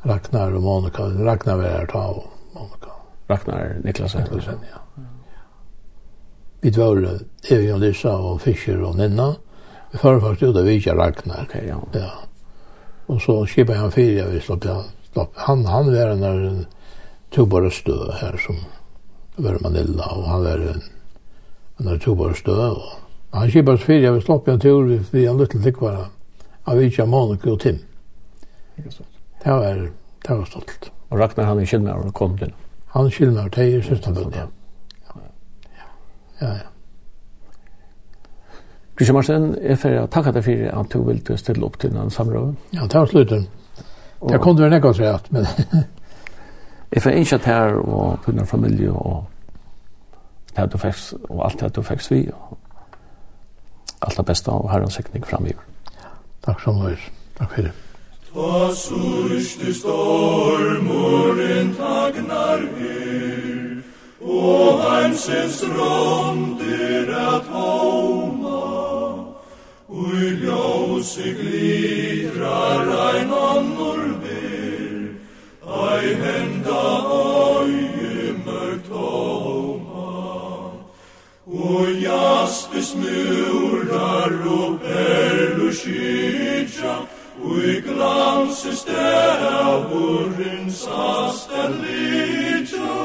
Ragnar 0.03 0.55
og 0.55 0.61
Monika. 0.61 1.03
Ragnar 1.03 1.55
var 1.55 1.63
her 1.63 1.85
ta 1.87 1.97
og 2.11 2.23
Monika. 2.53 2.91
Ragnar 3.29 3.79
Niklasen. 3.83 4.21
Niklasen, 4.21 4.59
ja. 4.67 4.81
Vi 6.61 6.71
var 6.77 7.19
Evi 7.49 7.71
og 7.71 7.79
Lisa 7.79 8.09
og 8.09 8.41
Fischer 8.41 8.83
og 8.83 8.97
Ninna. 8.97 9.33
Vi 9.91 9.97
fører 9.97 10.19
faktisk 10.19 10.49
ut 10.49 10.57
av 10.57 10.67
Vika 10.67 10.95
Ragnar. 10.95 11.43
Ok, 11.43 11.55
ja. 11.67 11.79
ja. 11.93 12.09
Og 13.07 13.21
så 13.21 13.45
skipet 13.45 13.77
han 13.77 13.91
fire, 13.91 14.27
vi 14.31 14.39
slapp, 14.39 14.65
ja, 14.65 14.81
slapp. 15.13 15.31
Han, 15.47 15.65
han 15.65 15.91
var 15.91 16.11
en 16.11 16.21
der 16.21 16.65
tobare 17.31 17.71
stø 17.71 17.97
her 18.19 18.37
som 18.37 18.59
var 19.35 19.59
Manila, 19.61 20.07
og 20.15 20.27
han 20.27 20.43
var 20.43 20.67
en, 20.67 20.83
en 21.79 21.87
der 21.87 21.97
tobare 21.97 22.35
stø. 22.35 22.51
Og 22.51 22.83
han 23.31 23.51
skipet 23.51 23.83
fire, 23.83 24.13
vi 24.13 24.21
slapp 24.21 24.47
en 24.47 24.59
tur, 24.59 24.83
vi, 24.87 24.99
vi 25.11 25.25
en 25.25 25.39
liten 25.39 25.63
likvare 25.63 26.07
av 26.63 26.77
Vika 26.77 27.05
Monika 27.05 27.51
og 27.51 27.59
Tim. 27.59 27.79
Det 28.77 29.51
var, 29.51 29.87
det 30.27 30.37
var 30.37 30.45
stolt. 30.45 30.91
Og 31.09 31.19
Ragnar 31.19 31.45
han 31.45 31.61
i 31.61 31.65
Kjellnar 31.65 32.01
og 32.01 32.13
kom 32.13 32.37
til. 32.37 32.53
Han 32.95 33.09
Kjellnar, 33.11 33.49
det 33.53 33.65
er 33.75 33.81
søsterbønn, 33.85 34.33
ja. 34.35 34.47
Ja, 36.41 36.47
ja. 36.47 36.69
Kristian 38.95 39.15
Marsen, 39.15 39.45
jeg 39.63 39.77
får 39.81 40.07
takke 40.13 40.31
deg 40.35 40.45
for 40.45 40.79
at 40.79 40.93
du 40.93 41.03
vil 41.07 41.37
stille 41.37 41.65
opp 41.65 41.79
til 41.81 41.93
den 41.93 42.11
samråd. 42.13 42.53
Ja, 42.73 42.85
det 42.85 42.99
var 42.99 43.09
slutten. 43.09 43.47
Det 44.29 44.39
kom 44.41 44.55
til 44.55 44.63
å 44.63 44.67
være 44.67 44.75
nekka 44.75 44.93
seg 44.93 45.09
at, 45.09 45.29
men... 45.33 45.47
jeg 46.93 47.03
får 47.03 47.17
innskjøtt 47.17 47.47
her 47.49 47.79
og 47.81 48.19
på 48.23 48.31
denne 48.31 48.45
familie 48.47 48.91
og 48.93 49.23
det 50.53 50.67
du 50.69 50.77
fikk, 50.77 51.01
og 51.29 51.45
alt 51.47 51.63
det 51.63 51.71
du 51.75 51.81
fikk 51.81 52.05
vi, 52.11 52.21
og 52.29 52.57
alt 54.05 54.19
det 54.19 54.27
beste 54.29 54.53
og 54.53 54.69
herren 54.71 54.93
sikning 54.93 55.25
framgiver. 55.25 55.65
Takk 56.45 56.61
så 56.61 56.75
mye. 56.77 56.99
Takk 57.39 57.55
for 57.55 57.65
det. 57.65 57.73
Ta 58.33 58.73
surste 58.73 59.69
stormoren 59.73 61.67
tagnar 61.77 62.61
her, 62.77 63.83
og 64.21 64.81
heimsens 64.81 65.59
rondir 65.75 67.11
at 67.13 67.45
homa, 67.53 68.63
ui 69.87 70.33
ljósi 70.41 71.29
glitrar 71.37 72.89
ein 73.11 73.29
annor 73.29 74.01
ver, 74.25 74.97
Ai 75.69 76.05
henda 76.23 76.85
øye 77.61 78.33
mørkt 78.45 78.87
homa, 78.89 80.09
og 81.45 81.85
jaspes 82.01 82.95
murar 82.97 84.33
og 84.57 84.79
perluskir, 84.81 86.22
Ui 87.63 87.79
glanses 87.81 88.81
dævurins 88.83 90.79
aster 90.87 91.69
litja, 91.81 92.95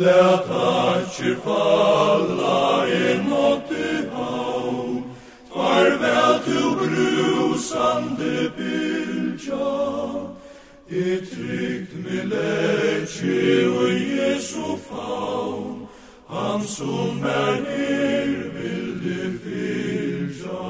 Læt 0.00 0.48
atje 0.64 1.32
falla 1.44 2.62
i 2.86 3.04
måtte 3.28 3.88
hau, 4.14 4.76
farvel 5.52 6.36
til 6.44 6.68
brusande 6.80 8.34
bylja, 8.56 9.68
I 10.90 11.20
trygt 11.20 11.92
mi 12.02 12.22
leci 12.22 13.66
o 13.66 13.88
Jesu 13.88 14.78
faun, 14.88 15.88
Han 16.28 16.62
som 16.62 17.24
er 17.24 17.60
er 17.68 18.28
vildi 18.54 19.38
fyrja, 19.42 20.64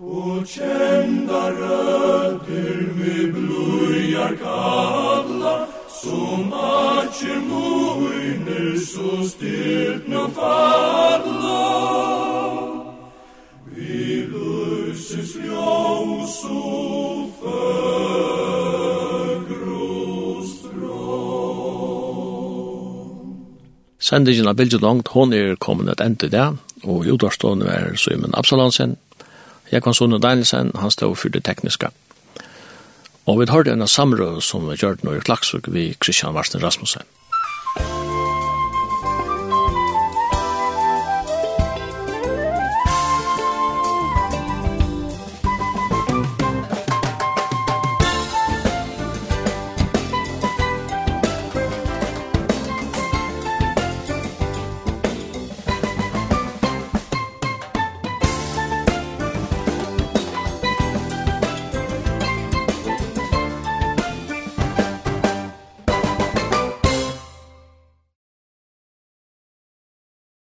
O 0.00 0.42
kjenda 0.42 1.50
rødder 1.54 2.78
mi 2.98 3.30
blujar 3.30 4.34
kalla, 4.42 5.66
Som 6.02 6.52
atje 6.52 7.34
moiner 7.48 8.78
så 8.78 9.28
styrt 9.28 10.08
no 10.08 10.28
falla. 10.28 11.62
Vi 13.70 14.26
luses 14.26 15.36
ljós 15.36 16.44
og 16.50 17.75
Sendingen 24.06 24.46
av 24.46 24.54
Bilge 24.54 24.78
Langt, 24.78 25.08
hon 25.16 25.32
er 25.34 25.56
kommet 25.58 25.88
et 25.90 26.02
ende 26.04 26.28
det, 26.30 26.44
og 26.86 27.02
i 27.02 27.10
utvarstående 27.10 27.66
er 27.66 27.96
Simon 27.98 28.36
Absalansen, 28.38 28.94
Jekvansson 29.72 30.14
og 30.14 30.20
Danielsen, 30.22 30.70
han 30.78 30.92
stod 30.94 31.16
for 31.18 31.34
det 31.34 31.42
tekniske. 31.48 31.90
Og 33.26 33.40
vi 33.40 33.48
har 33.50 33.66
det 33.66 33.72
en 33.74 33.88
samråd 33.90 34.38
som 34.46 34.68
vi 34.70 34.76
gjør 34.78 35.00
nå 35.02 35.16
i 35.16 35.24
Klaksvuk 35.26 35.66
ved 35.74 35.98
Kristian 35.98 36.36
Varsen 36.36 36.62
Rasmussen. 36.62 37.02